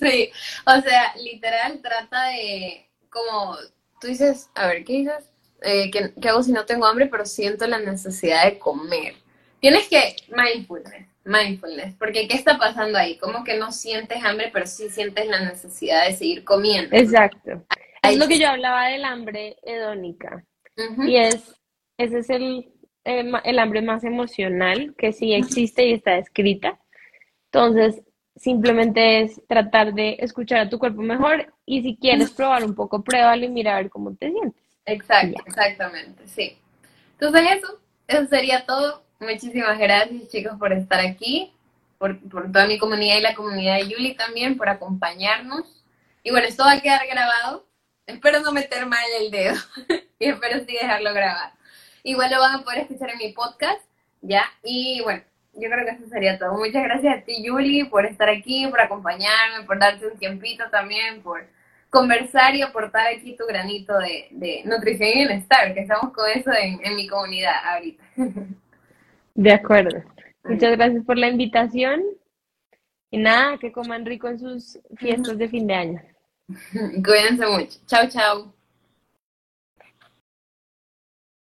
sí, 0.00 0.30
o 0.66 0.80
sea, 0.80 1.14
literal 1.22 1.80
trata 1.80 2.30
de, 2.30 2.84
como, 3.08 3.56
tú 4.00 4.08
dices, 4.08 4.50
a 4.56 4.66
ver, 4.66 4.84
¿qué 4.84 4.92
dices? 4.94 5.30
Eh, 5.62 5.90
¿qué, 5.90 6.12
qué 6.20 6.28
hago 6.28 6.42
si 6.42 6.52
no 6.52 6.64
tengo 6.66 6.86
hambre 6.86 7.06
pero 7.06 7.24
siento 7.24 7.66
la 7.66 7.78
necesidad 7.78 8.44
de 8.44 8.58
comer? 8.58 9.14
Tienes 9.60 9.88
que, 9.88 10.16
mindfulness, 10.28 11.06
mindfulness, 11.24 11.94
porque 11.96 12.26
¿qué 12.26 12.34
está 12.34 12.58
pasando 12.58 12.98
ahí? 12.98 13.16
Como 13.18 13.44
que 13.44 13.56
no 13.56 13.70
sientes 13.70 14.24
hambre 14.24 14.50
pero 14.52 14.66
sí 14.66 14.88
sientes 14.90 15.26
la 15.26 15.40
necesidad 15.40 16.06
de 16.06 16.14
seguir 16.14 16.44
comiendo. 16.44 16.96
Exacto. 16.96 17.64
Ahí 18.02 18.14
Es 18.14 18.20
lo 18.20 18.26
que 18.26 18.38
yo 18.38 18.48
hablaba 18.48 18.88
del 18.88 19.04
hambre 19.04 19.56
hedónica. 19.62 20.44
Y 21.06 21.16
es, 21.16 21.54
ese 21.98 22.18
es 22.18 22.30
el, 22.30 22.72
el 23.04 23.58
hambre 23.58 23.82
más 23.82 24.02
emocional 24.04 24.94
que 24.96 25.12
sí 25.12 25.34
existe 25.34 25.86
y 25.86 25.92
está 25.92 26.18
escrita. 26.18 26.80
Entonces, 27.50 28.02
simplemente 28.38 29.20
es 29.22 29.40
tratar 29.46 29.92
de 29.94 30.16
escuchar 30.20 30.60
a 30.60 30.68
tu 30.70 30.78
cuerpo 30.78 31.02
mejor 31.02 31.52
y 31.66 31.82
si 31.82 31.96
quieres 31.96 32.30
probar 32.30 32.64
un 32.64 32.74
poco, 32.74 33.02
pruébalo 33.02 33.44
y 33.44 33.48
mira 33.48 33.72
a 33.74 33.76
ver 33.82 33.90
cómo 33.90 34.14
te 34.14 34.30
sientes. 34.30 34.62
Exacto, 34.86 35.36
Ya. 35.36 35.42
exactamente, 35.46 36.26
sí. 36.28 36.58
Entonces 37.12 37.42
eso, 37.58 37.78
eso 38.06 38.26
sería 38.28 38.64
todo. 38.64 39.02
Muchísimas 39.20 39.78
gracias 39.78 40.28
chicos 40.28 40.56
por 40.58 40.72
estar 40.72 41.00
aquí, 41.00 41.52
por, 41.98 42.18
por 42.30 42.50
toda 42.52 42.66
mi 42.66 42.78
comunidad 42.78 43.16
y 43.18 43.20
la 43.22 43.34
comunidad 43.34 43.76
de 43.76 43.88
Yuli 43.88 44.14
también, 44.14 44.56
por 44.56 44.68
acompañarnos. 44.68 45.84
Y 46.22 46.30
bueno, 46.30 46.46
esto 46.46 46.64
va 46.64 46.72
a 46.72 46.80
quedar 46.80 47.06
grabado. 47.06 47.66
Espero 48.06 48.40
no 48.40 48.52
meter 48.52 48.86
mal 48.86 49.04
el 49.20 49.30
dedo 49.30 49.54
y 50.18 50.26
espero 50.28 50.60
sí 50.60 50.72
dejarlo 50.80 51.12
grabado. 51.12 51.52
Igual 52.04 52.30
lo 52.30 52.40
van 52.40 52.54
a 52.54 52.62
poder 52.62 52.78
escuchar 52.80 53.10
en 53.10 53.18
mi 53.18 53.32
podcast, 53.32 53.82
¿ya? 54.22 54.44
Y 54.62 55.00
bueno, 55.02 55.22
yo 55.60 55.68
creo 55.70 55.84
que 55.84 55.92
eso 55.92 56.08
sería 56.08 56.38
todo. 56.38 56.52
Muchas 56.52 56.82
gracias 56.84 57.18
a 57.18 57.20
ti, 57.22 57.42
Yuli, 57.44 57.84
por 57.84 58.06
estar 58.06 58.28
aquí, 58.28 58.66
por 58.68 58.80
acompañarme, 58.80 59.64
por 59.66 59.78
darte 59.78 60.06
un 60.06 60.18
tiempito 60.18 60.64
también, 60.70 61.22
por 61.22 61.46
conversar 61.90 62.54
y 62.54 62.62
aportar 62.62 63.06
aquí 63.06 63.36
tu 63.36 63.46
granito 63.46 63.98
de, 63.98 64.28
de 64.30 64.62
nutrición 64.64 65.08
y 65.08 65.14
bienestar, 65.14 65.74
que 65.74 65.80
estamos 65.80 66.12
con 66.12 66.28
eso 66.30 66.50
en, 66.52 66.84
en 66.84 66.96
mi 66.96 67.06
comunidad 67.06 67.54
ahorita. 67.64 68.04
De 69.34 69.52
acuerdo. 69.52 70.02
Muchas 70.42 70.76
gracias 70.76 71.04
por 71.04 71.16
la 71.16 71.28
invitación. 71.28 72.02
Y 73.10 73.18
nada, 73.18 73.56
que 73.58 73.70
coman 73.70 74.04
rico 74.04 74.26
en 74.28 74.38
sus 74.38 74.80
fiestas 74.96 75.38
de 75.38 75.48
fin 75.48 75.66
de 75.66 75.74
año. 75.74 76.02
Cuídense 77.04 77.46
mucho. 77.46 77.78
Chao, 77.86 78.08
chao. 78.08 78.57